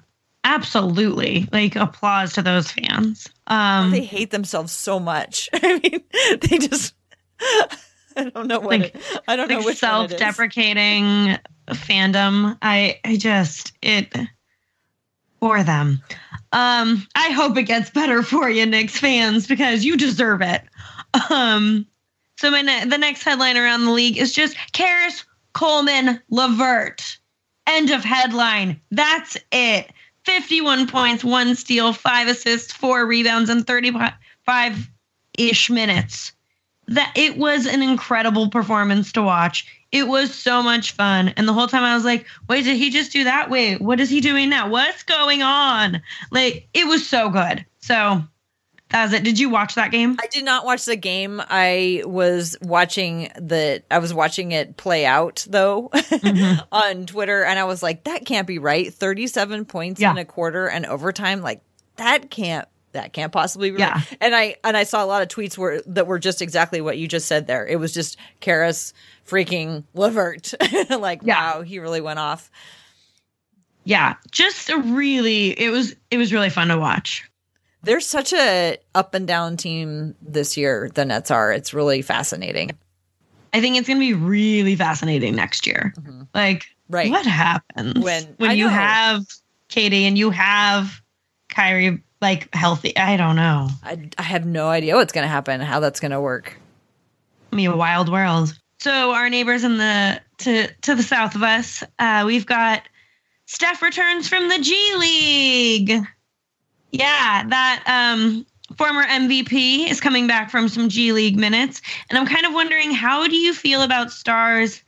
Absolutely. 0.49 1.47
Like 1.51 1.75
applause 1.75 2.33
to 2.33 2.41
those 2.41 2.71
fans. 2.71 3.27
Um 3.45 3.91
They 3.91 4.03
hate 4.03 4.31
themselves 4.31 4.71
so 4.71 4.99
much. 4.99 5.47
I 5.53 5.79
mean, 5.79 6.01
they 6.41 6.57
just 6.57 6.95
I 8.17 8.29
don't 8.31 8.47
know 8.47 8.59
what 8.59 8.79
Like- 8.79 8.95
it, 8.95 9.21
I 9.27 9.35
don't 9.35 9.47
know 9.47 9.57
like 9.57 9.65
which 9.65 9.81
one 9.83 10.09
self-deprecating 10.09 11.37
fandom. 11.67 12.57
I 12.63 12.99
I 13.05 13.17
just 13.17 13.73
it 13.83 14.11
for 15.39 15.63
them. 15.63 16.01
Um 16.51 17.07
I 17.13 17.29
hope 17.29 17.55
it 17.57 17.63
gets 17.63 17.91
better 17.91 18.23
for 18.23 18.49
you 18.49 18.65
Knicks 18.65 18.97
fans 18.97 19.45
because 19.45 19.85
you 19.85 19.97
deserve 19.97 20.41
it. 20.41 20.63
Um 21.29 21.85
so 22.39 22.49
my 22.49 22.63
ne- 22.63 22.85
the 22.85 22.97
next 22.97 23.21
headline 23.21 23.55
around 23.55 23.85
the 23.85 23.91
league 23.91 24.17
is 24.17 24.33
just 24.33 24.57
Caris 24.73 25.23
Coleman 25.53 26.19
LeVert. 26.31 27.19
End 27.67 27.91
of 27.91 28.03
headline. 28.03 28.81
That's 28.89 29.37
it. 29.51 29.91
51 30.25 30.87
points, 30.87 31.23
one 31.23 31.55
steal, 31.55 31.93
five 31.93 32.27
assists, 32.27 32.71
four 32.71 33.05
rebounds, 33.05 33.49
and 33.49 33.65
35 33.65 34.89
ish 35.37 35.69
minutes. 35.69 36.33
That 36.87 37.11
it 37.15 37.37
was 37.37 37.67
an 37.67 37.83
incredible 37.83 38.49
performance 38.49 39.11
to 39.13 39.21
watch. 39.21 39.67
It 39.91 40.07
was 40.07 40.33
so 40.33 40.63
much 40.63 40.91
fun. 40.91 41.29
And 41.29 41.47
the 41.47 41.53
whole 41.53 41.67
time 41.67 41.83
I 41.83 41.95
was 41.95 42.05
like, 42.05 42.25
wait, 42.47 42.63
did 42.63 42.77
he 42.77 42.89
just 42.89 43.11
do 43.11 43.23
that? 43.23 43.49
Wait, 43.49 43.81
what 43.81 43.99
is 43.99 44.09
he 44.09 44.21
doing 44.21 44.49
now? 44.49 44.69
What's 44.69 45.03
going 45.03 45.41
on? 45.41 46.01
Like, 46.31 46.67
it 46.73 46.87
was 46.87 47.07
so 47.07 47.29
good. 47.29 47.65
So 47.79 48.23
that 48.91 49.03
was 49.03 49.13
it. 49.13 49.23
Did 49.23 49.37
you 49.39 49.49
watch 49.49 49.75
that 49.75 49.91
game? 49.91 50.17
I 50.21 50.27
did 50.27 50.43
not 50.45 50.65
watch 50.65 50.85
the 50.85 50.95
game. 50.95 51.41
I 51.47 52.01
was 52.05 52.57
watching 52.61 53.29
the 53.35 53.83
I 53.91 53.99
was 53.99 54.13
watching 54.13 54.51
it 54.51 54.77
play 54.77 55.05
out 55.05 55.45
though 55.49 55.89
Mm-hmm. 55.93 56.59
on 56.71 57.05
Twitter 57.05 57.43
and 57.43 57.57
I 57.59 57.63
was 57.65 57.81
like 57.83 58.03
that 58.05 58.25
can't 58.25 58.47
be 58.47 58.57
right. 58.59 58.93
37 58.93 59.65
points 59.65 60.01
Yeah. 60.01 60.11
in 60.11 60.17
a 60.17 60.25
quarter 60.25 60.67
and 60.67 60.85
overtime 60.85 61.41
like 61.41 61.61
that 61.97 62.29
can't 62.31 62.67
that 62.91 63.13
can't 63.13 63.31
possibly 63.31 63.69
be 63.71 63.77
Yeah. 63.79 63.93
right. 63.93 64.17
And 64.19 64.35
I 64.35 64.55
and 64.63 64.75
I 64.75 64.83
saw 64.83 65.03
a 65.03 65.07
lot 65.07 65.21
of 65.21 65.27
tweets 65.27 65.57
where 65.57 65.81
that 65.85 66.07
were 66.07 66.17
just 66.19 66.41
exactly 66.41 66.81
what 66.81 66.97
you 66.97 67.07
just 67.07 67.27
said 67.27 67.45
there. 67.45 67.65
It 67.67 67.75
was 67.79 67.93
just 67.93 68.17
Caris 68.39 68.93
freaking 69.27 69.83
LeVert. 69.93 70.53
like 70.89 71.21
Yeah. 71.23 71.57
wow, 71.57 71.61
he 71.61 71.77
really 71.79 72.01
went 72.01 72.17
off. 72.19 72.49
Yeah, 73.83 74.15
just 74.31 74.69
a 74.69 74.77
really 74.77 75.49
it 75.51 75.69
was 75.69 75.95
it 76.11 76.17
was 76.17 76.33
really 76.33 76.49
fun 76.49 76.67
to 76.69 76.77
watch. 76.77 77.28
They're 77.83 78.01
such 78.01 78.33
a 78.33 78.77
up 78.93 79.13
and 79.13 79.27
down 79.27 79.55
team 79.57 80.15
this 80.21 80.57
year, 80.57 80.89
the 80.93 81.05
Nets 81.05 81.31
are. 81.31 81.51
It's 81.51 81.73
really 81.73 82.01
fascinating. 82.01 82.71
I 83.53 83.61
think 83.61 83.77
it's 83.77 83.87
going 83.87 83.99
to 83.99 84.05
be 84.05 84.13
really 84.13 84.75
fascinating 84.75 85.35
next 85.35 85.65
year. 85.65 85.93
Like, 86.33 86.63
Mm-hmm. 86.63 86.95
Right. 86.95 87.11
what 87.11 87.25
happens 87.25 88.03
When- 88.03 88.33
when 88.37 88.49
I 88.49 88.53
you 88.53 88.63
know. 88.65 88.69
have 88.71 89.23
KD 89.69 90.07
and 90.07 90.17
you 90.17 90.31
have 90.31 91.01
Kyrie 91.47 92.01
like 92.19 92.53
healthy? 92.53 92.97
I 92.97 93.15
don't 93.15 93.35
know. 93.35 93.69
I, 93.83 94.09
I 94.17 94.23
have 94.23 94.45
no 94.47 94.69
idea 94.69 94.95
what's 94.95 95.13
going 95.13 95.23
to 95.23 95.29
happen, 95.29 95.61
how 95.61 95.79
that's 95.79 95.99
going 95.99 96.11
to 96.11 96.19
work. 96.19 96.59
I 97.53 97.55
mean, 97.55 97.69
a 97.69 97.77
wild 97.77 98.11
world. 98.11 98.57
So 98.79 99.11
our 99.11 99.29
neighbors 99.29 99.63
in 99.63 99.77
the 99.77 100.19
to 100.39 100.67
to 100.81 100.95
the 100.95 101.03
south 101.03 101.35
of 101.35 101.43
us, 101.43 101.83
uh, 101.99 102.23
we've 102.25 102.45
got 102.47 102.81
Steph 103.45 103.81
returns 103.83 104.27
from 104.27 104.49
the 104.49 104.57
G 104.59 104.95
League. 104.97 105.91
Yeah, 106.91 107.43
that 107.47 107.83
um, 107.85 108.45
former 108.77 109.03
MVP 109.03 109.89
is 109.89 109.99
coming 110.01 110.27
back 110.27 110.49
from 110.49 110.67
some 110.67 110.89
G 110.89 111.11
League 111.11 111.37
minutes. 111.37 111.81
And 112.09 112.17
I'm 112.17 112.25
kind 112.25 112.45
of 112.45 112.53
wondering 112.53 112.91
how 112.91 113.27
do 113.27 113.35
you 113.35 113.53
feel 113.53 113.81
about 113.81 114.11
stars 114.11 114.81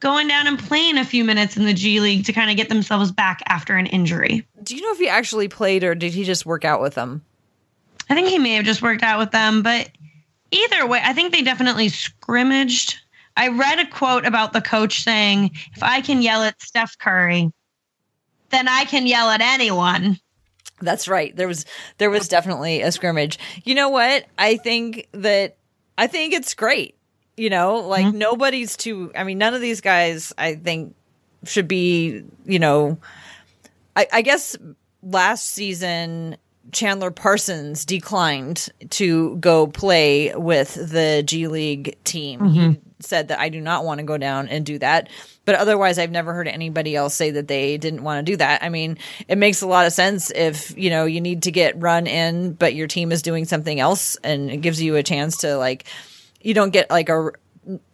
going 0.00 0.28
down 0.28 0.46
and 0.46 0.58
playing 0.58 0.98
a 0.98 1.04
few 1.04 1.24
minutes 1.24 1.56
in 1.56 1.64
the 1.64 1.74
G 1.74 2.00
League 2.00 2.24
to 2.26 2.32
kind 2.32 2.50
of 2.50 2.56
get 2.56 2.68
themselves 2.68 3.10
back 3.10 3.42
after 3.46 3.76
an 3.76 3.86
injury? 3.86 4.46
Do 4.62 4.76
you 4.76 4.82
know 4.82 4.92
if 4.92 4.98
he 4.98 5.08
actually 5.08 5.48
played 5.48 5.84
or 5.84 5.94
did 5.94 6.12
he 6.12 6.24
just 6.24 6.44
work 6.44 6.64
out 6.64 6.80
with 6.80 6.94
them? 6.94 7.22
I 8.10 8.14
think 8.14 8.28
he 8.28 8.38
may 8.38 8.54
have 8.54 8.64
just 8.64 8.82
worked 8.82 9.02
out 9.02 9.18
with 9.18 9.30
them, 9.30 9.62
but 9.62 9.90
either 10.50 10.86
way, 10.86 11.00
I 11.02 11.12
think 11.14 11.32
they 11.32 11.42
definitely 11.42 11.88
scrimmaged. 11.88 12.96
I 13.36 13.48
read 13.48 13.78
a 13.78 13.86
quote 13.86 14.26
about 14.26 14.52
the 14.52 14.60
coach 14.60 15.02
saying, 15.02 15.52
if 15.74 15.82
I 15.82 16.00
can 16.00 16.22
yell 16.22 16.42
at 16.42 16.60
Steph 16.60 16.98
Curry, 16.98 17.50
then 18.50 18.68
I 18.68 18.84
can 18.84 19.06
yell 19.06 19.30
at 19.30 19.40
anyone. 19.40 20.18
That's 20.80 21.08
right. 21.08 21.34
There 21.34 21.48
was 21.48 21.64
there 21.98 22.10
was 22.10 22.28
definitely 22.28 22.82
a 22.82 22.92
scrimmage. 22.92 23.38
You 23.64 23.74
know 23.74 23.88
what? 23.88 24.26
I 24.38 24.56
think 24.56 25.08
that 25.12 25.56
I 25.96 26.06
think 26.06 26.34
it's 26.34 26.54
great. 26.54 26.96
You 27.36 27.50
know, 27.50 27.76
like 27.76 28.06
mm-hmm. 28.06 28.18
nobody's 28.18 28.76
too 28.76 29.12
I 29.16 29.24
mean, 29.24 29.38
none 29.38 29.54
of 29.54 29.60
these 29.60 29.80
guys 29.80 30.32
I 30.36 30.54
think 30.54 30.94
should 31.44 31.68
be, 31.68 32.24
you 32.44 32.58
know 32.58 32.98
I, 33.96 34.06
I 34.12 34.22
guess 34.22 34.56
last 35.02 35.50
season 35.50 36.36
Chandler 36.72 37.10
Parsons 37.10 37.84
declined 37.84 38.68
to 38.90 39.36
go 39.36 39.66
play 39.66 40.34
with 40.34 40.74
the 40.74 41.22
G 41.24 41.46
League 41.46 41.96
team. 42.04 42.40
Mm-hmm. 42.40 42.70
He 42.70 42.80
said 43.00 43.28
that 43.28 43.40
I 43.40 43.48
do 43.48 43.60
not 43.60 43.84
want 43.84 43.98
to 43.98 44.04
go 44.04 44.16
down 44.16 44.48
and 44.48 44.64
do 44.64 44.78
that. 44.78 45.08
But 45.44 45.56
otherwise, 45.56 45.98
I've 45.98 46.10
never 46.10 46.32
heard 46.32 46.48
anybody 46.48 46.96
else 46.96 47.14
say 47.14 47.30
that 47.32 47.48
they 47.48 47.76
didn't 47.76 48.02
want 48.02 48.24
to 48.24 48.32
do 48.32 48.36
that. 48.36 48.62
I 48.62 48.68
mean, 48.68 48.98
it 49.28 49.36
makes 49.36 49.62
a 49.62 49.66
lot 49.66 49.86
of 49.86 49.92
sense 49.92 50.30
if, 50.30 50.76
you 50.76 50.90
know, 50.90 51.04
you 51.04 51.20
need 51.20 51.42
to 51.42 51.50
get 51.50 51.80
run 51.80 52.06
in, 52.06 52.52
but 52.52 52.74
your 52.74 52.86
team 52.86 53.12
is 53.12 53.22
doing 53.22 53.44
something 53.44 53.78
else 53.78 54.16
and 54.24 54.50
it 54.50 54.58
gives 54.58 54.80
you 54.80 54.96
a 54.96 55.02
chance 55.02 55.38
to 55.38 55.56
like, 55.56 55.84
you 56.40 56.54
don't 56.54 56.70
get 56.70 56.90
like 56.90 57.08
a 57.08 57.32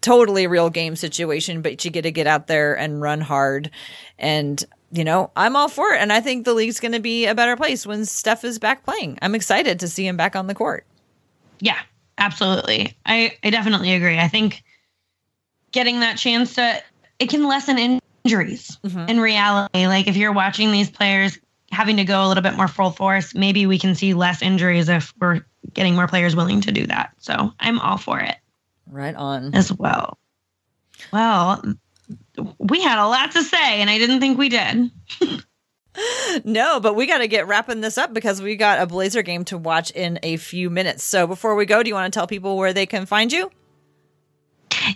totally 0.01 0.47
real 0.47 0.71
game 0.71 0.97
situation, 0.97 1.63
but 1.63 1.85
you 1.85 1.91
get 1.91 2.03
to 2.03 2.13
get 2.13 2.27
out 2.27 2.47
there 2.47 2.77
and 2.77 3.01
run 3.01 3.21
hard. 3.21 3.71
And, 4.19 4.63
you 4.93 5.05
know, 5.05 5.31
I'm 5.35 5.57
all 5.57 5.69
for 5.69 5.95
it. 5.95 6.01
And 6.01 6.13
I 6.13 6.21
think 6.21 6.45
the 6.45 6.55
league's 6.55 6.81
going 6.81 6.93
to 6.93 7.01
be 7.01 7.27
a 7.27 7.35
better 7.35 7.57
place 7.57 7.87
when 7.87 8.05
Steph 8.05 8.45
is 8.45 8.59
back 8.59 8.85
playing. 8.85 9.19
I'm 9.23 9.35
excited 9.35 9.81
to 9.81 9.89
see 9.89 10.07
him 10.07 10.17
back 10.17 10.37
on 10.37 10.47
the 10.47 10.55
court. 10.55 10.85
Yeah, 11.61 11.79
absolutely. 12.19 12.97
I, 13.07 13.37
I 13.43 13.51
definitely 13.51 13.95
agree. 13.95 14.19
I 14.19 14.29
think 14.29 14.63
getting 15.73 16.01
that 16.01 16.17
chance 16.17 16.55
to 16.55 16.83
it 17.19 17.29
can 17.29 17.47
lessen 17.47 18.01
injuries 18.25 18.79
mm-hmm. 18.85 19.09
in 19.09 19.21
reality. 19.21 19.87
Like 19.87 20.09
if 20.09 20.17
you're 20.17 20.33
watching 20.33 20.73
these 20.73 20.91
players 20.91 21.39
having 21.71 21.99
to 21.99 22.05
go 22.05 22.25
a 22.25 22.29
little 22.29 22.43
bit 22.43 22.57
more 22.57 22.69
full 22.69 22.91
force, 22.91 23.35
maybe 23.35 23.67
we 23.67 23.79
can 23.79 23.95
see 23.95 24.15
less 24.15 24.43
injuries 24.43 24.89
if 24.89 25.13
we're 25.21 25.43
getting 25.73 25.95
more 25.95 26.09
players 26.09 26.35
willing 26.35 26.63
to 26.63 26.73
do 26.73 26.87
that. 26.87 27.13
So 27.19 27.53
I'm 27.61 27.79
all 27.79 27.99
for 27.99 28.19
it. 28.19 28.37
Right 28.91 29.15
on. 29.15 29.55
As 29.55 29.73
well. 29.73 30.19
Well, 31.13 31.63
we 32.59 32.83
had 32.83 32.99
a 32.99 33.07
lot 33.07 33.33
to 33.33 33.43
say, 33.43 33.81
and 33.81 33.89
I 33.89 33.99
didn't 33.99 34.21
think 34.21 34.39
we 34.39 34.49
did. 34.49 34.91
no, 36.45 36.81
but 36.81 36.95
we 36.95 37.07
got 37.07 37.19
to 37.19 37.29
get 37.29 37.47
wrapping 37.47 37.81
this 37.81 37.99
up 37.99 38.13
because 38.13 38.43
we 38.43 38.57
got 38.57 38.81
a 38.81 38.87
Blazer 38.87 39.23
game 39.23 39.45
to 39.47 39.59
watch 39.59 39.91
in 39.93 40.19
a 40.23 40.37
few 40.37 40.71
minutes. 40.71 41.05
So 41.05 41.27
before 41.27 41.55
we 41.55 41.67
go, 41.67 41.83
do 41.83 41.89
you 41.89 41.95
want 41.95 42.13
to 42.13 42.17
tell 42.19 42.27
people 42.27 42.57
where 42.57 42.73
they 42.73 42.87
can 42.87 43.07
find 43.07 43.33
you? 43.33 43.51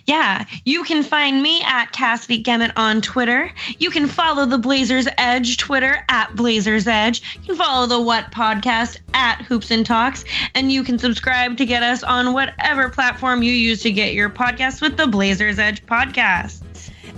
Yeah, 0.07 0.45
you 0.65 0.85
can 0.85 1.03
find 1.03 1.43
me 1.43 1.63
at 1.63 1.93
Cassidy 1.93 2.39
Gemmett 2.39 2.73
on 2.77 3.01
Twitter. 3.01 3.51
You 3.79 3.91
can 3.91 4.07
follow 4.07 4.47
the 4.47 4.59
Blazers 4.59 5.07
Edge 5.19 5.57
Twitter 5.57 6.05
at 6.09 6.35
Blazers 6.35 6.87
Edge. 6.87 7.23
You 7.37 7.47
can 7.47 7.57
follow 7.57 7.87
the 7.87 8.01
What 8.01 8.31
Podcast 8.31 8.99
at 9.15 9.43
Hoops 9.43 9.71
and 9.71 9.85
Talks. 9.85 10.25
And 10.55 10.73
you 10.73 10.83
can 10.83 10.99
subscribe 10.99 11.57
to 11.59 11.67
get 11.67 11.83
us 11.83 12.03
on 12.03 12.33
whatever 12.33 12.89
platform 12.89 13.43
you 13.43 13.53
use 13.53 13.83
to 13.83 13.93
get 13.93 14.15
your 14.15 14.31
podcast 14.31 14.81
with 14.83 14.97
the 14.97 15.07
Blazers 15.07 15.59
Edge 15.59 15.85
podcast. 15.87 16.64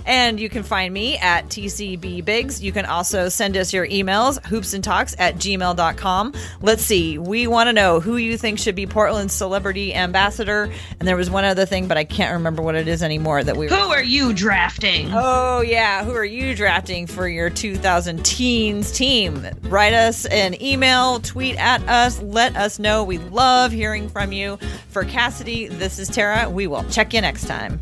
And 0.07 0.39
you 0.39 0.47
can 0.47 0.63
find 0.63 0.93
me 0.93 1.17
at 1.17 1.49
TCB 1.49 2.23
Biggs. 2.23 2.63
You 2.63 2.71
can 2.71 2.85
also 2.85 3.27
send 3.27 3.57
us 3.57 3.73
your 3.73 3.85
emails, 3.85 4.41
hoopsandtalks 4.41 5.15
at 5.19 5.35
gmail.com. 5.35 6.33
Let's 6.61 6.81
see. 6.81 7.17
We 7.17 7.45
want 7.45 7.67
to 7.67 7.73
know 7.73 7.99
who 7.99 8.15
you 8.15 8.37
think 8.37 8.57
should 8.57 8.73
be 8.73 8.87
Portland's 8.87 9.33
celebrity 9.33 9.93
ambassador. 9.93 10.71
And 10.99 11.07
there 11.07 11.17
was 11.17 11.29
one 11.29 11.43
other 11.43 11.65
thing, 11.65 11.89
but 11.89 11.97
I 11.97 12.05
can't 12.05 12.33
remember 12.33 12.61
what 12.61 12.75
it 12.75 12.87
is 12.87 13.03
anymore 13.03 13.43
that 13.43 13.57
we 13.57 13.67
Who 13.67 13.75
are 13.75 14.01
you 14.01 14.31
drafting? 14.33 15.09
Oh, 15.13 15.59
yeah. 15.59 16.05
Who 16.05 16.13
are 16.13 16.23
you 16.25 16.55
drafting 16.55 17.05
for 17.05 17.27
your 17.27 17.49
2000 17.49 18.25
teens 18.25 18.93
team? 18.93 19.45
Write 19.63 19.93
us 19.93 20.25
an 20.27 20.61
email, 20.61 21.19
tweet 21.19 21.57
at 21.57 21.81
us, 21.89 22.21
let 22.21 22.55
us 22.55 22.79
know. 22.79 23.03
We 23.03 23.17
love 23.17 23.73
hearing 23.73 24.07
from 24.07 24.31
you. 24.31 24.57
For 24.87 25.03
Cassidy, 25.03 25.67
this 25.67 25.99
is 25.99 26.07
Tara. 26.07 26.49
We 26.49 26.65
will 26.65 26.85
check 26.85 27.13
you 27.13 27.19
next 27.19 27.45
time. 27.45 27.81